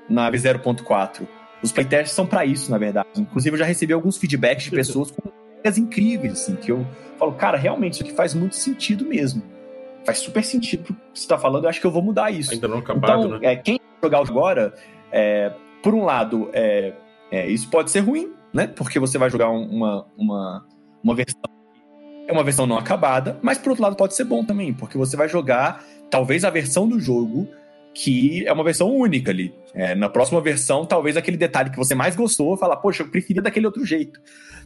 na 0.09 0.31
V0.4. 0.31 1.27
Os 1.63 1.73
playtests 1.73 2.13
são 2.13 2.27
para 2.27 2.45
isso, 2.45 2.71
na 2.71 2.79
verdade. 2.79 3.09
Inclusive, 3.17 3.55
eu 3.55 3.59
já 3.59 3.65
recebi 3.65 3.93
alguns 3.93 4.17
feedbacks 4.17 4.65
de 4.65 4.71
pessoas 4.71 5.11
com 5.11 5.29
ideias 5.59 5.77
incríveis, 5.77 6.33
assim, 6.35 6.55
que 6.57 6.71
eu 6.71 6.87
falo, 7.19 7.33
cara, 7.33 7.59
realmente, 7.59 7.95
isso 7.95 8.03
aqui 8.05 8.13
faz 8.13 8.35
muito 8.35 8.55
sentido 8.55 9.05
mesmo. 9.05 9.43
Faz 10.05 10.19
super 10.19 10.45
sentido 10.45 10.83
o 10.83 10.85
que 10.85 10.95
você 11.13 11.23
está 11.23 11.37
falando, 11.37 11.65
eu 11.65 11.71
acho 11.71 11.81
que 11.81 11.87
eu 11.87 11.91
vou 11.91 12.03
mudar 12.03 12.31
isso. 12.31 12.53
Ainda 12.53 12.69
não 12.69 12.79
acabado, 12.79 13.27
então, 13.27 13.39
né? 13.39 13.53
É, 13.53 13.57
quem 13.57 13.81
jogar 14.03 14.21
agora, 14.21 14.73
é, 15.11 15.53
por 15.83 15.95
um 15.95 16.05
lado, 16.05 16.49
é, 16.53 16.95
é, 17.31 17.47
isso 17.49 17.69
pode 17.69 17.91
ser 17.91 18.01
ruim, 18.01 18.33
né? 18.53 18.69
Porque 18.69 18.99
você 18.99 19.19
vai 19.19 19.29
jogar 19.29 19.51
uma, 19.51 20.07
uma, 20.17 20.67
uma 21.03 21.15
versão. 21.15 21.41
É 22.27 22.33
uma 22.33 22.45
versão 22.45 22.67
não 22.67 22.77
acabada, 22.77 23.39
mas 23.43 23.59
por 23.59 23.71
outro 23.71 23.83
lado 23.83 23.97
pode 23.97 24.15
ser 24.15 24.25
bom 24.25 24.45
também, 24.45 24.73
porque 24.73 24.99
você 24.99 25.17
vai 25.17 25.29
jogar 25.29 25.83
talvez 26.11 26.45
a 26.45 26.51
versão 26.51 26.87
do 26.87 27.01
jogo 27.01 27.49
que 27.99 28.47
é 28.47 28.53
uma 28.53 28.63
versão 28.63 28.89
única 28.89 29.33
ali. 29.33 29.53
É, 29.75 29.93
na 29.93 30.09
próxima 30.09 30.41
versão, 30.41 30.87
talvez 30.87 31.17
aquele 31.17 31.37
detalhe 31.37 31.69
que 31.69 31.77
você 31.77 31.97
mais 31.97 32.15
gostou, 32.15 32.57
falar, 32.57 32.77
poxa, 32.77 33.03
eu 33.03 33.09
preferia 33.09 33.43
daquele 33.43 33.67
outro 33.67 33.85
jeito. 33.85 34.21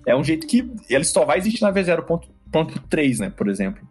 É 0.07 0.14
um 0.14 0.23
jeito 0.23 0.47
que 0.47 0.71
ele 0.90 1.05
só 1.05 1.25
vai 1.25 1.38
existir 1.38 1.62
na 1.62 1.73
V0.3, 1.73 3.18
né, 3.21 3.33
por 3.35 3.49
exemplo. 3.49 3.83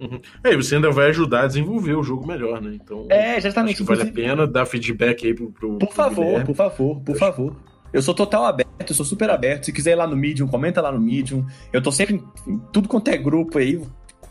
Uhum. 0.00 0.20
É, 0.42 0.52
e 0.52 0.56
você 0.56 0.74
ainda 0.74 0.90
vai 0.90 1.08
ajudar 1.10 1.42
a 1.42 1.46
desenvolver 1.46 1.94
o 1.94 2.02
jogo 2.02 2.26
melhor, 2.26 2.60
né? 2.60 2.72
Então, 2.74 3.06
é, 3.08 3.36
exatamente. 3.36 3.82
vale 3.84 4.02
a 4.02 4.06
pena 4.12 4.44
dar 4.44 4.66
feedback 4.66 5.24
aí 5.24 5.34
pro, 5.34 5.52
pro 5.52 5.78
Por 5.78 5.92
favor, 5.92 6.34
pro 6.34 6.46
por 6.46 6.56
favor, 6.56 7.00
por 7.00 7.16
favor. 7.16 7.56
Eu 7.92 8.02
sou 8.02 8.12
total 8.12 8.44
aberto, 8.44 8.90
eu 8.90 8.94
sou 8.94 9.06
super 9.06 9.30
aberto. 9.30 9.66
Se 9.66 9.72
quiser 9.72 9.92
ir 9.92 9.96
lá 9.96 10.06
no 10.06 10.16
Medium, 10.16 10.48
comenta 10.48 10.80
lá 10.80 10.90
no 10.90 11.00
Medium. 11.00 11.46
Eu 11.72 11.80
tô 11.80 11.92
sempre 11.92 12.22
em 12.46 12.58
tudo 12.72 12.88
quanto 12.88 13.08
é 13.08 13.16
grupo 13.16 13.58
aí. 13.58 13.80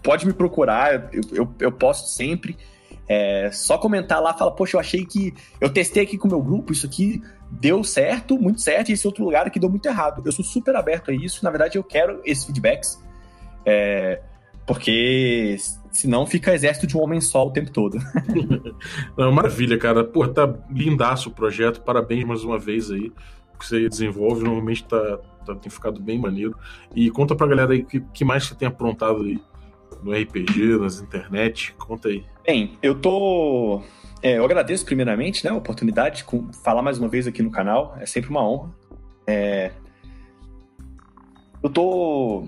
Pode 0.04 0.28
me 0.28 0.34
procurar, 0.34 1.10
eu, 1.14 1.22
eu, 1.34 1.56
eu 1.60 1.72
posto 1.72 2.10
sempre. 2.10 2.58
É 3.10 3.50
só 3.52 3.78
comentar 3.78 4.22
lá, 4.22 4.34
fala, 4.34 4.52
poxa, 4.52 4.76
eu 4.76 4.82
achei 4.82 5.06
que. 5.06 5.34
Eu 5.62 5.70
testei 5.70 6.04
aqui 6.04 6.18
com 6.18 6.28
o 6.28 6.32
meu 6.32 6.42
grupo, 6.42 6.74
isso 6.74 6.86
aqui 6.86 7.22
deu 7.50 7.84
certo, 7.84 8.38
muito 8.38 8.62
certo, 8.62 8.90
e 8.90 8.94
esse 8.94 9.08
outro 9.08 9.24
lugar 9.24 9.48
aqui 9.48 9.60
deu 9.60 9.70
muito 9.70 9.86
errado. 9.88 10.22
Eu 10.26 10.32
sou 10.32 10.44
super 10.44 10.76
aberto 10.76 11.12
a 11.12 11.14
isso, 11.14 11.44
na 11.44 11.50
verdade 11.50 11.78
eu 11.78 11.84
quero 11.84 12.22
esses 12.26 12.44
feedbacks. 12.44 13.02
É, 13.66 14.22
porque 14.66 15.56
senão 15.92 16.26
fica 16.26 16.54
exército 16.54 16.86
de 16.86 16.98
um 16.98 17.02
homem 17.02 17.22
só 17.22 17.48
o 17.48 17.52
tempo 17.52 17.72
todo. 17.72 17.98
Não, 19.18 19.32
maravilha, 19.32 19.78
cara. 19.78 20.04
Pô, 20.04 20.28
tá 20.28 20.54
lindaço 20.70 21.30
o 21.30 21.32
projeto. 21.32 21.82
Parabéns 21.82 22.26
mais 22.26 22.44
uma 22.44 22.60
vez 22.60 22.92
aí 22.92 23.12
que 23.58 23.66
você 23.66 23.90
desenvolve, 23.90 24.44
normalmente 24.44 24.84
tá, 24.84 25.20
tá, 25.46 25.56
tem 25.56 25.72
ficado 25.72 26.02
bem 26.02 26.20
maneiro. 26.20 26.56
E 26.96 27.10
conta 27.10 27.36
pra 27.36 27.48
galera 27.48 27.74
aí 27.74 27.82
o 27.82 27.86
que, 27.86 28.00
que 28.00 28.26
mais 28.26 28.46
você 28.46 28.56
tem 28.56 28.68
aprontado 28.68 29.24
aí 29.24 29.42
no 30.04 30.12
RPG, 30.12 30.78
nas 30.80 31.00
internet, 31.00 31.74
conta 31.78 32.10
aí. 32.10 32.24
Bem, 32.48 32.78
eu 32.82 32.98
tô. 32.98 33.84
É, 34.24 34.38
eu 34.38 34.46
agradeço 34.46 34.86
primeiramente 34.86 35.44
né, 35.44 35.52
a 35.52 35.56
oportunidade 35.56 36.24
de 36.24 36.54
falar 36.64 36.82
mais 36.82 36.98
uma 36.98 37.10
vez 37.10 37.28
aqui 37.28 37.44
no 37.44 37.52
canal, 37.52 37.98
é 38.00 38.06
sempre 38.06 38.30
uma 38.30 38.42
honra. 38.42 38.74
É... 39.28 39.72
Eu 41.62 41.70
tô 41.70 42.48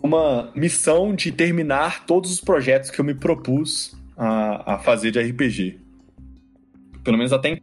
uma 0.00 0.52
missão 0.54 1.16
de 1.16 1.32
terminar 1.32 2.06
todos 2.06 2.30
os 2.30 2.40
projetos 2.40 2.88
que 2.88 3.00
eu 3.00 3.04
me 3.04 3.12
propus 3.12 4.00
a, 4.16 4.74
a 4.74 4.78
fazer 4.78 5.10
de 5.10 5.20
RPG. 5.20 5.80
Pelo 7.02 7.16
menos 7.16 7.32
até 7.32 7.60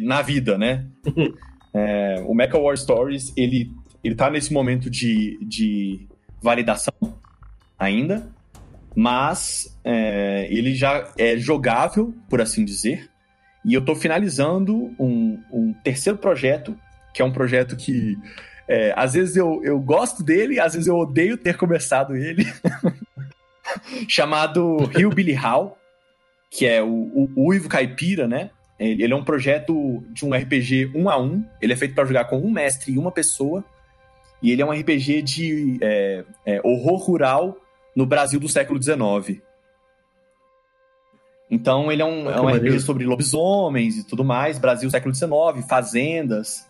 na 0.00 0.22
vida, 0.22 0.56
né? 0.56 0.86
É, 1.74 2.22
o 2.26 2.34
Mecha 2.34 2.58
War 2.58 2.76
Stories, 2.76 3.32
ele, 3.34 3.72
ele 4.04 4.14
tá 4.14 4.28
nesse 4.28 4.52
momento 4.52 4.90
de, 4.90 5.38
de 5.40 6.06
validação 6.42 6.92
ainda, 7.78 8.30
mas 8.94 9.78
é, 9.84 10.46
ele 10.50 10.74
já 10.74 11.12
é 11.18 11.36
jogável, 11.36 12.14
por 12.28 12.40
assim 12.40 12.64
dizer, 12.64 13.10
e 13.64 13.74
eu 13.74 13.84
tô 13.84 13.94
finalizando 13.94 14.94
um, 14.98 15.40
um 15.50 15.72
terceiro 15.72 16.18
projeto, 16.18 16.76
que 17.14 17.22
é 17.22 17.24
um 17.24 17.32
projeto 17.32 17.76
que 17.76 18.16
é, 18.68 18.92
às 18.96 19.14
vezes 19.14 19.36
eu, 19.36 19.62
eu 19.64 19.78
gosto 19.78 20.22
dele, 20.22 20.58
às 20.58 20.72
vezes 20.74 20.88
eu 20.88 20.96
odeio 20.96 21.36
ter 21.36 21.56
começado 21.56 22.16
ele, 22.16 22.46
chamado 24.08 24.84
Rio 24.86 25.10
Billy 25.10 25.32
Hall, 25.32 25.78
que 26.50 26.66
é 26.66 26.82
o, 26.82 26.88
o, 26.88 27.30
o 27.36 27.48
Uivo 27.48 27.68
Caipira, 27.68 28.26
né? 28.26 28.50
Ele 28.78 29.12
é 29.12 29.16
um 29.16 29.24
projeto 29.24 30.02
de 30.10 30.24
um 30.24 30.34
RPG 30.34 30.90
um 30.94 31.08
a 31.08 31.16
um. 31.16 31.44
Ele 31.60 31.72
é 31.72 31.76
feito 31.76 31.94
para 31.94 32.04
jogar 32.04 32.24
com 32.24 32.38
um 32.38 32.50
mestre 32.50 32.92
e 32.92 32.98
uma 32.98 33.12
pessoa. 33.12 33.64
E 34.42 34.50
ele 34.50 34.60
é 34.60 34.66
um 34.66 34.72
RPG 34.72 35.22
de 35.22 35.78
é, 35.80 36.24
é, 36.44 36.60
horror 36.64 36.98
rural 36.98 37.56
no 37.94 38.06
Brasil 38.06 38.40
do 38.40 38.48
século 38.48 38.82
XIX. 38.82 39.42
Então 41.50 41.92
ele 41.92 42.00
é 42.00 42.04
um, 42.04 42.30
é 42.30 42.40
um 42.40 42.48
RPG 42.48 42.80
sobre 42.80 43.04
lobisomens 43.04 43.98
e 43.98 44.04
tudo 44.04 44.24
mais, 44.24 44.58
Brasil 44.58 44.90
século 44.90 45.14
XIX, 45.14 45.66
fazendas. 45.68 46.66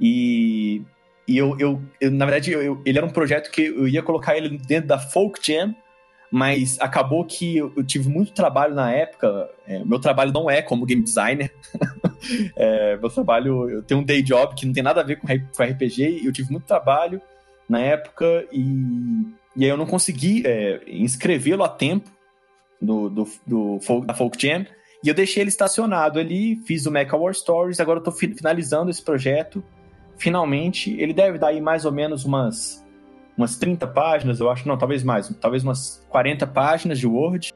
E, 0.00 0.82
e 1.26 1.38
eu, 1.38 1.56
eu, 1.58 1.80
eu 2.00 2.10
na 2.10 2.24
verdade, 2.24 2.50
eu, 2.50 2.82
ele 2.84 2.98
era 2.98 3.06
um 3.06 3.10
projeto 3.10 3.50
que 3.50 3.66
eu 3.66 3.86
ia 3.86 4.02
colocar 4.02 4.36
ele 4.36 4.58
dentro 4.58 4.88
da 4.88 4.98
Folk 4.98 5.38
Jam, 5.40 5.72
mas 6.32 6.78
acabou 6.80 7.24
que 7.24 7.56
eu, 7.56 7.72
eu 7.76 7.84
tive 7.84 8.08
muito 8.08 8.32
trabalho 8.32 8.74
na 8.74 8.92
época. 8.92 9.48
É, 9.66 9.84
meu 9.84 10.00
trabalho 10.00 10.32
não 10.32 10.50
é 10.50 10.60
como 10.60 10.84
game 10.84 11.02
designer. 11.02 11.52
é, 12.56 12.96
meu 12.96 13.08
trabalho, 13.08 13.70
eu 13.70 13.82
tenho 13.84 14.00
um 14.00 14.04
day 14.04 14.20
job 14.20 14.54
que 14.56 14.66
não 14.66 14.72
tem 14.72 14.82
nada 14.82 15.00
a 15.00 15.04
ver 15.04 15.16
com, 15.16 15.28
com 15.28 15.62
RPG, 15.62 16.22
e 16.22 16.26
eu 16.26 16.32
tive 16.32 16.50
muito 16.50 16.64
trabalho 16.64 17.22
na 17.68 17.80
época 17.80 18.46
e, 18.50 19.26
e 19.58 19.64
aí 19.64 19.70
eu 19.70 19.76
não 19.76 19.86
consegui 19.86 20.44
é, 20.46 20.80
inscrevê-lo 20.86 21.64
a 21.64 21.68
tempo 21.68 22.08
do, 22.80 23.10
do, 23.10 23.28
do, 23.44 23.80
da 24.06 24.14
Folk 24.14 24.40
Jam. 24.40 24.64
E 25.02 25.08
eu 25.08 25.14
deixei 25.14 25.42
ele 25.42 25.48
estacionado 25.48 26.20
ali, 26.20 26.62
fiz 26.64 26.86
o 26.86 26.92
Mecha 26.92 27.16
War 27.16 27.34
Stories, 27.34 27.80
agora 27.80 27.98
eu 27.98 28.04
tô 28.04 28.12
finalizando 28.12 28.88
esse 28.88 29.02
projeto. 29.02 29.60
Finalmente, 30.16 30.96
ele 31.00 31.12
deve 31.12 31.38
dar 31.38 31.48
aí 31.48 31.60
mais 31.60 31.84
ou 31.84 31.90
menos 31.90 32.24
umas, 32.24 32.86
umas 33.36 33.56
30 33.56 33.84
páginas, 33.88 34.38
eu 34.38 34.48
acho, 34.48 34.66
não, 34.68 34.78
talvez 34.78 35.02
mais, 35.02 35.28
talvez 35.40 35.64
umas 35.64 36.06
40 36.08 36.46
páginas 36.46 37.00
de 37.00 37.08
Word 37.08 37.52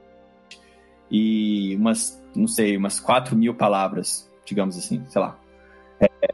e 1.09 1.77
umas, 1.77 2.21
não 2.35 2.49
sei, 2.49 2.77
umas 2.77 2.99
4 2.99 3.37
mil 3.37 3.55
palavras, 3.55 4.29
digamos 4.45 4.77
assim, 4.77 5.05
sei 5.09 5.21
lá. 5.21 5.39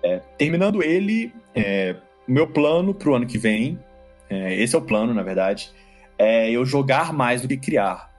É, 0.03 0.21
terminando 0.39 0.83
ele, 0.83 1.31
é, 1.55 1.95
meu 2.27 2.47
plano 2.47 2.95
pro 2.95 3.15
ano 3.15 3.27
que 3.27 3.37
vem, 3.37 3.79
é, 4.29 4.55
esse 4.61 4.75
é 4.75 4.79
o 4.79 4.83
plano, 4.83 5.15
na 5.15 5.23
verdade, 5.23 5.71
é 6.19 6.51
eu 6.51 6.65
jogar 6.65 7.13
mais 7.13 7.43
do 7.43 7.49
que 7.49 7.57
criar. 7.57 8.11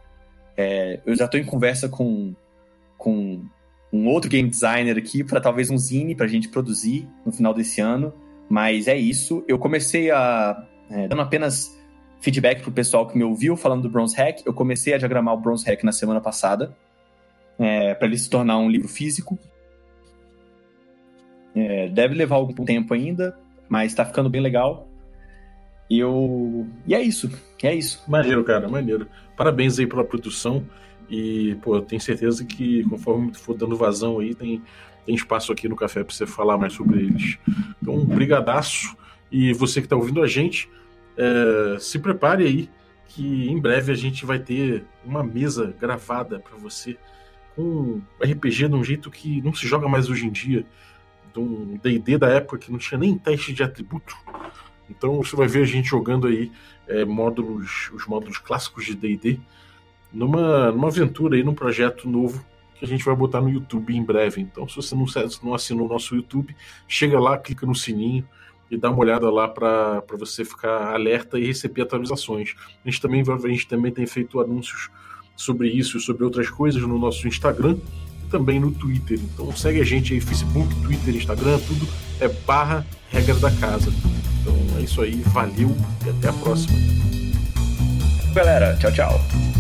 É, 0.57 0.99
eu 1.05 1.16
já 1.16 1.26
estou 1.26 1.39
em 1.39 1.45
conversa 1.45 1.88
com 1.88 2.34
com 2.97 3.41
um 3.91 4.07
outro 4.07 4.30
game 4.30 4.47
designer 4.47 4.97
aqui 4.97 5.24
para 5.24 5.41
talvez 5.41 5.72
um 5.72 5.78
zine 5.78 6.14
para 6.14 6.26
a 6.26 6.30
gente 6.30 6.49
produzir 6.49 7.07
no 7.26 7.32
final 7.32 7.53
desse 7.53 7.82
ano. 7.82 8.14
Mas 8.47 8.88
é 8.88 8.95
isso. 8.95 9.43
Eu 9.47 9.57
comecei 9.57 10.12
a. 10.12 10.68
É, 10.91 11.07
dando 11.07 11.22
apenas 11.22 11.78
feedback 12.20 12.62
pro 12.62 12.72
pessoal 12.72 13.07
que 13.07 13.18
me 13.18 13.24
ouviu 13.24 13.55
falando 13.55 13.84
do 13.84 13.89
Bronze 13.89 14.16
Hack. 14.16 14.41
Eu 14.45 14.53
comecei 14.53 14.93
a 14.93 14.97
diagramar 14.97 15.34
o 15.34 15.38
Bronze 15.38 15.66
Hack 15.66 15.84
na 15.84 15.91
semana 15.91 16.20
passada. 16.20 16.76
É, 17.57 17.93
para 17.93 18.07
ele 18.07 18.18
se 18.18 18.30
tornar 18.30 18.57
um 18.57 18.70
livro 18.70 18.88
físico. 18.88 19.39
É, 21.55 21.88
deve 21.89 22.16
levar 22.16 22.36
algum 22.36 22.66
tempo 22.66 22.93
ainda, 22.93 23.38
mas 23.68 23.91
está 23.91 24.05
ficando 24.05 24.30
bem 24.30 24.41
legal. 24.41 24.89
E 25.90 26.00
eu. 26.00 26.68
E 26.86 26.94
é 26.94 27.02
isso. 27.02 27.30
É 27.64 27.74
isso. 27.74 28.04
Maneiro, 28.08 28.44
cara, 28.44 28.70
maneiro. 28.70 29.08
Parabéns 29.36 29.80
aí 29.80 29.88
pela 29.88 30.04
produção. 30.04 30.66
E, 31.10 31.58
pô, 31.64 31.76
eu 31.76 31.82
tenho 31.82 32.00
certeza 32.00 32.46
que 32.46 32.84
conforme 32.84 33.34
for 33.34 33.56
dando 33.56 33.76
vazão 33.76 34.20
aí, 34.20 34.36
tem, 34.36 34.62
tem 35.06 35.16
espaço 35.16 35.52
aqui 35.52 35.68
no 35.68 35.76
café 35.76 36.04
para 36.04 36.14
você 36.14 36.28
falar 36.28 36.58
mais 36.58 36.74
sobre 36.74 37.00
eles. 37.00 37.40
Então, 37.82 38.06
brigadaço. 38.06 38.96
E 39.32 39.54
você 39.54 39.80
que 39.82 39.88
está 39.88 39.96
ouvindo 39.96 40.22
a 40.22 40.28
gente, 40.28 40.70
é, 41.18 41.78
se 41.80 41.98
prepare 41.98 42.44
aí, 42.46 42.70
que 43.08 43.50
em 43.50 43.60
breve 43.60 43.92
a 43.92 43.96
gente 43.96 44.26
vai 44.26 44.40
ter 44.40 44.86
uma 45.04 45.24
mesa 45.24 45.74
gravada 45.80 46.40
para 46.40 46.56
você 46.58 46.98
com 47.56 48.02
RPG 48.22 48.68
de 48.68 48.76
um 48.76 48.84
jeito 48.84 49.10
que 49.10 49.42
não 49.42 49.54
se 49.54 49.68
joga 49.68 49.88
mais 49.88 50.10
hoje 50.10 50.28
em 50.28 50.32
dia. 50.32 50.66
De 51.34 51.40
um 51.40 51.78
DD 51.78 52.18
da 52.18 52.30
época 52.30 52.58
que 52.58 52.72
não 52.72 52.78
tinha 52.78 52.98
nem 52.98 53.18
teste 53.18 53.54
de 53.54 53.64
atributo. 53.64 54.16
Então 54.90 55.22
você 55.22 55.36
vai 55.36 55.48
ver 55.48 55.64
a 55.64 55.66
gente 55.66 55.88
jogando 55.90 56.28
aí 56.28 56.52
é, 56.88 57.06
módulos, 57.06 57.92
os 57.94 58.06
módulos 58.08 58.38
clássicos 58.38 58.86
de 58.86 58.96
DD 58.96 59.40
numa, 60.12 60.72
numa 60.72 60.88
aventura 60.88 61.36
aí, 61.36 61.44
num 61.44 61.54
projeto 61.54 62.10
novo 62.10 62.44
que 62.78 62.86
a 62.86 62.88
gente 62.88 63.04
vai 63.04 63.16
botar 63.16 63.42
no 63.42 63.50
YouTube 63.50 63.96
em 63.96 64.04
breve. 64.04 64.42
Então, 64.42 64.68
se 64.68 64.76
você 64.76 64.96
não, 64.96 65.06
não 65.44 65.54
assinou 65.54 65.86
o 65.86 65.90
nosso 65.90 66.16
YouTube, 66.16 66.56
chega 66.88 67.20
lá, 67.20 67.38
clica 67.38 67.66
no 67.66 67.76
sininho 67.76 68.28
e 68.72 68.78
dá 68.78 68.90
uma 68.90 69.00
olhada 69.00 69.30
lá 69.30 69.48
para 69.48 70.02
você 70.18 70.46
ficar 70.46 70.94
alerta 70.94 71.38
e 71.38 71.46
receber 71.46 71.82
atualizações. 71.82 72.56
A 72.84 72.90
gente 72.90 73.02
também, 73.02 73.22
a 73.22 73.48
gente 73.50 73.68
também 73.68 73.92
tem 73.92 74.08
feito 74.08 74.40
anúncios 74.40 74.90
sobre 75.36 75.70
isso 75.70 75.98
e 75.98 76.02
sobre 76.02 76.24
outras 76.24 76.50
coisas 76.50 76.82
no 76.82 76.98
nosso 76.98 77.28
Instagram 77.28 77.78
também 78.30 78.59
no 78.59 78.71
Twitter. 78.71 79.19
Então 79.19 79.55
segue 79.55 79.82
a 79.82 79.86
gente 79.86 80.13
aí, 80.13 80.21
Facebook, 80.21 80.73
Twitter, 80.82 81.15
Instagram, 81.15 81.59
tudo 81.59 81.88
é 82.19 82.27
barra 82.27 82.86
regra 83.09 83.36
da 83.36 83.51
casa. 83.51 83.91
Então 84.41 84.55
é 84.77 84.82
isso 84.82 85.01
aí, 85.01 85.21
valeu 85.27 85.75
e 86.05 86.09
até 86.09 86.30
a 86.30 86.34
próxima. 86.34 86.77
Galera, 88.34 88.77
tchau, 88.77 88.91
tchau. 88.91 89.59